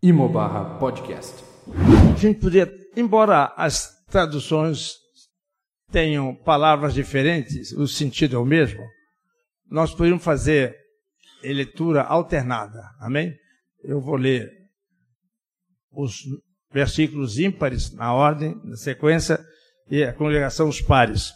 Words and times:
Imobarra 0.00 0.78
Podcast. 0.78 1.42
A 2.14 2.16
gente 2.16 2.38
poderia, 2.38 2.72
embora 2.96 3.52
as 3.56 4.04
traduções 4.06 4.92
tenham 5.90 6.36
palavras 6.36 6.94
diferentes, 6.94 7.72
o 7.72 7.88
sentido 7.88 8.36
é 8.36 8.38
o 8.38 8.44
mesmo, 8.44 8.80
nós 9.68 9.90
poderíamos 9.90 10.22
fazer 10.22 10.76
leitura 11.42 12.02
alternada. 12.02 12.80
Amém? 13.00 13.34
Eu 13.82 14.00
vou 14.00 14.14
ler 14.14 14.48
os 15.90 16.22
versículos 16.72 17.38
ímpares 17.38 17.92
na 17.92 18.14
ordem, 18.14 18.54
na 18.64 18.76
sequência, 18.76 19.44
e 19.90 20.04
a 20.04 20.12
congregação 20.12 20.68
os 20.68 20.80
pares. 20.80 21.32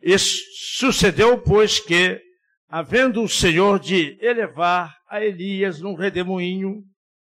E 0.00 0.16
sucedeu, 0.18 1.38
pois, 1.42 1.80
que, 1.80 2.18
havendo 2.66 3.22
o 3.22 3.28
Senhor 3.28 3.78
de 3.78 4.16
elevar 4.22 4.96
a 5.06 5.22
Elias 5.22 5.80
num 5.80 5.94
redemoinho 5.94 6.82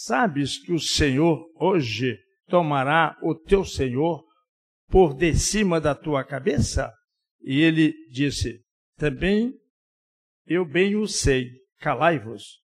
Sabes 0.00 0.58
que 0.58 0.72
o 0.72 0.78
Senhor 0.78 1.44
hoje 1.56 2.16
tomará 2.46 3.18
o 3.20 3.34
teu 3.34 3.64
Senhor 3.64 4.24
por 4.88 5.12
de 5.12 5.34
cima 5.34 5.80
da 5.80 5.92
tua 5.92 6.22
cabeça? 6.22 6.94
E 7.42 7.60
ele 7.60 7.92
disse: 8.08 8.60
Também 8.96 9.52
eu 10.46 10.64
bem 10.64 10.94
o 10.94 11.08
sei, 11.08 11.48
calai-vos. 11.80 12.60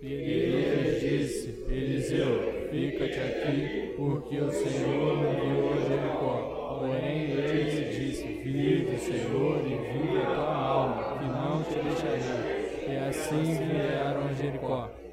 Elias 0.00 1.00
disse: 1.00 1.48
Eliseu, 1.66 2.68
fica-te 2.70 3.20
aqui, 3.20 3.94
porque 3.96 4.38
o 4.38 4.52
Senhor 4.52 5.16
me 5.16 5.30
enviou 5.30 5.72
a 5.72 5.80
Jericó. 5.80 6.78
Porém, 6.78 7.30
ele 7.30 7.84
disse: 7.88 8.26
Vive 8.44 8.98
Senhor 8.98 9.66
e 9.66 9.78
vive 9.78 10.18
a 10.18 10.26
tua 10.26 10.54
alma, 10.54 11.18
que 11.18 11.24
não 11.24 11.64
te 11.64 11.82
deixarei. 11.82 12.86
E 12.86 12.96
assim 12.98 13.66
vieram 13.66 14.28
a 14.28 14.32
Jericó. 14.34 15.05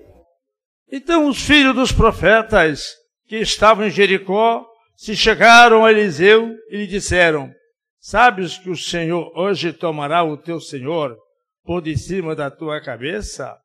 Então 0.92 1.28
os 1.28 1.42
filhos 1.42 1.76
dos 1.76 1.92
profetas 1.92 2.94
que 3.28 3.38
estavam 3.38 3.88
em 3.88 3.90
Jericó 3.90 4.66
se 4.96 5.16
chegaram 5.16 5.84
a 5.84 5.92
Eliseu 5.92 6.56
e 6.70 6.78
lhe 6.78 6.88
disseram: 6.88 7.52
Sabes 8.00 8.58
que 8.58 8.70
o 8.70 8.76
Senhor 8.76 9.32
hoje 9.36 9.74
tomará 9.74 10.24
o 10.24 10.38
teu 10.38 10.60
Senhor 10.60 11.18
por 11.64 11.82
de 11.82 11.98
cima 11.98 12.36
da 12.36 12.52
tua 12.52 12.82
cabeça? 12.82 13.58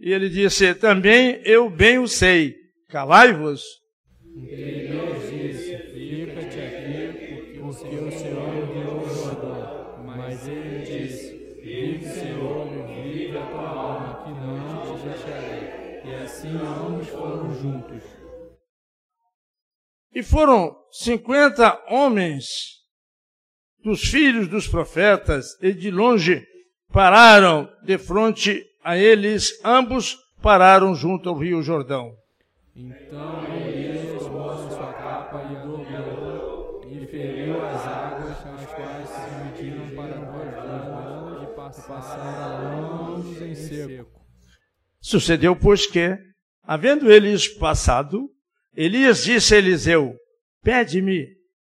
E 0.00 0.12
ele 0.12 0.28
disse: 0.28 0.74
Também 0.74 1.40
eu 1.44 1.68
bem 1.68 1.98
o 1.98 2.06
sei. 2.06 2.54
Calai-vos. 2.88 3.62
Elias 4.36 5.30
disse: 5.30 5.76
Fica-te 5.92 6.60
aqui, 6.60 7.58
porque 7.58 7.96
o 7.96 8.10
Senhor 8.12 8.68
me. 8.74 8.78
Mas 10.28 10.46
ele 10.46 10.84
disse: 10.84 11.38
Senhor, 12.02 12.68
vive 12.86 13.38
a 13.38 13.46
tua 13.46 13.68
alma, 13.68 14.24
que 14.24 14.30
não 14.30 14.96
te 14.96 15.04
deixarei. 15.06 15.77
E 16.04 16.14
assim 16.14 16.56
ambos 16.56 17.08
foram 17.08 17.52
juntos. 17.54 18.02
E 20.14 20.22
foram 20.22 20.76
cinquenta 20.90 21.80
homens 21.88 22.78
dos 23.82 24.02
filhos 24.02 24.48
dos 24.48 24.66
profetas, 24.66 25.56
e 25.62 25.72
de 25.72 25.90
longe 25.90 26.44
pararam 26.92 27.70
de 27.82 27.98
frente 27.98 28.64
a 28.82 28.96
eles, 28.96 29.60
ambos 29.64 30.16
pararam 30.42 30.94
junto 30.94 31.28
ao 31.28 31.36
rio 31.36 31.62
Jordão. 31.62 32.16
Então 32.74 33.44
Elias 33.54 34.22
tomou 34.22 34.70
sua 34.70 34.92
capa 34.92 35.42
e 35.50 35.56
dobrou, 35.56 36.82
e 36.86 37.06
feriu 37.06 37.64
as 37.64 37.86
águas, 37.86 38.46
as 38.46 38.66
quais 38.74 39.08
se 39.08 39.20
dividiram 39.30 39.96
para 39.96 40.14
duas 40.14 40.54
bandas, 40.54 41.42
e 41.42 41.46
passaram. 41.56 42.57
Sucedeu, 45.00 45.54
pois, 45.56 45.86
que, 45.86 46.16
havendo 46.62 47.10
eles 47.10 47.48
passado, 47.48 48.28
Elias 48.74 49.24
disse 49.24 49.54
a 49.54 49.58
Eliseu: 49.58 50.14
Pede-me 50.62 51.26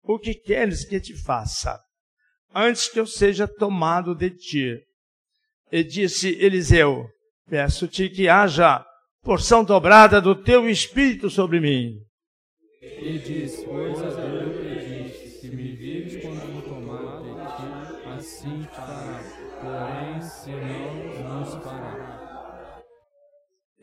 o 0.03 0.19
que 0.19 0.33
queres 0.33 0.85
que 0.85 0.99
te 0.99 1.15
faça, 1.15 1.79
antes 2.53 2.89
que 2.89 2.99
eu 2.99 3.05
seja 3.05 3.47
tomado 3.47 4.13
de 4.13 4.29
ti. 4.29 4.79
E 5.71 5.83
disse 5.83 6.37
Eliseu: 6.39 7.07
Peço-te 7.49 8.09
que 8.09 8.27
haja 8.27 8.85
porção 9.21 9.63
dobrada 9.63 10.21
do 10.21 10.35
teu 10.35 10.69
espírito 10.69 11.29
sobre 11.29 11.59
mim. 11.59 11.97
E 12.81 13.17
disse: 13.19 13.65
Pois 13.65 14.01
a 14.01 14.09
Deus 14.09 14.57
pediste, 14.57 15.29
se 15.29 15.49
me 15.49 15.75
vires 15.75 16.21
quando 16.21 16.45
me 16.53 16.61
tomar 16.61 17.21
de 17.21 17.31
ti, 17.55 18.07
assim 18.17 18.63
fará. 18.65 19.19
Porém, 19.61 20.21
se 20.21 20.51
não. 20.51 20.92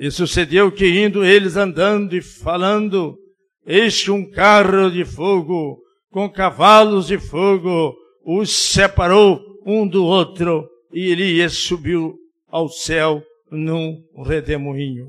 E 0.01 0.11
sucedeu 0.11 0.73
que, 0.73 0.89
indo 0.89 1.23
eles 1.23 1.59
andando 1.59 2.17
e 2.17 2.23
falando, 2.23 3.19
eis 3.67 4.03
que 4.03 4.11
um 4.11 4.31
carro 4.31 4.91
de 4.91 5.05
fogo, 5.05 5.79
com 6.11 6.27
cavalos 6.27 7.09
de 7.09 7.19
fogo, 7.19 7.95
os 8.25 8.51
separou 8.51 9.39
um 9.67 9.87
do 9.87 10.03
outro, 10.07 10.67
e 10.91 11.11
Elias 11.11 11.53
subiu 11.53 12.15
ao 12.49 12.71
céu 12.71 13.23
num 13.51 14.03
redemoinho. 14.25 15.09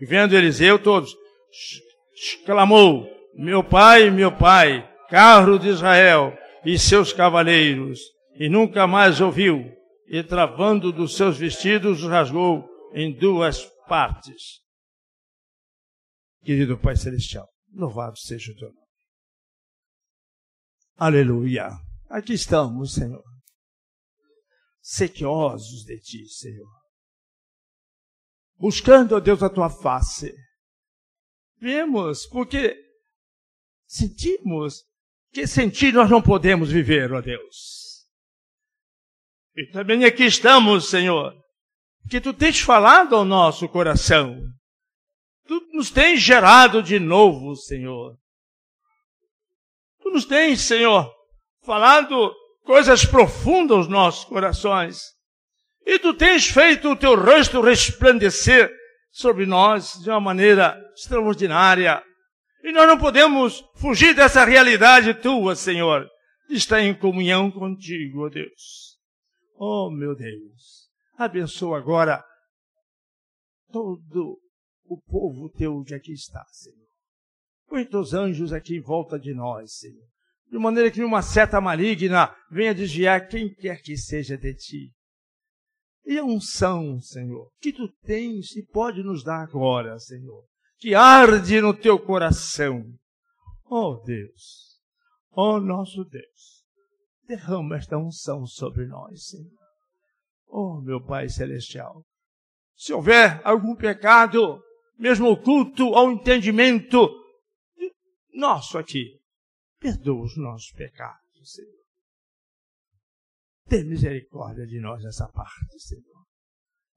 E 0.00 0.06
vendo 0.06 0.34
Eliseu, 0.34 0.78
todos, 0.78 1.14
clamou, 2.46 3.06
meu 3.36 3.62
pai, 3.62 4.08
meu 4.08 4.32
pai, 4.32 4.88
carro 5.10 5.58
de 5.58 5.68
Israel 5.68 6.34
e 6.64 6.78
seus 6.78 7.12
cavaleiros, 7.12 8.00
e 8.40 8.48
nunca 8.48 8.86
mais 8.86 9.20
ouviu, 9.20 9.70
e 10.12 10.22
travando 10.22 10.92
dos 10.92 11.16
seus 11.16 11.38
vestidos, 11.38 12.02
rasgou 12.02 12.68
em 12.92 13.18
duas 13.18 13.64
partes. 13.88 14.60
Querido 16.44 16.78
Pai 16.78 16.94
Celestial, 16.96 17.48
louvado 17.72 18.18
seja 18.18 18.52
o 18.52 18.56
teu 18.56 18.68
nome. 18.68 18.86
Aleluia. 20.96 21.70
Aqui 22.10 22.34
estamos, 22.34 22.92
Senhor. 22.92 23.24
Sequiosos 24.82 25.82
de 25.86 25.98
ti, 25.98 26.28
Senhor. 26.28 26.68
Buscando, 28.58 29.16
ó 29.16 29.20
Deus, 29.20 29.42
a 29.42 29.48
tua 29.48 29.70
face. 29.70 30.30
Vemos, 31.56 32.26
porque 32.26 32.76
sentimos 33.86 34.84
que 35.32 35.46
sentir 35.46 35.94
nós 35.94 36.10
não 36.10 36.20
podemos 36.20 36.70
viver, 36.70 37.10
ó 37.14 37.22
Deus. 37.22 37.91
E 39.56 39.66
também 39.66 40.04
aqui 40.04 40.24
estamos, 40.24 40.88
Senhor, 40.88 41.34
que 42.08 42.20
tu 42.20 42.32
tens 42.32 42.60
falado 42.60 43.14
ao 43.14 43.24
nosso 43.24 43.68
coração. 43.68 44.36
Tu 45.46 45.60
nos 45.72 45.90
tens 45.90 46.20
gerado 46.20 46.82
de 46.82 46.98
novo, 46.98 47.54
Senhor. 47.56 48.16
Tu 50.00 50.10
nos 50.10 50.24
tens, 50.24 50.62
Senhor, 50.62 51.12
falado 51.64 52.34
coisas 52.64 53.04
profundas 53.04 53.76
aos 53.76 53.88
nossos 53.88 54.24
corações. 54.24 55.00
E 55.84 55.98
tu 55.98 56.14
tens 56.14 56.46
feito 56.46 56.90
o 56.90 56.96
teu 56.96 57.14
rosto 57.20 57.60
resplandecer 57.60 58.70
sobre 59.10 59.44
nós 59.44 60.00
de 60.02 60.08
uma 60.08 60.20
maneira 60.20 60.80
extraordinária. 60.94 62.02
E 62.64 62.72
nós 62.72 62.86
não 62.86 62.96
podemos 62.96 63.62
fugir 63.76 64.14
dessa 64.14 64.44
realidade 64.44 65.12
tua, 65.14 65.54
Senhor, 65.54 66.08
de 66.48 66.56
estar 66.56 66.80
em 66.80 66.94
comunhão 66.94 67.50
contigo, 67.50 68.26
ó 68.26 68.28
Deus. 68.28 68.91
Oh, 69.64 69.88
meu 69.92 70.16
Deus. 70.16 70.90
Abençoa 71.16 71.78
agora 71.78 72.20
todo 73.70 74.40
o 74.84 75.00
povo 75.00 75.48
teu 75.50 75.84
que 75.84 75.94
aqui 75.94 76.12
está, 76.12 76.44
Senhor. 76.50 77.86
Teus 77.88 78.12
anjos 78.12 78.52
aqui 78.52 78.78
em 78.78 78.80
volta 78.80 79.20
de 79.20 79.32
nós, 79.32 79.78
Senhor. 79.78 80.04
De 80.50 80.58
maneira 80.58 80.90
que 80.90 80.98
nenhuma 80.98 81.22
seta 81.22 81.60
maligna 81.60 82.34
venha 82.50 82.74
desviar 82.74 83.28
quem 83.28 83.54
quer 83.54 83.80
que 83.80 83.96
seja 83.96 84.36
de 84.36 84.52
ti. 84.52 84.92
E 86.04 86.18
a 86.18 86.24
unção, 86.24 87.00
Senhor, 87.00 87.48
que 87.60 87.72
tu 87.72 87.86
tens 88.02 88.56
e 88.56 88.66
pode 88.66 89.04
nos 89.04 89.22
dar 89.22 89.44
agora, 89.44 89.96
Senhor, 90.00 90.44
que 90.76 90.92
arde 90.92 91.60
no 91.60 91.72
teu 91.72 92.00
coração. 92.00 92.84
Oh 93.64 93.94
Deus, 94.04 94.80
oh 95.30 95.60
nosso 95.60 96.04
Deus, 96.04 96.61
derrama 97.26 97.76
esta 97.76 97.96
unção 97.96 98.46
sobre 98.46 98.86
nós, 98.86 99.28
Senhor. 99.28 99.50
Oh 100.46 100.80
meu 100.80 101.00
Pai 101.00 101.28
Celestial, 101.28 102.04
se 102.76 102.92
houver 102.92 103.40
algum 103.44 103.74
pecado 103.74 104.62
mesmo 104.98 105.30
oculto 105.30 105.94
ao 105.94 106.12
entendimento 106.12 107.08
nosso 108.32 108.78
aqui. 108.78 109.20
Perdoa 109.78 110.24
os 110.24 110.36
nossos 110.36 110.70
pecados, 110.72 111.52
Senhor. 111.52 111.82
Tem 113.68 113.84
misericórdia 113.84 114.66
de 114.66 114.80
nós 114.80 115.02
nessa 115.02 115.28
parte, 115.28 115.78
Senhor. 115.80 116.24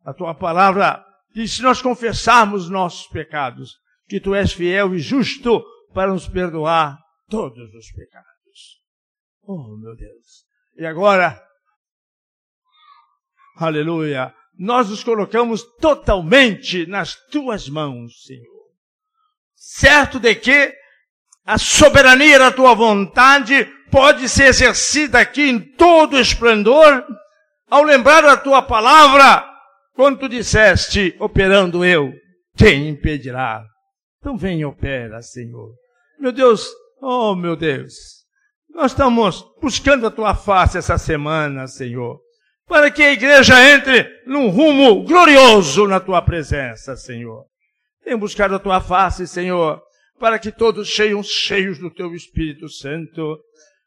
A 0.03 0.13
tua 0.13 0.35
palavra 0.35 1.03
diz: 1.33 1.55
se 1.55 1.61
nós 1.61 1.81
confessarmos 1.81 2.69
nossos 2.69 3.07
pecados, 3.07 3.79
que 4.07 4.19
tu 4.19 4.35
és 4.35 4.53
fiel 4.53 4.93
e 4.93 4.99
justo 4.99 5.63
para 5.93 6.11
nos 6.11 6.27
perdoar 6.27 6.99
todos 7.27 7.73
os 7.73 7.91
pecados. 7.91 8.84
Oh, 9.47 9.77
meu 9.77 9.95
Deus. 9.95 10.45
E 10.77 10.85
agora, 10.85 11.41
aleluia, 13.57 14.33
nós 14.57 14.89
nos 14.89 15.03
colocamos 15.03 15.63
totalmente 15.79 16.85
nas 16.87 17.15
tuas 17.29 17.69
mãos, 17.69 18.23
Senhor. 18.23 18.65
Certo 19.55 20.19
de 20.19 20.33
que 20.35 20.73
a 21.45 21.57
soberania 21.57 22.39
da 22.39 22.51
tua 22.51 22.73
vontade 22.73 23.65
pode 23.91 24.27
ser 24.27 24.45
exercida 24.45 25.19
aqui 25.19 25.43
em 25.43 25.59
todo 25.59 26.19
esplendor, 26.19 27.05
ao 27.69 27.83
lembrar 27.83 28.21
da 28.21 28.35
tua 28.35 28.61
palavra, 28.61 29.47
quando 29.93 30.19
tu 30.19 30.29
disseste, 30.29 31.15
operando 31.19 31.85
eu, 31.85 32.11
quem 32.57 32.89
impedirá? 32.89 33.63
Então 34.19 34.35
vem 34.35 34.61
e 34.61 34.65
opera, 34.65 35.21
Senhor. 35.21 35.71
Meu 36.19 36.31
Deus, 36.31 36.67
oh 36.99 37.35
meu 37.35 37.55
Deus, 37.55 38.24
nós 38.75 38.91
estamos 38.91 39.41
buscando 39.61 40.05
a 40.05 40.11
tua 40.11 40.35
face 40.35 40.77
essa 40.77 40.97
semana, 40.97 41.65
Senhor, 41.65 42.19
para 42.67 42.91
que 42.91 43.01
a 43.01 43.13
igreja 43.13 43.55
entre 43.73 44.05
num 44.27 44.49
rumo 44.49 45.05
glorioso 45.05 45.87
na 45.87 46.01
tua 46.01 46.21
presença, 46.21 46.97
Senhor. 46.97 47.45
Tem 48.03 48.17
buscado 48.17 48.53
a 48.53 48.59
tua 48.59 48.81
face, 48.81 49.25
Senhor, 49.27 49.81
para 50.19 50.37
que 50.37 50.51
todos 50.51 50.93
sejam 50.93 51.23
cheios 51.23 51.79
do 51.79 51.89
teu 51.89 52.13
Espírito 52.13 52.67
Santo, 52.67 53.39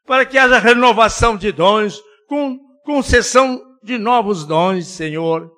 para 0.07 0.25
que 0.25 0.39
haja 0.39 0.57
renovação 0.57 1.37
de 1.37 1.51
dons, 1.51 2.01
com 2.27 2.57
concessão 2.83 3.61
de 3.83 3.99
novos 3.99 4.43
dons, 4.43 4.87
Senhor, 4.87 5.51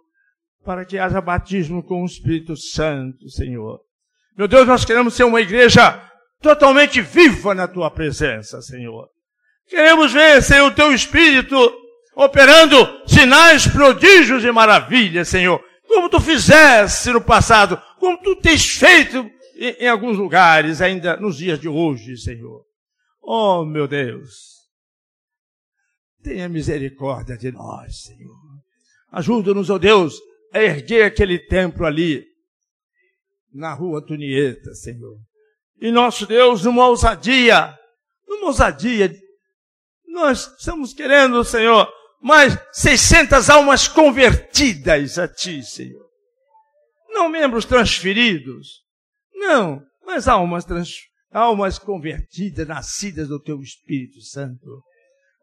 para 0.65 0.83
que 0.83 0.97
haja 0.99 1.21
batismo 1.21 1.81
com 1.81 2.03
o 2.03 2.05
Espírito 2.05 2.57
Santo, 2.57 3.29
Senhor. 3.29 3.79
Meu 4.37 4.49
Deus, 4.49 4.67
nós 4.67 4.83
queremos 4.83 5.13
ser 5.13 5.23
uma 5.23 5.39
igreja 5.39 6.05
totalmente 6.41 6.99
viva 7.01 7.55
na 7.55 7.65
tua 7.65 7.89
presença, 7.89 8.61
Senhor. 8.61 9.07
Queremos 9.71 10.11
ver, 10.11 10.43
Senhor, 10.43 10.67
o 10.67 10.75
teu 10.75 10.93
Espírito 10.93 11.55
operando 12.13 12.75
sinais, 13.07 13.65
prodígios 13.65 14.43
e 14.43 14.51
maravilhas, 14.51 15.29
Senhor. 15.29 15.63
Como 15.87 16.09
tu 16.09 16.19
fizeste 16.19 17.09
no 17.09 17.21
passado, 17.21 17.81
como 17.97 18.21
tu 18.21 18.35
tens 18.35 18.69
feito 18.69 19.31
em, 19.55 19.69
em 19.79 19.87
alguns 19.87 20.17
lugares 20.17 20.81
ainda 20.81 21.15
nos 21.15 21.37
dias 21.37 21.57
de 21.57 21.69
hoje, 21.69 22.17
Senhor. 22.17 22.65
Oh, 23.21 23.63
meu 23.63 23.87
Deus. 23.87 24.59
Tenha 26.21 26.49
misericórdia 26.49 27.37
de 27.37 27.49
nós, 27.53 28.03
Senhor. 28.03 28.35
Ajuda-nos, 29.09 29.69
oh 29.69 29.79
Deus, 29.79 30.19
a 30.53 30.61
erguer 30.61 31.05
aquele 31.05 31.39
templo 31.39 31.85
ali, 31.85 32.25
na 33.53 33.73
rua 33.73 34.05
Tunieta, 34.05 34.73
Senhor. 34.73 35.17
E 35.79 35.91
nosso 35.91 36.25
Deus, 36.25 36.65
numa 36.65 36.89
ousadia, 36.89 37.73
numa 38.27 38.47
ousadia, 38.47 39.17
nós 40.11 40.53
estamos 40.57 40.93
querendo, 40.93 41.43
Senhor, 41.43 41.91
mais 42.21 42.57
600 42.71 43.49
almas 43.49 43.87
convertidas 43.87 45.17
a 45.17 45.27
Ti, 45.27 45.63
Senhor. 45.63 46.05
Não 47.09 47.29
membros 47.29 47.65
transferidos, 47.65 48.81
não, 49.33 49.81
mas 50.05 50.27
almas, 50.27 50.65
trans, 50.65 50.91
almas 51.31 51.79
convertidas, 51.79 52.67
nascidas 52.67 53.27
do 53.27 53.39
Teu 53.39 53.59
Espírito 53.61 54.21
Santo. 54.21 54.83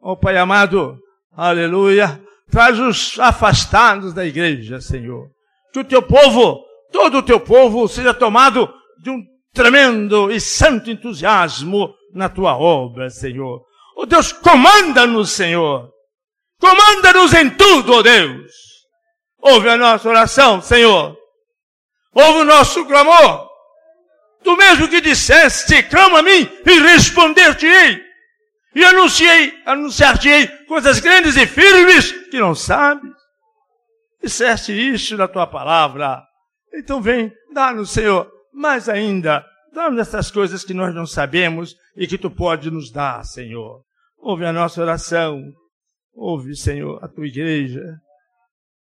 Ó 0.00 0.12
oh, 0.12 0.17
Pai 0.17 0.37
amado, 0.37 0.99
aleluia, 1.32 2.23
traz 2.50 2.79
os 2.79 3.19
afastados 3.19 4.14
da 4.14 4.25
igreja, 4.25 4.81
Senhor. 4.81 5.29
Que 5.73 5.81
o 5.81 5.85
Teu 5.85 6.03
povo 6.03 6.69
todo 6.91 7.19
o 7.19 7.23
teu 7.23 7.41
povo 7.41 7.87
seja 7.88 8.14
tomado 8.14 8.69
de 9.03 9.11
um 9.11 9.23
tremendo 9.53 10.31
e 10.31 10.41
santo 10.41 10.91
entusiasmo 10.91 11.94
na 12.12 12.29
tua 12.29 12.56
obra, 12.56 13.11
Senhor. 13.11 13.62
Oh 14.00 14.06
Deus, 14.06 14.31
comanda-nos, 14.31 15.33
Senhor. 15.33 15.91
Comanda-nos 16.61 17.35
em 17.35 17.50
tudo, 17.50 17.95
oh 17.95 18.03
Deus. 18.03 18.53
Ouve 19.41 19.69
a 19.69 19.77
nossa 19.77 20.09
oração, 20.09 20.62
Senhor. 20.62 21.19
Ouve 22.15 22.39
o 22.39 22.45
nosso 22.45 22.87
clamor. 22.87 23.49
Tu 24.45 24.56
mesmo 24.56 24.87
que 24.87 25.00
disseste, 25.00 25.83
clama 25.83 26.21
a 26.21 26.23
mim 26.23 26.49
e 26.65 26.79
responder-te-ei. 26.79 28.00
E 28.77 28.85
anunciei, 28.85 29.61
anunciar-te-ei 29.67 30.47
coisas 30.67 31.00
grandes 31.00 31.37
e 31.37 31.45
firmes 31.45 32.12
que 32.31 32.39
não 32.39 32.55
sabes. 32.55 33.11
Disseste 34.23 34.73
isso 34.73 35.17
na 35.17 35.27
tua 35.27 35.49
palavra. 35.49 36.23
Então 36.73 37.03
vem, 37.03 37.33
dá-nos, 37.53 37.91
Senhor, 37.91 38.31
mais 38.53 38.89
ainda, 38.89 39.45
dá-nos 39.73 39.99
essas 39.99 40.31
coisas 40.31 40.62
que 40.62 40.73
nós 40.73 40.95
não 40.95 41.05
sabemos 41.05 41.75
e 41.97 42.06
que 42.06 42.17
tu 42.17 42.31
pode 42.31 42.71
nos 42.71 42.93
dar, 42.93 43.25
Senhor. 43.25 43.88
Ouve 44.19 44.44
a 44.44 44.53
nossa 44.53 44.81
oração. 44.81 45.43
Ouve, 46.12 46.56
Senhor, 46.56 47.03
a 47.03 47.09
tua 47.09 47.26
igreja. 47.26 47.82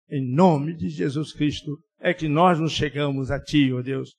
Em 0.10 0.24
nome 0.34 0.76
de 0.76 0.90
Jesus 0.90 1.34
Cristo 1.34 1.78
é 2.00 2.14
que 2.14 2.28
nós 2.28 2.60
nos 2.60 2.72
chegamos 2.72 3.32
a 3.32 3.40
ti, 3.40 3.74
ó 3.74 3.82
Deus. 3.82 4.16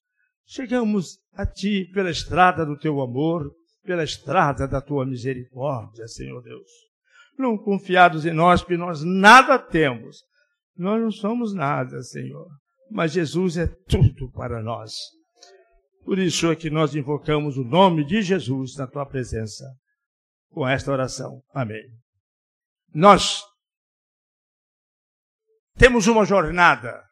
Chegamos 0.47 1.19
a 1.35 1.47
ti 1.47 1.89
pela 1.93 2.11
estrada 2.11 2.65
do 2.65 2.79
teu 2.79 3.01
amor, 3.01 3.51
pela 3.85 4.05
estrada 4.05 4.67
da 4.67 4.81
tua 4.81 5.07
misericórdia, 5.07 6.07
Senhor 6.09 6.43
Deus. 6.43 6.69
Não 7.39 7.57
confiados 7.57 8.25
em 8.27 8.33
nós, 8.33 8.63
porque 8.63 8.77
nós 8.77 9.03
nada 9.05 9.59
temos. 9.59 10.19
Nós 10.77 11.01
não 11.01 11.11
somos 11.11 11.55
nada, 11.55 12.03
Senhor 12.03 12.47
mas 12.91 13.13
Jesus 13.13 13.57
é 13.57 13.67
tudo 13.67 14.31
para 14.33 14.63
nós. 14.63 14.93
Por 16.05 16.19
isso 16.19 16.51
é 16.51 16.57
que 16.57 16.71
nós 16.71 16.95
invocamos 16.95 17.57
o 17.57 17.65
nome 17.65 18.05
de 18.05 18.23
Jesus 18.23 18.77
na 18.77 18.87
tua 18.87 19.05
presença 19.05 19.65
com 20.57 20.67
esta 20.67 20.91
oração. 20.91 21.43
Amém. 21.53 21.85
Nós 22.95 23.43
temos 25.77 26.07
uma 26.07 26.25
jornada. 26.25 27.05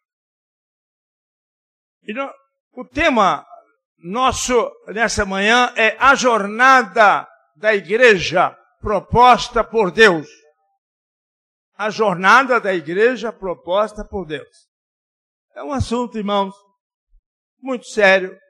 E 2.04 2.14
no, 2.14 2.32
o 2.72 2.86
tema 2.86 3.46
nosso 3.98 4.72
nessa 4.86 5.26
manhã 5.26 5.74
é 5.76 5.94
a 5.98 6.14
jornada 6.14 7.28
da 7.54 7.74
igreja 7.74 8.56
proposta 8.80 9.62
por 9.62 9.90
Deus. 9.90 10.26
A 11.76 11.90
jornada 11.90 12.58
da 12.58 12.72
igreja 12.72 13.30
proposta 13.30 14.02
por 14.08 14.24
Deus. 14.24 14.70
É 15.54 15.62
um 15.62 15.74
assunto, 15.74 16.16
irmãos, 16.16 16.54
muito 17.60 17.84
sério 17.88 18.40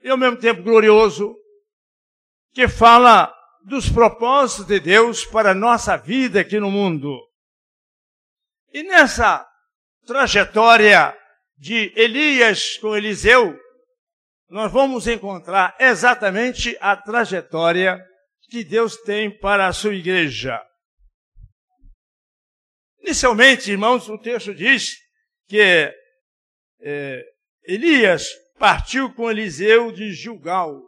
e 0.00 0.08
ao 0.08 0.16
mesmo 0.16 0.38
tempo 0.38 0.62
glorioso, 0.62 1.36
que 2.54 2.66
fala 2.68 3.35
dos 3.66 3.90
propósitos 3.90 4.64
de 4.66 4.78
Deus 4.78 5.24
para 5.24 5.50
a 5.50 5.54
nossa 5.54 5.96
vida 5.96 6.40
aqui 6.40 6.60
no 6.60 6.70
mundo. 6.70 7.20
E 8.72 8.84
nessa 8.84 9.44
trajetória 10.06 11.12
de 11.58 11.92
Elias 11.96 12.78
com 12.78 12.96
Eliseu, 12.96 13.58
nós 14.48 14.70
vamos 14.70 15.08
encontrar 15.08 15.74
exatamente 15.80 16.76
a 16.80 16.96
trajetória 16.96 18.00
que 18.48 18.62
Deus 18.62 18.96
tem 18.98 19.36
para 19.36 19.66
a 19.66 19.72
sua 19.72 19.96
igreja. 19.96 20.64
Inicialmente, 23.00 23.72
irmãos, 23.72 24.08
o 24.08 24.16
texto 24.16 24.54
diz 24.54 24.96
que 25.48 25.60
é, 26.80 27.24
Elias 27.64 28.28
partiu 28.60 29.12
com 29.12 29.28
Eliseu 29.28 29.90
de 29.90 30.12
Gilgal. 30.12 30.80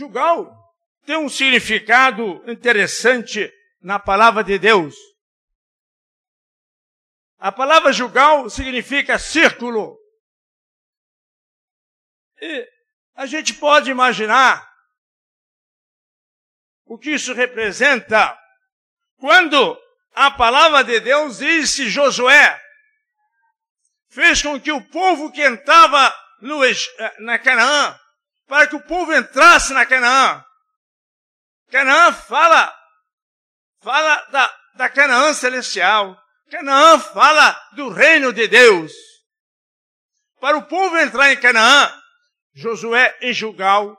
Gilgal 0.00 0.56
tem 1.04 1.16
um 1.18 1.28
significado 1.28 2.42
interessante 2.50 3.52
na 3.82 3.98
palavra 3.98 4.42
de 4.42 4.58
Deus. 4.58 4.94
A 7.38 7.52
palavra 7.52 7.92
Gilgal 7.92 8.48
significa 8.48 9.18
círculo. 9.18 9.98
E 12.40 12.66
a 13.14 13.26
gente 13.26 13.52
pode 13.54 13.90
imaginar 13.90 14.66
o 16.86 16.98
que 16.98 17.10
isso 17.10 17.34
representa 17.34 18.38
quando 19.18 19.78
a 20.14 20.30
palavra 20.30 20.82
de 20.82 20.98
Deus 21.00 21.38
diz 21.38 21.74
que 21.74 21.90
Josué 21.90 22.58
fez 24.08 24.40
com 24.40 24.58
que 24.58 24.72
o 24.72 24.82
povo 24.88 25.30
que 25.30 25.42
entrava 25.42 26.14
no, 26.40 26.64
eh, 26.64 26.74
na 27.18 27.38
Canaã, 27.38 27.99
para 28.50 28.66
que 28.66 28.74
o 28.74 28.82
povo 28.82 29.14
entrasse 29.14 29.72
na 29.72 29.86
Canaã. 29.86 30.44
Canaã 31.70 32.12
fala, 32.12 32.74
fala 33.80 34.16
da, 34.32 34.58
da 34.74 34.88
Canaã 34.88 35.32
celestial. 35.32 36.20
Canaã 36.50 36.98
fala 36.98 37.56
do 37.76 37.90
reino 37.90 38.32
de 38.32 38.48
Deus. 38.48 38.90
Para 40.40 40.58
o 40.58 40.64
povo 40.64 40.98
entrar 40.98 41.32
em 41.32 41.40
Canaã, 41.40 41.96
Josué 42.52 43.16
em 43.22 43.32
Jugal 43.32 43.96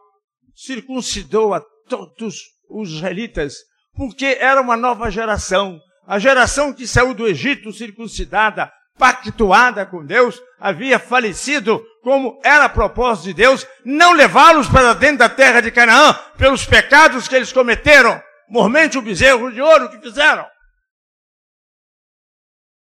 circuncidou 0.53 1.53
a 1.53 1.61
todos 1.87 2.35
os 2.69 2.89
israelitas, 2.89 3.55
porque 3.95 4.37
era 4.37 4.59
uma 4.59 4.75
nova 4.75 5.09
geração. 5.09 5.79
A 6.05 6.19
geração 6.19 6.73
que 6.73 6.85
saiu 6.85 7.13
do 7.13 7.25
Egito 7.25 7.71
circuncidada, 7.71 8.69
pactuada 8.97 9.85
com 9.85 10.05
Deus, 10.05 10.41
havia 10.59 10.99
falecido, 10.99 11.83
como 12.01 12.39
era 12.43 12.69
propósito 12.69 13.25
de 13.25 13.33
Deus, 13.33 13.65
não 13.83 14.13
levá-los 14.13 14.67
para 14.67 14.93
dentro 14.93 15.19
da 15.19 15.29
terra 15.29 15.61
de 15.61 15.71
Canaã 15.71 16.13
pelos 16.37 16.65
pecados 16.65 17.27
que 17.27 17.35
eles 17.35 17.51
cometeram, 17.51 18.21
mormente 18.49 18.97
o 18.97 19.01
bezerro 19.01 19.51
de 19.51 19.61
ouro 19.61 19.89
que 19.89 19.99
fizeram. 19.99 20.47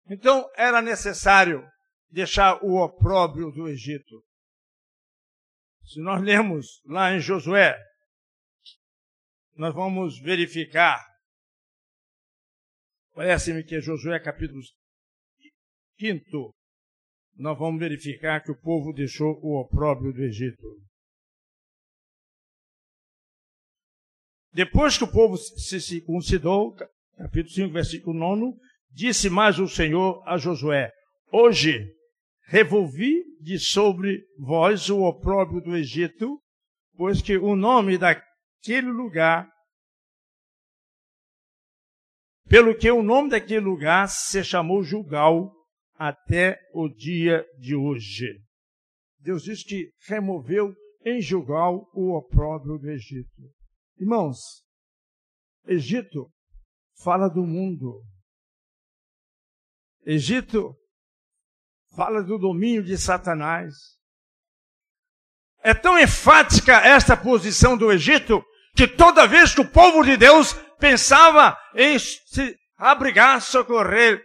Então 0.08 0.48
era 0.56 0.82
necessário 0.82 1.66
deixar 2.10 2.62
o 2.62 2.82
opróbrio 2.82 3.50
do 3.50 3.68
Egito. 3.68 4.22
Se 5.84 6.00
nós 6.00 6.22
lermos 6.22 6.82
lá 6.86 7.12
em 7.12 7.20
Josué, 7.20 7.76
nós 9.56 9.74
vamos 9.74 10.18
verificar. 10.20 11.04
Parece-me 13.14 13.64
que 13.64 13.76
é 13.76 13.80
Josué 13.80 14.18
capítulo 14.18 14.60
5. 15.98 16.54
Nós 17.36 17.58
vamos 17.58 17.80
verificar 17.80 18.42
que 18.42 18.50
o 18.50 18.60
povo 18.60 18.92
deixou 18.92 19.38
o 19.42 19.60
opróbrio 19.60 20.12
do 20.12 20.22
Egito. 20.22 20.62
Depois 24.52 24.96
que 24.96 25.04
o 25.04 25.10
povo 25.10 25.36
se 25.36 25.80
circuncidou, 25.80 26.74
capítulo 27.16 27.54
5, 27.54 27.72
versículo 27.72 28.18
9, 28.18 28.56
disse 28.90 29.28
mais 29.28 29.58
o 29.58 29.68
Senhor 29.68 30.22
a 30.26 30.38
Josué: 30.38 30.92
Hoje 31.32 31.92
revolvi 32.46 33.24
de 33.40 33.58
sobre 33.58 34.24
vós 34.38 34.88
o 34.90 35.02
opróbrio 35.02 35.60
do 35.60 35.76
Egito, 35.76 36.40
pois 36.96 37.20
que 37.20 37.36
o 37.36 37.56
nome 37.56 37.98
daquele 37.98 38.90
lugar, 38.92 39.50
pelo 42.48 42.76
que 42.76 42.88
o 42.90 43.02
nome 43.02 43.30
daquele 43.30 43.64
lugar 43.64 44.08
se 44.08 44.44
chamou 44.44 44.84
Jugal 44.84 45.52
até 45.94 46.58
o 46.72 46.88
dia 46.88 47.44
de 47.58 47.74
hoje. 47.74 48.40
Deus 49.18 49.42
diz 49.42 49.64
que 49.64 49.90
removeu 50.06 50.74
em 51.04 51.20
Jugal 51.20 51.88
o 51.94 52.16
opróbrio 52.16 52.78
do 52.78 52.90
Egito. 52.90 53.42
Irmãos, 53.98 54.38
Egito 55.66 56.30
fala 57.02 57.28
do 57.28 57.42
mundo. 57.42 58.02
Egito 60.04 60.74
fala 61.94 62.22
do 62.22 62.38
domínio 62.38 62.82
de 62.82 62.98
Satanás. 62.98 63.72
É 65.62 65.72
tão 65.72 65.98
enfática 65.98 66.76
esta 66.80 67.16
posição 67.16 67.76
do 67.76 67.90
Egito 67.90 68.44
que 68.76 68.86
toda 68.86 69.26
vez 69.26 69.54
que 69.54 69.60
o 69.60 69.70
povo 69.70 70.02
de 70.02 70.16
Deus 70.16 70.52
pensava 70.78 71.56
em 71.74 71.98
se 71.98 72.58
abrigar, 72.76 73.40
socorrer 73.40 74.22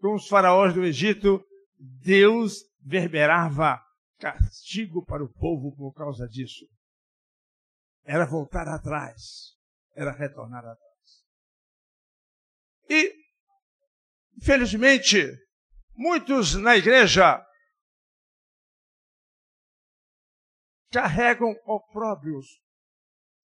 com 0.00 0.14
os 0.14 0.28
faraós 0.28 0.74
do 0.74 0.84
Egito, 0.84 1.44
Deus 1.78 2.64
verberava 2.80 3.80
castigo 4.18 5.04
para 5.04 5.24
o 5.24 5.32
povo 5.32 5.74
por 5.76 5.92
causa 5.92 6.26
disso. 6.26 6.66
Era 8.04 8.24
voltar 8.24 8.66
atrás, 8.68 9.54
era 9.94 10.12
retornar 10.12 10.64
atrás. 10.64 11.24
E, 12.88 13.14
infelizmente, 14.36 15.36
Muitos 16.00 16.54
na 16.54 16.76
igreja 16.76 17.44
carregam 20.92 21.50
opróbrios, 21.64 22.62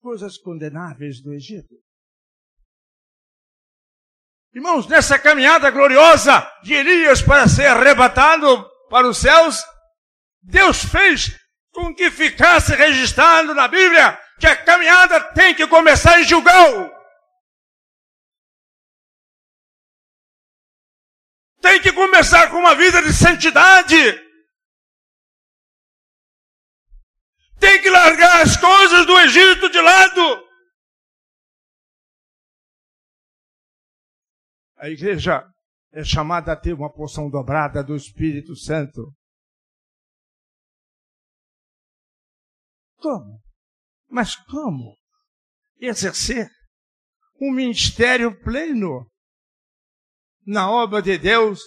coisas 0.01 0.39
condenáveis 0.39 1.21
do 1.21 1.33
Egito. 1.33 1.75
Irmãos, 4.55 4.87
nessa 4.87 5.19
caminhada 5.19 5.71
gloriosa 5.71 6.49
de 6.63 6.75
Elias 6.75 7.21
para 7.21 7.49
ser 7.49 7.67
arrebatado 7.67 8.65
para 8.89 9.09
os 9.09 9.19
céus, 9.19 9.65
Deus 10.43 10.85
fez 10.85 11.39
com 11.73 11.95
que 11.95 12.11
ficasse 12.11 12.75
registrado 12.75 13.55
na 13.55 13.67
Bíblia 13.67 14.19
que 14.39 14.47
a 14.47 14.57
caminhada 14.57 15.21
tem 15.33 15.55
que 15.55 15.67
começar 15.67 16.21
em 16.21 16.25
Gilgal. 16.25 16.95
tem 21.65 21.81
que 21.81 21.93
começar 21.93 22.51
com 22.51 22.59
uma 22.59 22.75
vida 22.75 23.01
de 23.03 23.11
santidade. 23.11 23.97
Tem 27.59 27.81
que 27.81 27.89
largar 27.89 28.43
as 28.43 28.55
coisas 28.59 29.07
do 29.07 29.19
Egito 29.21 29.71
de 29.71 29.81
lado. 29.81 30.49
A 34.77 34.89
igreja 34.89 35.49
é 35.93 36.03
chamada 36.05 36.53
a 36.53 36.57
ter 36.57 36.73
uma 36.73 36.93
porção 36.93 37.31
dobrada 37.31 37.83
do 37.83 37.95
Espírito 37.95 38.57
Santo. 38.57 39.15
Como? 42.97 43.41
Mas 44.09 44.37
como? 44.37 44.99
Exercer 45.79 46.49
um 47.41 47.53
ministério 47.53 48.39
pleno 48.43 49.11
na 50.47 50.71
obra 50.71 51.03
de 51.03 51.19
Deus 51.19 51.61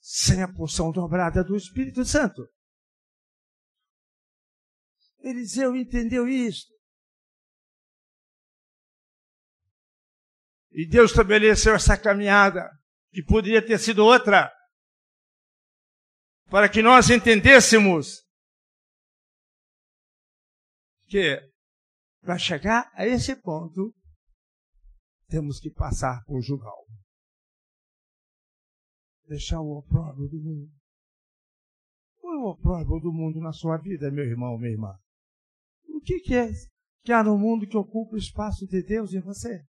sem 0.00 0.42
a 0.42 0.52
porção 0.52 0.90
dobrada 0.90 1.44
do 1.44 1.56
Espírito 1.56 2.04
Santo. 2.04 2.42
Eliseu 5.20 5.76
entendeu 5.76 6.26
isso. 6.26 6.66
E 10.72 10.86
Deus 10.86 11.10
estabeleceu 11.10 11.74
essa 11.74 11.96
caminhada, 11.96 12.68
que 13.12 13.22
poderia 13.22 13.64
ter 13.64 13.78
sido 13.78 14.04
outra, 14.04 14.50
para 16.50 16.68
que 16.68 16.82
nós 16.82 17.10
entendêssemos 17.10 18.22
que 21.06 21.38
para 22.20 22.38
chegar 22.38 22.90
a 22.94 23.06
esse 23.06 23.36
ponto, 23.36 23.94
temos 25.28 25.60
que 25.60 25.70
passar 25.70 26.22
por 26.24 26.40
Jugal 26.40 26.82
deixar 29.32 29.60
o 29.60 29.78
opróbrio 29.78 30.28
do 30.28 30.40
mundo. 30.40 30.70
Qual 32.18 32.34
é 32.34 32.38
o 32.38 32.50
opróbrio 32.50 33.00
do 33.00 33.12
mundo 33.12 33.40
na 33.40 33.52
sua 33.52 33.78
vida, 33.78 34.10
meu 34.10 34.24
irmão, 34.24 34.58
minha 34.58 34.72
irmã? 34.72 34.94
O 35.88 36.00
que, 36.00 36.20
que 36.20 36.34
é 36.34 36.48
que 37.02 37.12
há 37.12 37.24
no 37.24 37.38
mundo 37.38 37.66
que 37.66 37.76
ocupa 37.76 38.14
o 38.14 38.18
espaço 38.18 38.66
de 38.66 38.82
Deus 38.82 39.12
em 39.12 39.20
você? 39.20 39.64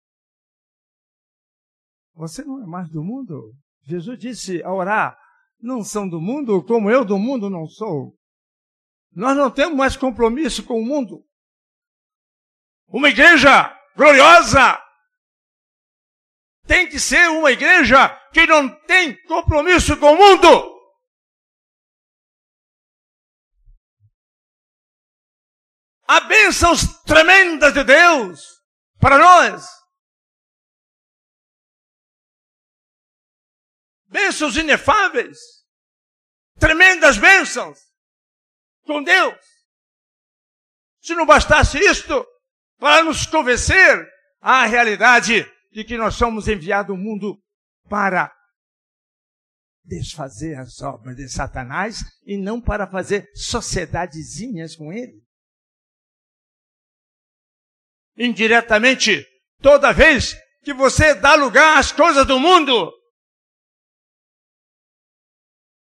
Você 2.15 2.45
não 2.45 2.63
é 2.63 2.67
mais 2.67 2.89
do 2.91 3.03
mundo? 3.03 3.55
Jesus 3.83 4.19
disse 4.19 4.63
a 4.63 4.73
orar, 4.73 5.19
não 5.61 5.83
são 5.83 6.09
do 6.09 6.21
mundo 6.21 6.63
como 6.65 6.91
eu 6.91 7.05
do 7.05 7.19
mundo 7.19 7.49
não 7.51 7.67
sou. 7.67 8.17
Nós 9.13 9.37
não 9.37 9.51
temos 9.51 9.77
mais 9.77 9.97
compromisso 9.97 10.65
com 10.65 10.81
o 10.81 10.85
mundo. 10.85 11.25
Uma 12.89 13.09
igreja 13.09 13.77
gloriosa, 13.97 14.81
tem 16.71 16.89
que 16.89 17.01
ser 17.01 17.29
uma 17.31 17.51
igreja 17.51 18.09
que 18.33 18.47
não 18.47 18.69
tem 18.87 19.21
compromisso 19.25 19.97
com 19.99 20.13
o 20.13 20.17
mundo. 20.17 20.81
Há 26.07 26.21
bênçãos 26.21 27.03
tremendas 27.03 27.75
de 27.75 27.83
Deus 27.83 28.45
para 29.01 29.19
nós. 29.19 29.80
Bênçãos 34.11 34.57
inefáveis. 34.57 35.39
Tremendas 36.59 37.17
bênçãos 37.17 37.79
com 38.85 39.03
Deus. 39.03 39.39
Se 41.01 41.15
não 41.15 41.25
bastasse 41.25 41.79
isto, 41.79 42.27
para 42.79 43.05
nos 43.05 43.25
convencer 43.27 44.07
à 44.41 44.67
realidade 44.67 45.47
de 45.71 45.85
que 45.85 45.97
nós 45.97 46.17
somos 46.17 46.49
enviados 46.49 46.91
ao 46.91 46.97
mundo 46.97 47.41
para 47.89 48.35
desfazer 49.85 50.59
as 50.59 50.81
obras 50.83 51.17
de 51.17 51.29
Satanás 51.29 52.01
e 52.25 52.37
não 52.37 52.61
para 52.61 52.87
fazer 52.87 53.31
sociedadezinhas 53.35 54.77
com 54.77 54.93
ele. 54.93 55.23
Indiretamente, 58.17 59.25
toda 59.63 59.93
vez 59.93 60.37
que 60.63 60.75
você 60.75 61.15
dá 61.15 61.35
lugar 61.35 61.79
às 61.79 61.91
coisas 61.91 62.27
do 62.27 62.39
mundo, 62.39 62.93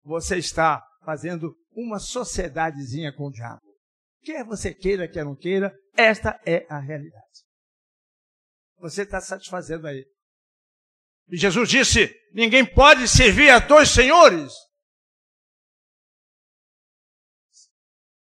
você 0.08 0.38
está 0.38 0.82
fazendo 1.04 1.56
uma 1.72 2.00
sociedadezinha 2.00 3.14
com 3.14 3.28
o 3.28 3.32
diabo. 3.32 3.62
Quer 4.24 4.44
você 4.44 4.74
queira, 4.74 5.08
quer 5.08 5.24
não 5.24 5.36
queira, 5.36 5.74
esta 5.96 6.40
é 6.46 6.66
a 6.70 6.80
realidade 6.80 7.48
você 8.80 9.02
está 9.04 9.20
satisfazendo 9.20 9.88
aí. 9.88 10.06
E 11.30 11.38
Jesus 11.38 11.70
disse: 11.70 12.14
ninguém 12.34 12.66
pode 12.66 13.08
servir 13.08 13.50
a 13.50 13.60
dois 13.60 13.90
senhores. 13.90 14.54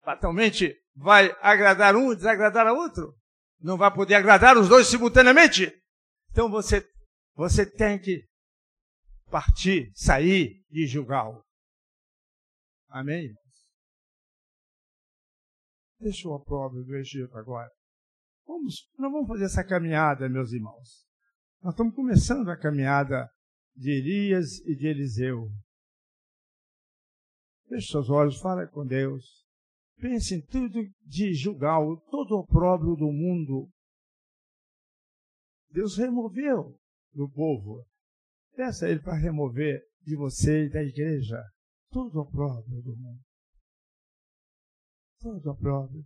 Fatalmente 0.04 0.76
vai 0.96 1.36
agradar 1.42 1.96
um 1.96 2.12
e 2.12 2.16
desagradar 2.16 2.68
a 2.68 2.74
outro. 2.74 3.16
Não 3.60 3.78
vai 3.78 3.94
poder 3.94 4.16
agradar 4.16 4.58
os 4.58 4.70
dois 4.70 4.88
simultaneamente. 4.88 5.72
Então 6.32 6.50
você, 6.50 6.88
você 7.34 7.66
tem 7.66 8.00
que 8.00 8.24
partir, 9.30 9.92
sair 9.96 10.64
de 10.70 10.86
Gilgal. 10.86 11.44
Amém? 12.96 13.36
Deixa 16.00 16.30
o 16.30 16.34
opróbrio 16.34 16.86
do 16.86 16.96
Egito 16.96 17.38
agora. 17.38 17.70
Vamos, 18.48 18.90
nós 18.98 19.12
vamos 19.12 19.28
fazer 19.28 19.44
essa 19.44 19.66
caminhada, 19.66 20.30
meus 20.30 20.54
irmãos. 20.54 21.06
Nós 21.62 21.74
estamos 21.74 21.94
começando 21.94 22.48
a 22.48 22.58
caminhada 22.58 23.30
de 23.76 23.92
Elias 23.92 24.60
e 24.60 24.78
de 24.78 24.88
Eliseu. 24.88 25.50
Feche 27.68 27.92
seus 27.92 28.10
olhos, 28.10 28.40
fala 28.40 28.66
com 28.66 28.88
Deus. 28.88 29.46
Pense 29.98 30.34
em 30.34 30.46
tudo 30.46 30.82
de 31.04 31.34
Jugal, 31.34 32.00
todo 32.10 32.36
o 32.36 32.40
opróbrio 32.40 32.96
do 32.96 33.12
mundo. 33.12 33.70
Deus 35.70 35.98
removeu 35.98 36.80
do 37.12 37.30
povo. 37.30 37.86
Peça 38.56 38.86
a 38.86 38.90
Ele 38.90 39.02
para 39.02 39.18
remover 39.18 39.84
de 40.02 40.16
você 40.16 40.68
e 40.68 40.70
da 40.70 40.82
igreja 40.82 41.44
todo 41.96 42.18
o 42.18 42.22
opróbrio 42.24 42.82
do 42.82 42.98
mundo. 42.98 43.24
Todo 45.22 45.46
o 45.48 45.52
opróbrio. 45.54 46.06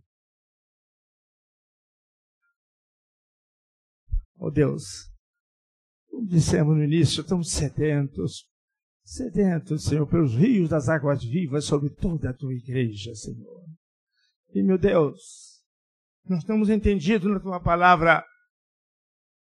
Oh 4.36 4.52
Deus, 4.52 5.10
como 6.08 6.28
dissemos 6.28 6.76
no 6.76 6.84
início, 6.84 7.22
estamos 7.22 7.50
sedentos, 7.50 8.48
sedentos, 9.04 9.82
Senhor, 9.82 10.08
pelos 10.08 10.32
rios 10.32 10.70
das 10.70 10.88
águas 10.88 11.24
vivas 11.24 11.64
sobre 11.64 11.90
toda 11.90 12.30
a 12.30 12.34
tua 12.34 12.54
igreja, 12.54 13.12
Senhor. 13.16 13.66
E, 14.54 14.62
meu 14.62 14.78
Deus, 14.78 15.60
nós 16.24 16.38
estamos 16.38 16.70
entendidos 16.70 17.28
na 17.28 17.40
tua 17.40 17.60
palavra 17.60 18.24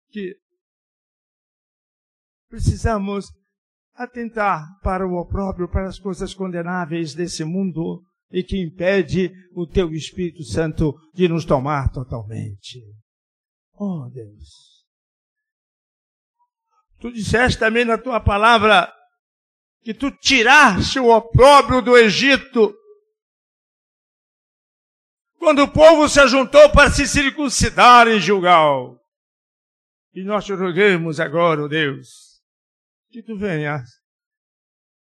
que 0.08 0.40
precisamos 2.48 3.26
atentar 4.00 4.66
para 4.82 5.06
o 5.06 5.20
opróbrio, 5.20 5.70
para 5.70 5.90
as 5.90 6.00
coisas 6.00 6.34
condenáveis 6.34 7.14
desse 7.14 7.44
mundo 7.44 8.02
e 8.32 8.42
que 8.42 8.58
impede 8.58 9.30
o 9.54 9.68
teu 9.68 9.92
Espírito 9.92 10.42
Santo 10.44 10.96
de 11.14 11.28
nos 11.28 11.44
tomar 11.44 11.92
totalmente. 11.92 12.80
Oh, 13.74 14.10
Deus. 14.10 14.86
Tu 17.00 17.12
disseste 17.12 17.60
também 17.60 17.84
na 17.84 17.98
tua 17.98 18.22
palavra 18.22 18.90
que 19.82 19.94
tu 19.94 20.10
tiraste 20.12 20.98
o 21.00 21.10
opróbrio 21.10 21.82
do 21.82 21.98
Egito 21.98 22.74
quando 25.38 25.64
o 25.64 25.72
povo 25.72 26.08
se 26.08 26.22
ajuntou 26.22 26.70
para 26.72 26.92
se 26.92 27.06
circuncidar 27.06 28.08
em 28.08 28.20
Gilgal. 28.20 28.98
E 30.14 30.24
nós 30.24 30.46
te 30.46 30.54
rogamos 30.54 31.20
agora, 31.20 31.64
oh 31.64 31.68
Deus, 31.68 32.29
que 33.10 33.24
tu 33.24 33.38
venhas. 33.38 33.90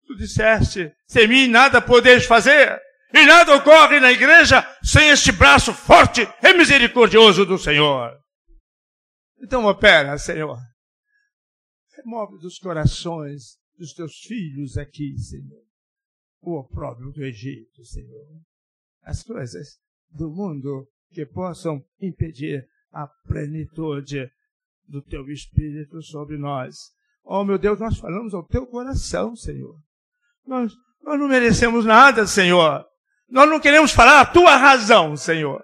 Tu 0.07 0.17
disseste, 0.17 0.93
sem 1.07 1.29
mim 1.29 1.47
nada 1.49 1.81
podeis 1.81 2.27
fazer, 2.27 2.81
e 3.15 3.27
nada 3.27 3.55
ocorre 3.55 4.01
na 4.01 4.11
igreja 4.11 4.65
sem 4.83 5.09
este 5.09 5.33
braço 5.33 5.73
forte 5.73 6.23
e 6.43 6.55
misericordioso 6.55 7.45
do 7.45 7.59
Senhor. 7.59 8.19
Então 9.39 9.65
opera, 9.67 10.17
Senhor. 10.19 10.59
Remove 11.97 12.39
dos 12.39 12.59
corações 12.59 13.59
dos 13.77 13.93
teus 13.93 14.17
filhos 14.19 14.77
aqui, 14.77 15.17
Senhor, 15.19 15.63
o 16.41 16.59
opróbrio 16.59 17.11
do 17.11 17.25
Egito, 17.25 17.85
Senhor. 17.85 18.27
As 19.03 19.23
coisas 19.23 19.79
do 20.11 20.31
mundo 20.31 20.89
que 21.11 21.27
possam 21.27 21.85
impedir 22.01 22.67
a 22.91 23.07
plenitude 23.27 24.31
do 24.87 25.03
teu 25.03 25.29
Espírito 25.31 26.03
sobre 26.03 26.37
nós. 26.37 26.77
Oh, 27.25 27.45
meu 27.45 27.59
Deus, 27.59 27.79
nós 27.79 27.99
falamos 27.99 28.35
ao 28.35 28.45
teu 28.45 28.67
coração, 28.67 29.35
Senhor. 29.37 29.77
Nós, 30.47 30.73
nós 31.03 31.19
não 31.19 31.29
merecemos 31.29 31.85
nada, 31.85 32.27
Senhor. 32.27 32.85
Nós 33.29 33.49
não 33.49 33.61
queremos 33.61 33.93
falar 33.93 34.21
a 34.21 34.27
tua 34.27 34.57
razão, 34.57 35.17
Senhor. 35.17 35.63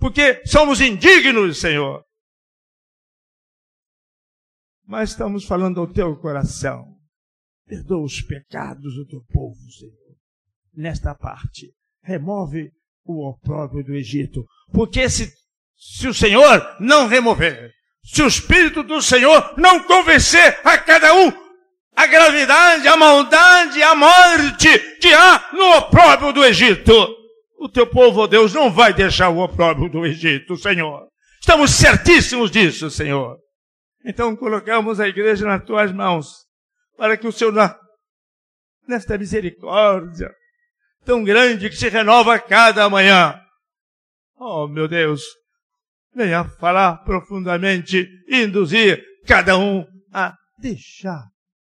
Porque 0.00 0.44
somos 0.46 0.80
indignos, 0.80 1.60
Senhor. 1.60 2.04
Mas 4.86 5.10
estamos 5.10 5.44
falando 5.44 5.80
ao 5.80 5.86
teu 5.86 6.16
coração. 6.16 6.96
Perdoa 7.66 8.04
os 8.04 8.22
pecados 8.22 8.94
do 8.94 9.06
teu 9.06 9.22
povo, 9.30 9.60
Senhor. 9.78 10.16
Nesta 10.74 11.14
parte. 11.14 11.74
Remove 12.02 12.72
o 13.04 13.28
opróbrio 13.28 13.84
do 13.84 13.94
Egito. 13.94 14.46
Porque 14.72 15.10
se, 15.10 15.30
se 15.76 16.08
o 16.08 16.14
Senhor 16.14 16.76
não 16.80 17.06
remover, 17.06 17.72
se 18.10 18.22
o 18.22 18.26
Espírito 18.26 18.82
do 18.82 19.02
Senhor 19.02 19.54
não 19.58 19.82
convencer 19.82 20.60
a 20.64 20.78
cada 20.78 21.14
um 21.14 21.48
a 21.94 22.06
gravidade, 22.06 22.86
a 22.86 22.96
maldade, 22.96 23.82
a 23.82 23.94
morte 23.94 24.78
que 25.00 25.12
há 25.12 25.50
no 25.52 25.78
opróbrio 25.78 26.32
do 26.32 26.44
Egito, 26.44 26.92
o 27.58 27.68
teu 27.68 27.86
povo, 27.86 28.20
oh 28.20 28.26
Deus, 28.26 28.54
não 28.54 28.70
vai 28.70 28.94
deixar 28.94 29.28
o 29.28 29.40
opróbrio 29.40 29.90
do 29.90 30.06
Egito, 30.06 30.56
Senhor. 30.56 31.08
Estamos 31.40 31.72
certíssimos 31.72 32.50
disso, 32.50 32.88
Senhor. 32.88 33.36
Então 34.04 34.36
colocamos 34.36 35.00
a 35.00 35.08
igreja 35.08 35.44
nas 35.44 35.64
tuas 35.64 35.92
mãos, 35.92 36.46
para 36.96 37.16
que 37.16 37.26
o 37.26 37.32
Senhor, 37.32 37.52
nesta 38.86 39.18
misericórdia, 39.18 40.30
tão 41.04 41.24
grande 41.24 41.68
que 41.68 41.76
se 41.76 41.88
renova 41.88 42.36
a 42.36 42.40
cada 42.40 42.88
manhã. 42.88 43.38
Oh, 44.36 44.66
meu 44.68 44.86
Deus, 44.86 45.22
venha 46.18 46.44
falar 46.44 46.96
profundamente 47.04 48.08
e 48.26 48.42
induzir 48.42 49.00
cada 49.24 49.56
um 49.56 49.86
a 50.12 50.34
deixar 50.58 51.24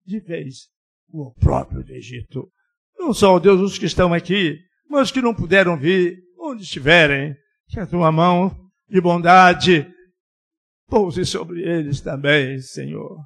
de 0.04 0.20
vez 0.20 0.68
o 1.10 1.32
próprio 1.36 1.84
do 1.84 1.94
Egito. 1.94 2.52
Não 2.98 3.14
só, 3.14 3.38
Deus, 3.38 3.62
os 3.62 3.78
que 3.78 3.86
estão 3.86 4.14
aqui, 4.14 4.58
mas 4.90 5.04
os 5.04 5.12
que 5.12 5.22
não 5.22 5.36
puderam 5.36 5.78
vir, 5.78 6.18
onde 6.40 6.64
estiverem, 6.64 7.36
que 7.68 7.80
a 7.80 7.86
tua 7.86 8.12
mão 8.12 8.56
de 8.90 9.00
bondade 9.00 9.88
pouse 10.88 11.24
sobre 11.24 11.62
eles 11.62 12.02
também, 12.02 12.60
Senhor, 12.60 13.18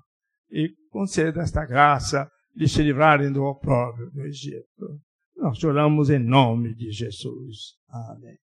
e 0.51 0.69
conceda 0.89 1.41
esta 1.41 1.65
graça 1.65 2.29
de 2.53 2.67
se 2.67 2.83
livrarem 2.83 3.31
do 3.31 3.43
opróbrio 3.43 4.11
do 4.11 4.21
Egito. 4.21 4.99
Nós 5.37 5.63
oramos 5.63 6.09
em 6.09 6.19
nome 6.19 6.75
de 6.75 6.91
Jesus. 6.91 7.75
Amém. 7.89 8.44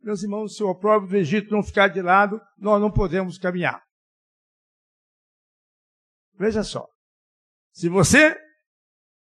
Meus 0.00 0.22
irmãos, 0.22 0.56
se 0.56 0.62
o 0.62 0.68
opróbrio 0.68 1.10
do 1.10 1.16
Egito 1.16 1.50
não 1.50 1.62
ficar 1.62 1.88
de 1.88 2.00
lado, 2.00 2.40
nós 2.56 2.80
não 2.80 2.90
podemos 2.90 3.38
caminhar. 3.38 3.82
Veja 6.34 6.62
só. 6.62 6.86
Se 7.72 7.88
você 7.88 8.36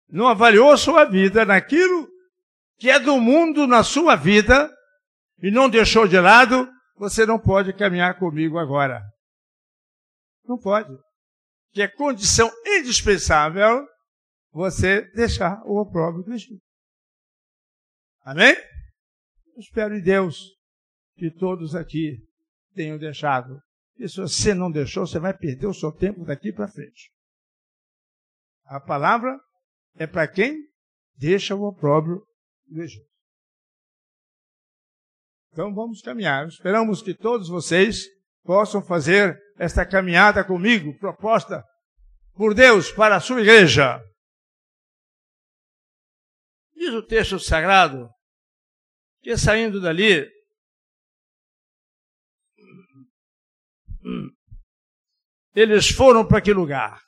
não 0.09 0.27
avaliou 0.27 0.77
sua 0.77 1.05
vida 1.05 1.45
naquilo 1.45 2.07
que 2.77 2.89
é 2.89 2.99
do 2.99 3.19
mundo 3.19 3.65
na 3.65 3.83
sua 3.83 4.15
vida 4.15 4.71
e 5.41 5.49
não 5.49 5.69
deixou 5.69 6.07
de 6.07 6.19
lado, 6.19 6.69
você 6.95 7.25
não 7.25 7.39
pode 7.39 7.73
caminhar 7.73 8.19
comigo 8.19 8.57
agora. 8.57 9.01
Não 10.45 10.57
pode. 10.57 10.89
Que 11.71 11.81
é 11.81 11.87
condição 11.87 12.51
indispensável 12.65 13.87
você 14.51 15.01
deixar 15.11 15.61
o 15.65 15.79
opróbrio 15.79 16.23
do 16.23 16.33
Egito. 16.33 16.61
Amém? 18.21 18.55
Eu 19.55 19.59
espero 19.59 19.95
em 19.95 20.01
Deus 20.01 20.56
que 21.17 21.31
todos 21.31 21.75
aqui 21.75 22.17
tenham 22.73 22.97
deixado. 22.97 23.59
E 23.97 24.07
se 24.07 24.17
você 24.17 24.53
não 24.53 24.71
deixou, 24.71 25.05
você 25.05 25.19
vai 25.19 25.35
perder 25.35 25.67
o 25.67 25.73
seu 25.73 25.91
tempo 25.91 26.23
daqui 26.23 26.53
para 26.53 26.67
frente. 26.67 27.11
A 28.65 28.79
palavra 28.79 29.39
é 29.95 30.05
para 30.05 30.27
quem 30.27 30.55
deixa 31.15 31.55
o 31.55 31.63
opróbrio 31.63 32.23
do 32.67 32.81
Egito. 32.81 33.07
Então 35.51 35.73
vamos 35.73 36.01
caminhar. 36.01 36.47
Esperamos 36.47 37.01
que 37.01 37.15
todos 37.15 37.49
vocês 37.49 38.05
possam 38.43 38.81
fazer 38.81 39.35
esta 39.57 39.85
caminhada 39.85 40.43
comigo, 40.43 40.97
proposta 40.99 41.63
por 42.33 42.53
Deus 42.53 42.91
para 42.91 43.15
a 43.15 43.19
sua 43.19 43.41
igreja. 43.41 43.99
Diz 46.75 46.93
o 46.93 47.01
texto 47.01 47.39
sagrado 47.39 48.07
que 49.21 49.35
saindo 49.35 49.81
dali, 49.81 50.25
eles 55.55 55.89
foram 55.89 56.27
para 56.27 56.41
que 56.41 56.53
lugar? 56.53 57.01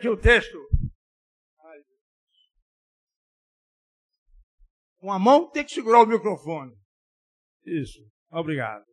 Que 0.00 0.08
o 0.08 0.16
texto. 0.16 0.56
Com 4.98 5.12
a 5.12 5.18
mão 5.18 5.50
tem 5.50 5.64
que 5.64 5.72
segurar 5.72 6.02
o 6.02 6.06
microfone. 6.06 6.76
Isso. 7.64 8.00
Obrigado. 8.30 8.84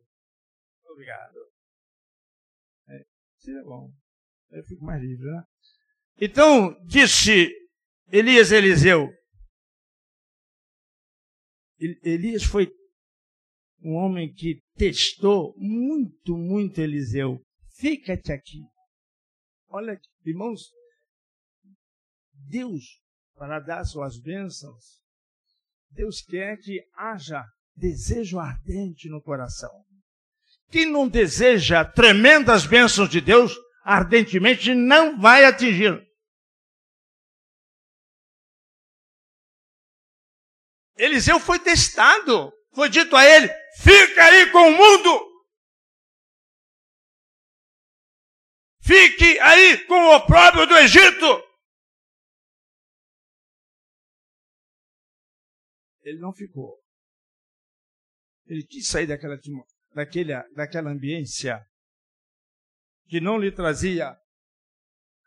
obrigado. 0.90 1.38
É, 2.88 3.04
isso 3.38 3.50
é 3.50 3.62
bom. 3.62 3.92
Eu 4.50 4.64
fico 4.64 4.84
mais 4.84 5.02
livre, 5.02 5.26
né? 5.26 5.44
Então, 6.18 6.74
disse 6.84 7.50
Elias 8.08 8.52
Eliseu. 8.52 9.15
Elias 11.78 12.42
foi 12.42 12.70
um 13.82 13.94
homem 13.94 14.32
que 14.32 14.60
testou 14.76 15.54
muito, 15.56 16.36
muito 16.36 16.80
Eliseu. 16.80 17.40
Fica-te 17.76 18.32
aqui. 18.32 18.62
Olha, 19.68 20.00
irmãos, 20.24 20.70
Deus, 22.32 23.00
para 23.34 23.60
dar 23.60 23.84
suas 23.84 24.18
bênçãos, 24.18 25.02
Deus 25.90 26.22
quer 26.22 26.58
que 26.58 26.80
haja 26.94 27.44
desejo 27.74 28.38
ardente 28.38 29.08
no 29.08 29.20
coração. 29.20 29.70
Quem 30.70 30.90
não 30.90 31.08
deseja 31.08 31.84
tremendas 31.84 32.66
bênçãos 32.66 33.08
de 33.08 33.20
Deus, 33.20 33.54
ardentemente 33.84 34.74
não 34.74 35.20
vai 35.20 35.44
atingir. 35.44 36.05
Eliseu 40.96 41.38
foi 41.38 41.58
testado. 41.58 42.52
Foi 42.74 42.88
dito 42.88 43.14
a 43.16 43.24
ele: 43.24 43.48
fica 43.78 44.24
aí 44.24 44.50
com 44.50 44.68
o 44.68 44.76
mundo. 44.76 45.36
Fique 48.80 49.38
aí 49.40 49.84
com 49.86 49.94
o 49.94 50.16
opróbrio 50.16 50.66
do 50.66 50.76
Egito. 50.76 51.44
Ele 56.02 56.20
não 56.20 56.32
ficou. 56.32 56.80
Ele 58.46 58.64
quis 58.64 58.86
sair 58.86 59.08
daquela, 59.08 59.36
daquela, 59.92 60.48
daquela 60.54 60.90
ambiência 60.90 61.66
que 63.08 63.20
não 63.20 63.38
lhe 63.38 63.50
trazia 63.50 64.16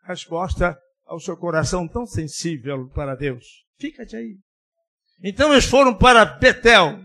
resposta 0.04 0.80
ao 1.04 1.20
seu 1.20 1.36
coração 1.36 1.86
tão 1.86 2.06
sensível 2.06 2.88
para 2.90 3.14
Deus. 3.14 3.66
Fica-te 3.78 4.16
aí. 4.16 4.38
Então 5.22 5.52
eles 5.52 5.66
foram 5.66 5.96
para 5.96 6.24
Betel. 6.24 7.04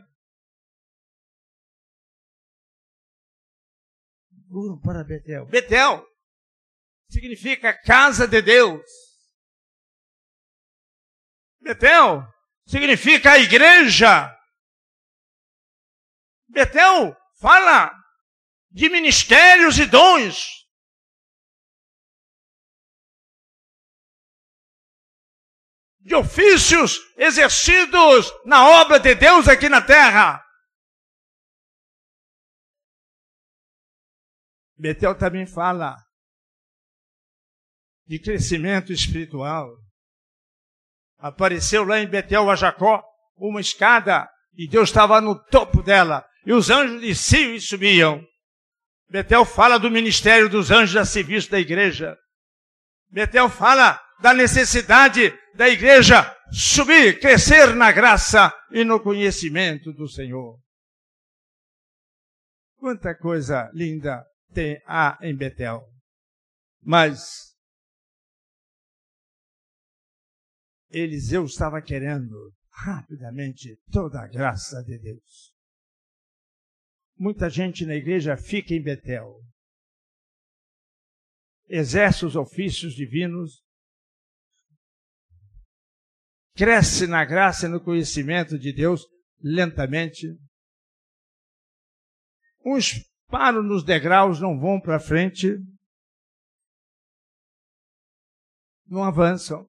Foram 4.50 4.80
para 4.80 5.04
Betel. 5.04 5.46
Betel 5.48 6.06
significa 7.10 7.74
casa 7.74 8.26
de 8.26 8.42
Deus. 8.42 8.84
Betel 11.60 12.24
significa 12.66 13.34
a 13.34 13.38
igreja. 13.38 14.32
Betel 16.48 17.16
fala 17.42 17.92
de 18.72 18.88
ministérios 18.90 19.78
e 19.78 19.86
dons. 19.86 20.65
De 26.06 26.14
ofícios 26.14 27.00
exercidos 27.18 28.32
na 28.46 28.70
obra 28.82 29.00
de 29.00 29.16
Deus 29.16 29.48
aqui 29.48 29.68
na 29.68 29.82
terra. 29.82 30.46
Betel 34.78 35.18
também 35.18 35.48
fala 35.48 35.98
de 38.06 38.20
crescimento 38.20 38.94
espiritual. 38.94 39.68
Apareceu 41.18 41.84
lá 41.84 42.00
em 42.00 42.08
Betel 42.08 42.52
a 42.52 42.56
Jacó 42.56 43.04
uma 43.36 43.60
escada 43.60 44.30
e 44.54 44.70
Deus 44.70 44.90
estava 44.90 45.20
no 45.20 45.44
topo 45.46 45.82
dela 45.82 46.24
e 46.46 46.54
os 46.54 46.70
anjos 46.70 47.02
desciam 47.02 47.56
e 47.56 47.60
subiam. 47.60 48.24
Betel 49.10 49.44
fala 49.44 49.80
do 49.80 49.90
ministério 49.90 50.48
dos 50.48 50.70
anjos 50.70 50.98
a 50.98 51.04
serviço 51.04 51.50
da 51.50 51.60
igreja. 51.60 52.16
Betel 53.10 53.50
fala 53.50 54.00
da 54.20 54.36
necessidade 54.36 55.36
da 55.56 55.70
igreja 55.70 56.36
subir, 56.52 57.20
crescer 57.20 57.76
na 57.76 57.92
graça 57.92 58.54
e 58.72 58.84
no 58.84 59.02
conhecimento 59.02 59.92
do 59.94 60.08
Senhor. 60.08 60.60
Quanta 62.78 63.16
coisa 63.16 63.72
linda 63.74 64.26
tem 64.54 64.82
há 64.86 65.18
em 65.22 65.36
Betel. 65.36 65.82
Mas 66.82 67.56
Eliseu 70.90 71.46
estava 71.46 71.82
querendo 71.82 72.54
rapidamente 72.70 73.80
toda 73.92 74.22
a 74.22 74.28
graça 74.28 74.84
de 74.84 75.00
Deus. 75.00 75.54
Muita 77.18 77.50
gente 77.50 77.86
na 77.86 77.96
igreja 77.96 78.38
fica 78.38 78.74
em 78.74 78.84
Betel, 78.84 79.42
exerce 81.68 82.26
os 82.26 82.36
ofícios 82.36 82.94
divinos, 82.94 83.65
cresce 86.56 87.06
na 87.06 87.24
graça 87.26 87.66
e 87.66 87.70
no 87.70 87.82
conhecimento 87.82 88.58
de 88.58 88.74
Deus 88.74 89.02
lentamente. 89.42 90.28
Uns 92.66 93.06
param 93.28 93.62
nos 93.62 93.84
degraus, 93.84 94.40
não 94.40 94.60
vão 94.60 94.80
para 94.80 95.00
frente, 95.00 95.58
não 98.88 99.04
avançam. 99.04 99.68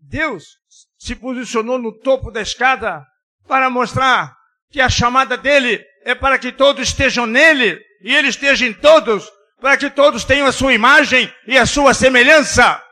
Deus 0.00 0.58
se 0.96 1.14
posicionou 1.14 1.78
no 1.78 1.96
topo 2.00 2.30
da 2.30 2.40
escada 2.40 3.04
para 3.46 3.68
mostrar 3.68 4.34
que 4.70 4.80
a 4.80 4.88
chamada 4.88 5.36
dele 5.36 5.84
é 6.02 6.14
para 6.14 6.38
que 6.38 6.50
todos 6.50 6.88
estejam 6.88 7.26
nele 7.26 7.78
e 8.00 8.14
ele 8.14 8.28
esteja 8.28 8.66
em 8.66 8.72
todos, 8.72 9.30
para 9.60 9.76
que 9.76 9.90
todos 9.90 10.24
tenham 10.24 10.46
a 10.46 10.52
sua 10.52 10.72
imagem 10.72 11.32
e 11.46 11.58
a 11.58 11.66
sua 11.66 11.92
semelhança. 11.92 12.82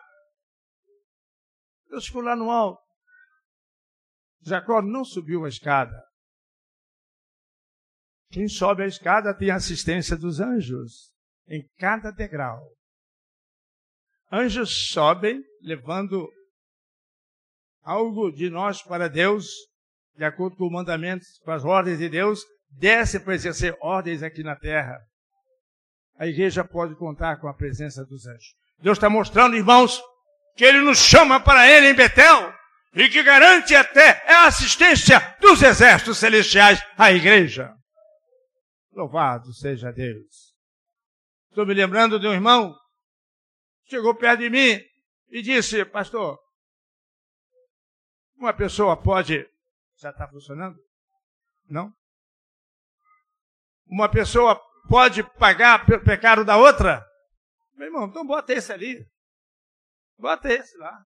Deus 1.89 2.07
ficou 2.07 2.23
lá 2.23 2.35
no 2.37 2.51
alto. 2.51 2.81
Jacó 4.43 4.81
não 4.81 5.05
subiu 5.05 5.45
a 5.45 5.49
escada. 5.49 6.03
Quem 8.31 8.49
sobe 8.49 8.83
a 8.83 8.87
escada 8.87 9.37
tem 9.37 9.51
a 9.51 9.57
assistência 9.57 10.17
dos 10.17 10.41
anjos 10.41 11.13
em 11.49 11.67
cada 11.79 12.11
degrau. 12.11 12.69
Anjos 14.31 14.89
sobem 14.91 15.43
levando 15.63 16.29
algo 17.83 18.33
de 18.33 18.51
nós 18.51 18.83
para 18.83 19.09
Deus, 19.09 19.47
de 20.17 20.25
acordo 20.25 20.57
com 20.57 20.67
o 20.67 20.73
mandamento, 20.73 21.25
com 21.45 21.53
as 21.53 21.65
ordens 21.65 21.99
de 21.99 22.09
Deus, 22.09 22.45
desce 22.69 23.21
para 23.21 23.35
exercer 23.35 23.77
ordens 23.81 24.23
aqui 24.23 24.43
na 24.43 24.57
terra. 24.57 24.99
A 26.19 26.27
igreja 26.27 26.65
pode 26.65 26.97
contar 26.97 27.41
com 27.41 27.47
a 27.47 27.55
presença 27.55 28.05
dos 28.05 28.27
anjos. 28.27 28.55
Deus 28.79 28.99
está 28.99 29.09
mostrando, 29.09 29.57
irmãos, 29.57 30.03
que 30.57 30.65
Ele 30.65 30.81
nos 30.81 30.99
chama 30.99 31.39
para 31.39 31.69
Ele 31.71 31.89
em 31.89 31.95
Betel 31.95 32.53
e 32.95 33.09
que 33.09 33.23
garante 33.23 33.75
até 33.75 34.25
a 34.33 34.47
assistência 34.47 35.37
dos 35.41 35.63
exércitos 35.63 36.19
celestiais 36.19 36.83
à 36.97 37.13
igreja. 37.13 37.75
Louvado 38.93 39.53
seja 39.53 39.93
Deus. 39.93 40.55
Estou 41.51 41.67
me 41.67 41.75
lembrando 41.75 42.19
de 42.19 42.27
um 42.27 42.33
irmão 42.33 42.75
chegou 43.87 44.15
perto 44.15 44.41
de 44.41 44.51
mim 44.51 44.81
e 45.29 45.43
disse, 45.43 45.85
pastor, 45.85 46.39
uma 48.37 48.53
pessoa 48.53 48.97
pode. 48.97 49.49
Já 49.97 50.11
está 50.11 50.29
funcionando? 50.29 50.79
Não? 51.69 51.93
Uma 53.87 54.09
pessoa 54.11 54.61
pode 54.89 55.23
pagar 55.39 55.87
pelo 55.87 56.05
pecado 56.05 56.45
da 56.45 56.57
outra? 56.57 57.05
Meu 57.75 57.87
irmão, 57.87 58.07
então 58.07 58.27
bota 58.27 58.53
esse 58.53 58.73
ali. 58.73 59.07
Bota 60.19 60.49
esse 60.49 60.77
lá. 60.79 61.05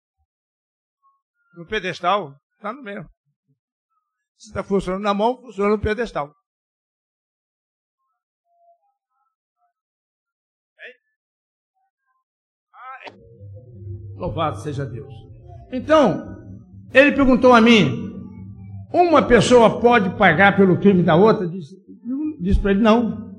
No 1.56 1.66
pedestal, 1.66 2.36
está 2.56 2.72
no 2.72 2.84
mesmo. 2.84 3.10
Se 4.38 4.50
está 4.50 4.64
funcionando 4.64 5.04
na 5.04 5.14
mão, 5.14 5.42
funciona 5.42 5.72
no 5.72 5.82
pedestal. 5.82 6.34
Louvado 14.16 14.60
seja 14.60 14.86
Deus. 14.86 15.14
Então, 15.72 16.38
ele 16.94 17.14
perguntou 17.14 17.54
a 17.54 17.62
mim: 17.62 18.10
uma 18.94 19.26
pessoa 19.26 19.80
pode 19.80 20.16
pagar 20.18 20.56
pelo 20.56 20.80
crime 20.80 21.04
da 21.04 21.16
outra? 21.16 21.48
Disse, 21.48 21.76
disse 22.40 22.60
para 22.60 22.72
ele: 22.72 22.82
não. 22.82 23.30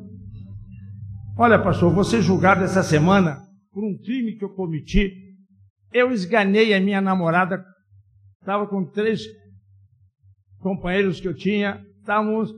Olha, 1.37 1.63
pastor, 1.63 1.93
vou 1.93 2.05
ser 2.05 2.23
julgado 2.23 2.65
essa 2.65 2.83
semana 2.83 3.43
por 3.73 3.85
um 3.85 3.97
crime 3.97 4.37
que 4.37 4.45
eu 4.45 4.55
cometi. 4.55 5.30
Eu 5.93 6.13
esganei 6.13 6.73
a 6.75 6.81
minha 6.81 7.01
namorada, 7.01 7.65
estava 8.41 8.67
com 8.67 8.85
três 8.85 9.23
companheiros 10.59 11.21
que 11.21 11.29
eu 11.29 11.35
tinha, 11.35 11.85
estávamos 11.99 12.53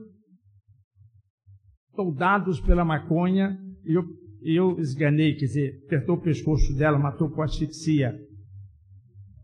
soldados 1.95 2.59
pela 2.59 2.85
maconha, 2.85 3.57
e 3.85 3.93
eu, 3.93 4.03
eu 4.43 4.79
esganei, 4.79 5.35
quer 5.35 5.45
dizer, 5.45 5.83
apertou 5.85 6.15
o 6.15 6.21
pescoço 6.21 6.75
dela, 6.75 6.97
matou 6.97 7.29
com 7.29 7.41
asfixia. 7.41 8.13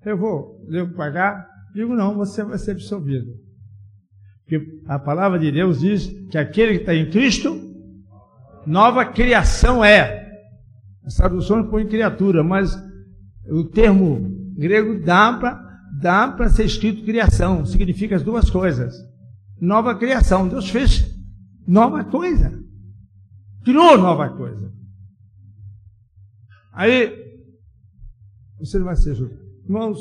Eu 0.05 0.17
vou, 0.17 0.65
devo 0.69 0.95
pagar? 0.95 1.47
Digo, 1.73 1.93
não, 1.95 2.15
você 2.15 2.43
vai 2.43 2.57
ser 2.57 2.71
absolvido. 2.71 3.31
Porque 4.43 4.81
a 4.87 4.97
palavra 4.97 5.37
de 5.37 5.51
Deus 5.51 5.81
diz 5.81 6.07
que 6.29 6.37
aquele 6.37 6.73
que 6.73 6.79
está 6.79 6.95
em 6.95 7.09
Cristo 7.09 7.69
nova 8.65 9.05
criação 9.05 9.83
é. 9.83 10.27
As 11.03 11.15
traduções 11.15 11.69
põem 11.69 11.87
criatura, 11.87 12.43
mas 12.43 12.75
o 13.49 13.63
termo 13.65 14.53
grego 14.55 15.03
dá 15.03 15.33
para 15.33 15.69
dá 16.01 16.49
ser 16.49 16.65
escrito 16.65 17.03
criação, 17.03 17.65
significa 17.65 18.15
as 18.15 18.23
duas 18.23 18.49
coisas. 18.49 18.95
Nova 19.59 19.95
criação, 19.95 20.47
Deus 20.47 20.69
fez 20.69 21.05
nova 21.67 22.03
coisa. 22.03 22.57
Criou 23.63 23.97
nova 23.97 24.29
coisa. 24.29 24.71
Aí, 26.71 27.13
você 28.57 28.79
vai 28.79 28.95
ser 28.95 29.15
juiz. 29.15 29.37
Irmãos, 29.65 29.99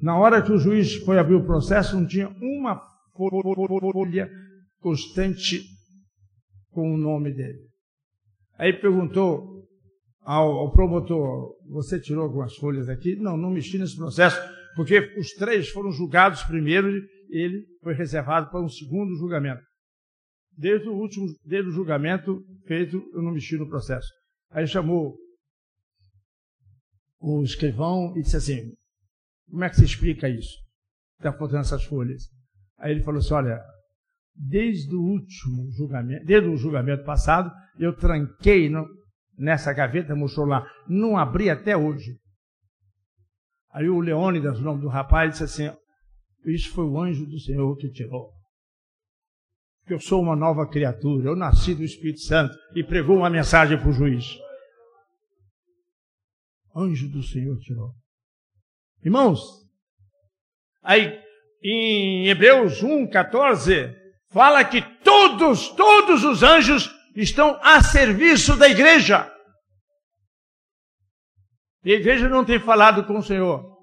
na 0.00 0.18
hora 0.18 0.40
que 0.40 0.52
o 0.52 0.58
juiz 0.58 0.94
foi 1.04 1.18
abrir 1.18 1.34
o 1.34 1.44
processo, 1.44 1.96
não 1.96 2.06
tinha 2.06 2.28
uma 2.40 2.80
folha 3.14 4.30
constante 4.80 5.64
com 6.70 6.94
o 6.94 6.98
nome 6.98 7.32
dele. 7.32 7.58
Aí 8.58 8.72
perguntou 8.72 9.55
ao, 10.26 10.58
ao, 10.58 10.72
promotor: 10.72 11.56
Você 11.68 12.00
tirou 12.00 12.24
algumas 12.24 12.56
folhas 12.56 12.88
aqui? 12.88 13.14
Não, 13.14 13.36
não 13.36 13.50
mexi 13.50 13.78
nesse 13.78 13.96
processo, 13.96 14.36
porque 14.74 14.98
os 15.16 15.30
três 15.34 15.68
foram 15.68 15.92
julgados 15.92 16.42
primeiro 16.42 16.88
e 16.88 17.44
ele 17.44 17.64
foi 17.80 17.94
reservado 17.94 18.50
para 18.50 18.60
um 18.60 18.68
segundo 18.68 19.14
julgamento. 19.16 19.62
Desde 20.50 20.88
o 20.88 20.94
último, 20.94 21.26
desde 21.44 21.70
o 21.70 21.72
julgamento 21.72 22.42
feito, 22.66 23.00
eu 23.14 23.22
não 23.22 23.30
mexi 23.30 23.56
no 23.56 23.68
processo. 23.68 24.08
Aí 24.50 24.66
chamou 24.66 25.16
o 27.20 27.42
escrivão 27.44 28.12
e 28.16 28.22
disse 28.22 28.36
assim: 28.36 28.72
Como 29.48 29.62
é 29.62 29.70
que 29.70 29.76
se 29.76 29.84
explica 29.84 30.28
isso? 30.28 30.56
Está 31.18 31.32
faltando 31.32 31.60
essas 31.60 31.84
folhas. 31.84 32.24
Aí 32.78 32.90
ele 32.90 33.04
falou 33.04 33.20
assim: 33.20 33.34
Olha, 33.34 33.60
desde 34.34 34.92
o 34.92 35.00
último 35.00 35.70
julgamento, 35.70 36.24
desde 36.24 36.48
o 36.48 36.56
julgamento 36.56 37.04
passado, 37.04 37.48
eu 37.78 37.94
tranquei 37.94 38.68
no, 38.68 38.84
nessa 39.36 39.72
gaveta, 39.72 40.14
mostrou 40.14 40.46
lá, 40.46 40.66
não 40.88 41.16
abri 41.16 41.50
até 41.50 41.76
hoje. 41.76 42.18
Aí 43.70 43.88
o 43.88 44.00
Leônidas, 44.00 44.58
o 44.58 44.62
nome 44.62 44.80
do 44.80 44.88
rapaz, 44.88 45.32
disse 45.32 45.44
assim: 45.44 45.76
Isso 46.46 46.70
foi 46.72 46.84
o 46.84 46.98
anjo 46.98 47.26
do 47.26 47.38
Senhor 47.38 47.76
que 47.76 47.90
tirou. 47.90 48.32
Que 49.86 49.94
eu 49.94 50.00
sou 50.00 50.22
uma 50.22 50.34
nova 50.34 50.66
criatura, 50.66 51.28
eu 51.28 51.36
nasci 51.36 51.74
do 51.74 51.84
Espírito 51.84 52.20
Santo 52.20 52.56
e 52.74 52.82
pregou 52.82 53.18
uma 53.18 53.30
mensagem 53.30 53.78
para 53.78 53.88
o 53.88 53.92
juiz. 53.92 54.38
Anjo 56.74 57.08
do 57.08 57.22
Senhor 57.22 57.58
tirou. 57.58 57.94
Irmãos, 59.04 59.40
aí 60.82 61.20
em 61.62 62.28
Hebreus 62.28 62.82
1, 62.82 63.08
14, 63.08 63.94
fala 64.30 64.64
que 64.64 64.82
todos, 65.02 65.68
todos 65.70 66.24
os 66.24 66.42
anjos 66.42 66.95
estão 67.16 67.58
a 67.62 67.82
serviço 67.82 68.56
da 68.56 68.68
igreja. 68.68 69.32
E 71.84 71.92
a 71.92 71.96
igreja 71.96 72.28
não 72.28 72.44
tem 72.44 72.60
falado 72.60 73.06
com 73.06 73.18
o 73.18 73.22
Senhor. 73.22 73.74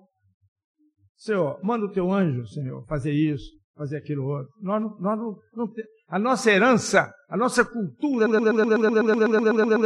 Senhor, 1.16 1.60
manda 1.64 1.86
o 1.86 1.92
teu 1.92 2.12
anjo, 2.12 2.46
Senhor, 2.48 2.86
fazer 2.86 3.14
isso, 3.14 3.50
fazer 3.76 3.98
aquilo 3.98 4.26
outro. 4.26 4.52
Nós, 4.62 4.82
não, 4.82 5.00
nós 5.00 5.18
não, 5.18 5.40
não 5.54 5.72
tem, 5.72 5.86
a 6.08 6.20
nossa 6.20 6.52
herança, 6.52 7.14
a 7.30 7.38
nossa 7.38 7.66
cultura 7.66 8.28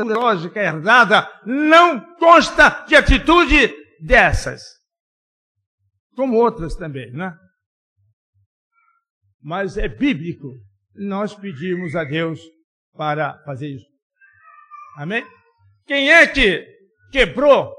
lógica 0.04 0.60
herdada 0.60 1.30
não 1.46 2.16
consta 2.16 2.86
de 2.86 2.96
atitude 2.96 3.74
dessas. 4.02 4.64
Como 6.16 6.38
outras 6.38 6.76
também, 6.76 7.12
né? 7.12 7.34
Mas 9.42 9.78
é 9.78 9.88
bíblico 9.88 10.52
nós 10.96 11.36
pedimos 11.36 11.96
a 11.96 12.04
Deus 12.04 12.42
para 12.98 13.38
fazer 13.46 13.68
isso. 13.68 13.86
Amém? 14.98 15.24
Quem 15.86 16.12
é 16.12 16.26
que 16.26 16.68
quebrou 17.12 17.74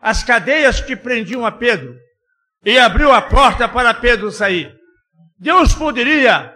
as 0.00 0.22
cadeias 0.22 0.80
que 0.80 0.96
prendiam 0.96 1.46
a 1.46 1.52
Pedro 1.52 1.96
e 2.64 2.78
abriu 2.78 3.12
a 3.12 3.22
porta 3.22 3.68
para 3.68 3.94
Pedro 3.94 4.30
sair? 4.30 4.74
Deus 5.38 5.74
poderia 5.74 6.54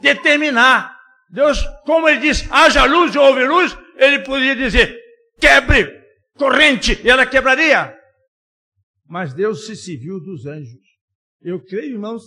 determinar. 0.00 0.98
Deus, 1.28 1.62
como 1.84 2.08
ele 2.08 2.20
diz, 2.20 2.50
haja 2.50 2.84
luz 2.84 3.14
e 3.14 3.18
houve 3.18 3.44
luz, 3.44 3.76
ele 3.96 4.20
poderia 4.20 4.56
dizer, 4.56 4.98
quebre 5.38 6.00
corrente, 6.36 7.00
e 7.04 7.08
ela 7.08 7.26
quebraria. 7.26 7.96
Mas 9.06 9.34
Deus 9.34 9.66
se 9.66 9.76
serviu 9.76 10.18
dos 10.18 10.46
anjos. 10.46 10.80
Eu 11.42 11.62
creio, 11.62 11.94
irmãos, 11.94 12.22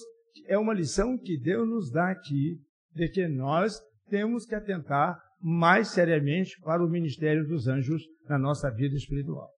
é 0.48 0.58
uma 0.58 0.74
lição 0.74 1.18
que 1.18 1.38
Deus 1.38 1.68
nos 1.68 1.92
dá 1.92 2.12
aqui, 2.12 2.60
de 2.94 3.10
que 3.10 3.28
nós 3.28 3.80
temos 4.14 4.46
que 4.46 4.54
atentar 4.54 5.20
mais 5.42 5.88
seriamente 5.88 6.62
para 6.62 6.86
o 6.86 6.88
ministério 6.88 7.48
dos 7.48 7.68
anjos 7.68 8.04
na 8.30 8.38
nossa 8.38 8.70
vida 8.70 8.96
espiritual. 8.96 9.50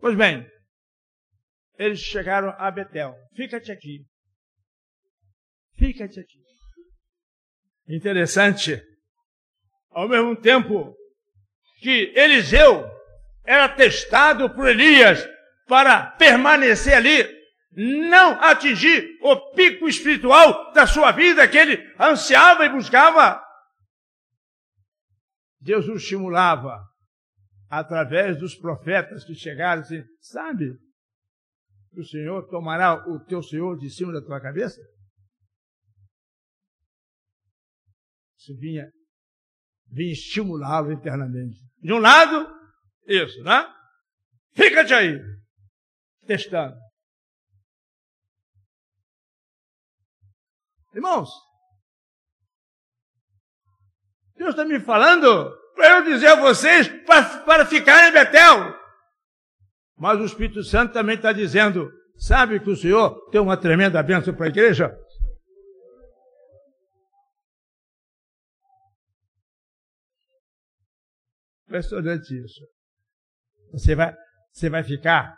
Pois 0.00 0.16
bem, 0.16 0.48
eles 1.78 1.98
chegaram 1.98 2.54
a 2.56 2.70
Betel. 2.70 3.14
Fica-te 3.34 3.70
aqui. 3.70 4.06
Fica-te 5.74 6.18
aqui. 6.18 6.42
Interessante. 7.86 8.82
Ao 9.90 10.08
mesmo 10.08 10.34
tempo 10.34 10.96
que 11.80 12.10
Eliseu 12.16 12.90
era 13.44 13.68
testado 13.68 14.48
por 14.54 14.66
Elias 14.66 15.28
para 15.66 16.06
permanecer 16.12 16.94
ali, 16.94 17.35
não 17.76 18.40
atingir 18.40 19.18
o 19.20 19.52
pico 19.52 19.86
espiritual 19.86 20.72
da 20.72 20.86
sua 20.86 21.12
vida 21.12 21.46
que 21.46 21.58
ele 21.58 21.94
ansiava 22.00 22.64
e 22.64 22.70
buscava. 22.70 23.44
Deus 25.60 25.86
o 25.86 25.96
estimulava 25.96 26.80
através 27.68 28.38
dos 28.38 28.54
profetas 28.54 29.24
que 29.24 29.34
chegaram 29.34 29.82
assim, 29.82 30.02
sabe? 30.20 30.72
O 31.92 32.04
Senhor 32.04 32.48
tomará 32.48 32.94
o 33.08 33.22
teu 33.24 33.42
Senhor 33.42 33.76
de 33.76 33.90
cima 33.90 34.12
da 34.12 34.22
tua 34.22 34.40
cabeça? 34.40 34.80
Isso 38.38 38.56
vinha, 38.58 38.90
vinha 39.88 40.12
estimulá-lo 40.12 40.92
internamente. 40.92 41.58
De 41.82 41.92
um 41.92 41.98
lado, 41.98 42.54
isso, 43.06 43.42
né? 43.42 43.66
Fica-te 44.54 44.94
aí, 44.94 45.18
testando. 46.26 46.85
Irmãos, 50.96 51.28
Deus 54.34 54.50
está 54.50 54.64
me 54.64 54.80
falando 54.80 55.54
para 55.74 55.98
eu 55.98 56.04
dizer 56.04 56.28
a 56.28 56.40
vocês 56.40 56.88
para, 57.04 57.40
para 57.44 57.66
ficar 57.66 58.08
em 58.08 58.12
Betel. 58.12 58.74
Mas 59.94 60.18
o 60.18 60.24
Espírito 60.24 60.64
Santo 60.64 60.94
também 60.94 61.16
está 61.16 61.34
dizendo, 61.34 61.92
sabe 62.16 62.58
que 62.60 62.70
o 62.70 62.76
Senhor 62.76 63.28
tem 63.28 63.38
uma 63.38 63.58
tremenda 63.58 64.02
bênção 64.02 64.34
para 64.34 64.46
a 64.46 64.48
igreja? 64.48 64.98
Impressionante 71.66 72.42
isso. 72.42 72.66
Você 73.72 73.94
vai, 73.94 74.16
você 74.50 74.70
vai 74.70 74.82
ficar. 74.82 75.36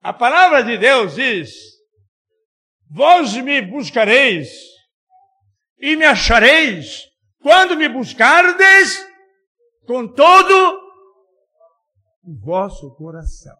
A 0.00 0.12
palavra 0.12 0.62
de 0.62 0.78
Deus 0.78 1.16
diz 1.16 1.79
Vós 2.90 3.36
me 3.36 3.62
buscareis 3.62 4.50
e 5.78 5.94
me 5.94 6.04
achareis 6.04 7.04
quando 7.40 7.76
me 7.76 7.88
buscardes 7.88 9.06
com 9.86 10.08
todo 10.08 10.80
o 12.24 12.38
vosso 12.40 12.92
coração. 12.96 13.56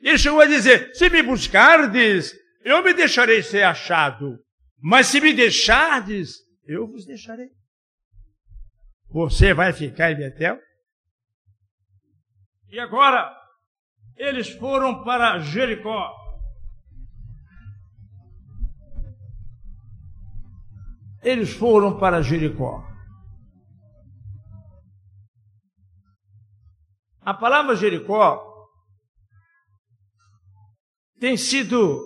Ele 0.00 0.18
chegou 0.18 0.40
a 0.40 0.46
dizer: 0.46 0.94
se 0.94 1.08
me 1.08 1.22
buscardes, 1.22 2.32
eu 2.62 2.82
me 2.82 2.92
deixarei 2.92 3.42
ser 3.42 3.62
achado. 3.62 4.38
Mas 4.78 5.06
se 5.06 5.20
me 5.20 5.32
deixardes, 5.32 6.36
eu 6.64 6.86
vos 6.86 7.06
deixarei. 7.06 7.48
Você 9.08 9.52
vai 9.52 9.72
ficar 9.72 10.12
em 10.12 10.16
Betel? 10.16 10.58
E 12.70 12.78
agora, 12.78 13.34
eles 14.16 14.48
foram 14.50 15.02
para 15.02 15.38
Jericó. 15.40 16.19
Eles 21.22 21.52
foram 21.52 21.98
para 21.98 22.22
Jericó. 22.22 22.84
A 27.20 27.34
palavra 27.34 27.76
Jericó 27.76 28.46
tem 31.18 31.36
sido 31.36 32.02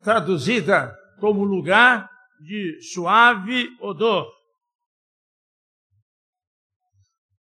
traduzida 0.00 0.96
como 1.20 1.44
lugar 1.44 2.10
de 2.40 2.80
suave 2.82 3.68
odor. 3.80 4.32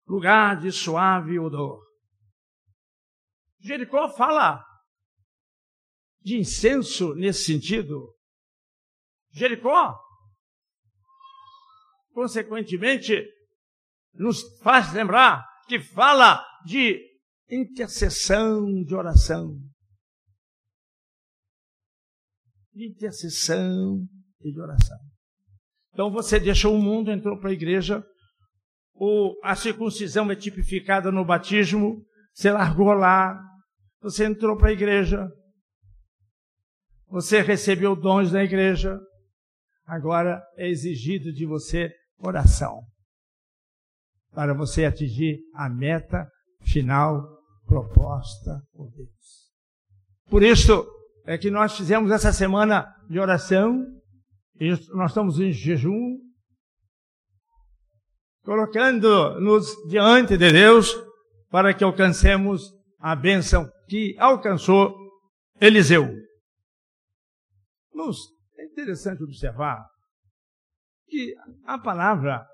Lugar 0.06 0.60
de 0.60 0.70
suave 0.70 1.38
odor. 1.38 1.82
Jericó 3.58 4.08
fala 4.10 4.64
de 6.20 6.36
incenso 6.38 7.14
nesse 7.14 7.44
sentido. 7.44 8.14
Jericó 9.30 10.05
consequentemente, 12.16 13.22
nos 14.14 14.40
faz 14.62 14.90
lembrar 14.94 15.44
que 15.68 15.78
fala 15.78 16.42
de 16.64 16.98
intercessão, 17.50 18.82
de 18.82 18.94
oração. 18.94 19.60
Intercessão 22.74 24.02
e 24.40 24.50
de 24.50 24.58
oração. 24.58 24.96
Então 25.92 26.10
você 26.10 26.40
deixou 26.40 26.74
o 26.74 26.82
mundo, 26.82 27.12
entrou 27.12 27.38
para 27.38 27.50
a 27.50 27.52
igreja, 27.52 28.02
o, 28.94 29.38
a 29.44 29.54
circuncisão 29.54 30.30
é 30.30 30.36
tipificada 30.36 31.12
no 31.12 31.22
batismo, 31.22 32.02
você 32.32 32.50
largou 32.50 32.94
lá, 32.94 33.38
você 34.00 34.24
entrou 34.24 34.56
para 34.56 34.70
a 34.70 34.72
igreja, 34.72 35.28
você 37.08 37.42
recebeu 37.42 37.94
dons 37.94 38.30
da 38.30 38.42
igreja, 38.42 38.98
agora 39.84 40.42
é 40.56 40.66
exigido 40.66 41.30
de 41.30 41.44
você 41.44 41.92
oração 42.18 42.82
para 44.32 44.54
você 44.54 44.84
atingir 44.84 45.38
a 45.54 45.68
meta 45.68 46.28
final 46.62 47.22
proposta 47.66 48.62
por 48.72 48.90
Deus. 48.90 49.08
Por 50.28 50.42
isso 50.42 50.86
é 51.24 51.38
que 51.38 51.50
nós 51.50 51.76
fizemos 51.76 52.10
essa 52.10 52.32
semana 52.32 52.86
de 53.08 53.18
oração 53.18 53.84
nós 54.94 55.10
estamos 55.10 55.38
em 55.38 55.52
jejum, 55.52 56.18
colocando-nos 58.42 59.66
diante 59.88 60.36
de 60.38 60.50
Deus 60.50 60.94
para 61.50 61.74
que 61.74 61.84
alcancemos 61.84 62.72
a 62.98 63.14
bênção 63.14 63.70
que 63.88 64.16
alcançou 64.18 64.94
Eliseu. 65.60 66.08
Mas 67.94 68.16
é 68.58 68.64
interessante 68.64 69.22
observar 69.22 69.86
que 71.08 71.34
a 71.64 71.78
palavra 71.78 72.46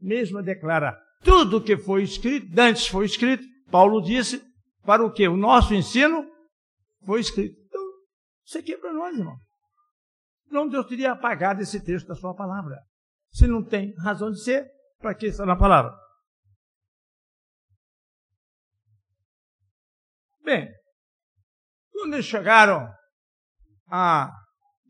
mesma 0.00 0.42
declara 0.42 0.98
tudo 1.22 1.62
que 1.62 1.76
foi 1.76 2.02
escrito, 2.02 2.48
antes 2.58 2.86
foi 2.86 3.06
escrito, 3.06 3.44
Paulo 3.70 4.02
disse, 4.02 4.42
para 4.84 5.04
o 5.04 5.12
que? 5.12 5.26
O 5.28 5.36
nosso 5.36 5.72
ensino 5.72 6.28
foi 7.04 7.20
escrito. 7.20 7.56
Então, 7.66 7.80
isso 8.44 8.58
aqui 8.58 8.74
é 8.74 8.78
para 8.78 8.92
nós, 8.92 9.16
irmão. 9.16 9.36
Não 10.50 10.68
Deus 10.68 10.86
teria 10.86 11.12
apagado 11.12 11.62
esse 11.62 11.82
texto 11.82 12.08
da 12.08 12.14
sua 12.14 12.34
palavra. 12.34 12.76
Se 13.30 13.46
não 13.46 13.64
tem 13.64 13.94
razão 13.96 14.30
de 14.30 14.42
ser, 14.42 14.68
para 14.98 15.14
que 15.14 15.26
está 15.26 15.46
na 15.46 15.56
palavra? 15.56 15.96
Bem, 20.44 20.68
quando 21.92 22.14
eles 22.14 22.26
chegaram 22.26 22.92
a 23.88 24.30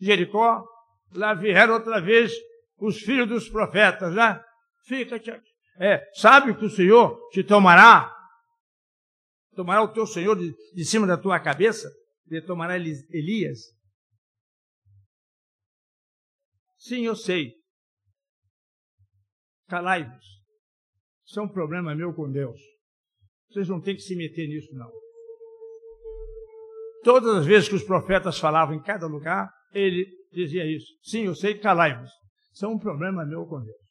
Jericó, 0.00 0.64
lá 1.14 1.34
vieram 1.34 1.74
outra 1.74 2.00
vez 2.00 2.32
os 2.82 2.98
filhos 2.98 3.28
dos 3.28 3.48
profetas, 3.48 4.12
né? 4.14 4.42
Fica, 4.84 5.16
é, 5.78 6.04
sabe 6.14 6.54
que 6.56 6.64
o 6.64 6.70
Senhor 6.70 7.16
te 7.30 7.44
tomará, 7.44 8.12
tomará 9.54 9.82
o 9.82 9.92
teu 9.92 10.04
Senhor 10.04 10.36
de, 10.36 10.52
de 10.74 10.84
cima 10.84 11.06
da 11.06 11.16
tua 11.16 11.38
cabeça, 11.38 11.88
e 12.28 12.40
tomará 12.42 12.76
Elias. 12.76 13.60
Sim, 16.76 17.06
eu 17.06 17.14
sei. 17.14 17.52
Calai-vos. 19.68 20.26
Isso 21.24 21.38
é 21.38 21.42
um 21.42 21.48
problema 21.48 21.94
meu 21.94 22.12
com 22.12 22.30
Deus. 22.30 22.60
Vocês 23.48 23.68
não 23.68 23.80
têm 23.80 23.94
que 23.94 24.02
se 24.02 24.16
meter 24.16 24.48
nisso, 24.48 24.74
não. 24.74 24.90
Todas 27.04 27.36
as 27.36 27.46
vezes 27.46 27.68
que 27.68 27.74
os 27.74 27.84
profetas 27.84 28.38
falavam 28.38 28.74
em 28.74 28.82
cada 28.82 29.06
lugar, 29.06 29.52
ele 29.72 30.06
dizia 30.32 30.64
isso. 30.66 30.92
Sim, 31.02 31.26
eu 31.26 31.34
sei, 31.34 31.58
calai-vos. 31.58 32.10
É 32.60 32.66
um 32.66 32.78
problema 32.78 33.24
meu 33.24 33.46
com 33.46 33.60
Deus. 33.60 33.82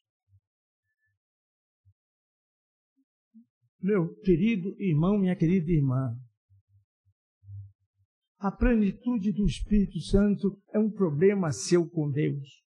Meu 3.80 4.14
querido 4.20 4.76
irmão, 4.80 5.18
minha 5.18 5.34
querida 5.34 5.70
irmã, 5.70 6.14
a 8.38 8.52
plenitude 8.52 9.32
do 9.32 9.44
Espírito 9.44 10.00
Santo 10.00 10.60
é 10.72 10.78
um 10.78 10.90
problema 10.90 11.50
seu 11.50 11.88
com 11.88 12.10
Deus. 12.10 12.62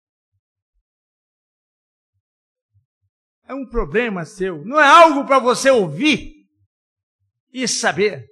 é 3.51 3.55
um 3.55 3.67
problema 3.67 4.25
seu, 4.25 4.65
não 4.65 4.81
é 4.81 4.87
algo 4.87 5.27
para 5.27 5.41
você 5.41 5.69
ouvir 5.71 6.47
e 7.53 7.67
saber. 7.67 8.25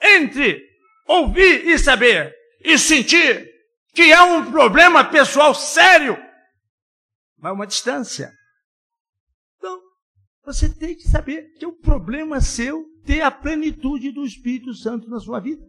Entre 0.00 0.66
ouvir 1.06 1.66
e 1.66 1.78
saber 1.78 2.34
e 2.64 2.78
sentir 2.78 3.51
que 3.92 4.10
é 4.10 4.22
um 4.22 4.50
problema 4.50 5.04
pessoal 5.04 5.54
sério, 5.54 6.16
vai 7.38 7.52
uma 7.52 7.66
distância. 7.66 8.32
Então, 9.58 9.80
você 10.44 10.68
tem 10.68 10.96
que 10.96 11.08
saber 11.08 11.52
que 11.58 11.64
é 11.64 11.68
um 11.68 11.78
problema 11.78 12.40
seu 12.40 12.84
ter 13.04 13.20
a 13.20 13.30
plenitude 13.30 14.12
do 14.12 14.24
Espírito 14.24 14.74
Santo 14.74 15.08
na 15.08 15.20
sua 15.20 15.40
vida. 15.40 15.62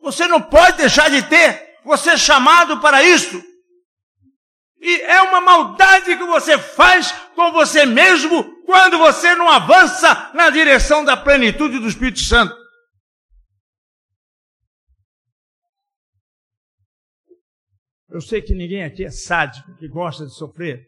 Você 0.00 0.26
não 0.26 0.40
pode 0.40 0.78
deixar 0.78 1.10
de 1.10 1.22
ter, 1.28 1.78
você 1.84 2.10
é 2.10 2.16
chamado 2.16 2.80
para 2.80 3.02
isso. 3.02 3.42
E 4.80 5.00
é 5.02 5.22
uma 5.22 5.40
maldade 5.40 6.16
que 6.16 6.24
você 6.24 6.56
faz 6.56 7.10
com 7.34 7.50
você 7.50 7.84
mesmo 7.84 8.62
quando 8.64 8.98
você 8.98 9.34
não 9.34 9.48
avança 9.48 10.30
na 10.34 10.50
direção 10.50 11.04
da 11.04 11.16
plenitude 11.16 11.78
do 11.78 11.88
Espírito 11.88 12.20
Santo. 12.20 12.54
Eu 18.08 18.20
sei 18.20 18.40
que 18.40 18.54
ninguém 18.54 18.84
aqui 18.84 19.04
é 19.04 19.10
sádico, 19.10 19.74
que 19.76 19.88
gosta 19.88 20.24
de 20.24 20.34
sofrer. 20.34 20.86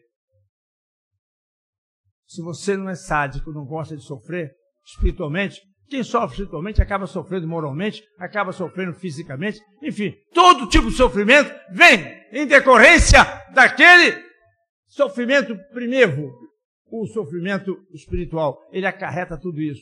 Se 2.25 2.41
você 2.41 2.75
não 2.75 2.89
é 2.89 2.95
sádico, 2.95 3.51
não 3.51 3.65
gosta 3.65 3.95
de 3.95 4.03
sofrer 4.03 4.51
espiritualmente, 4.85 5.61
quem 5.89 6.03
sofre 6.03 6.31
espiritualmente 6.31 6.81
acaba 6.81 7.05
sofrendo 7.05 7.47
moralmente, 7.47 8.01
acaba 8.17 8.53
sofrendo 8.53 8.93
fisicamente, 8.93 9.59
enfim, 9.83 10.15
todo 10.33 10.69
tipo 10.69 10.89
de 10.89 10.95
sofrimento 10.95 11.53
vem 11.69 11.99
em 12.31 12.47
decorrência 12.47 13.19
daquele 13.53 14.17
sofrimento 14.87 15.53
primeiro, 15.73 16.31
o 16.89 17.05
sofrimento 17.07 17.77
espiritual. 17.93 18.57
Ele 18.71 18.85
acarreta 18.85 19.37
tudo 19.37 19.61
isso. 19.61 19.81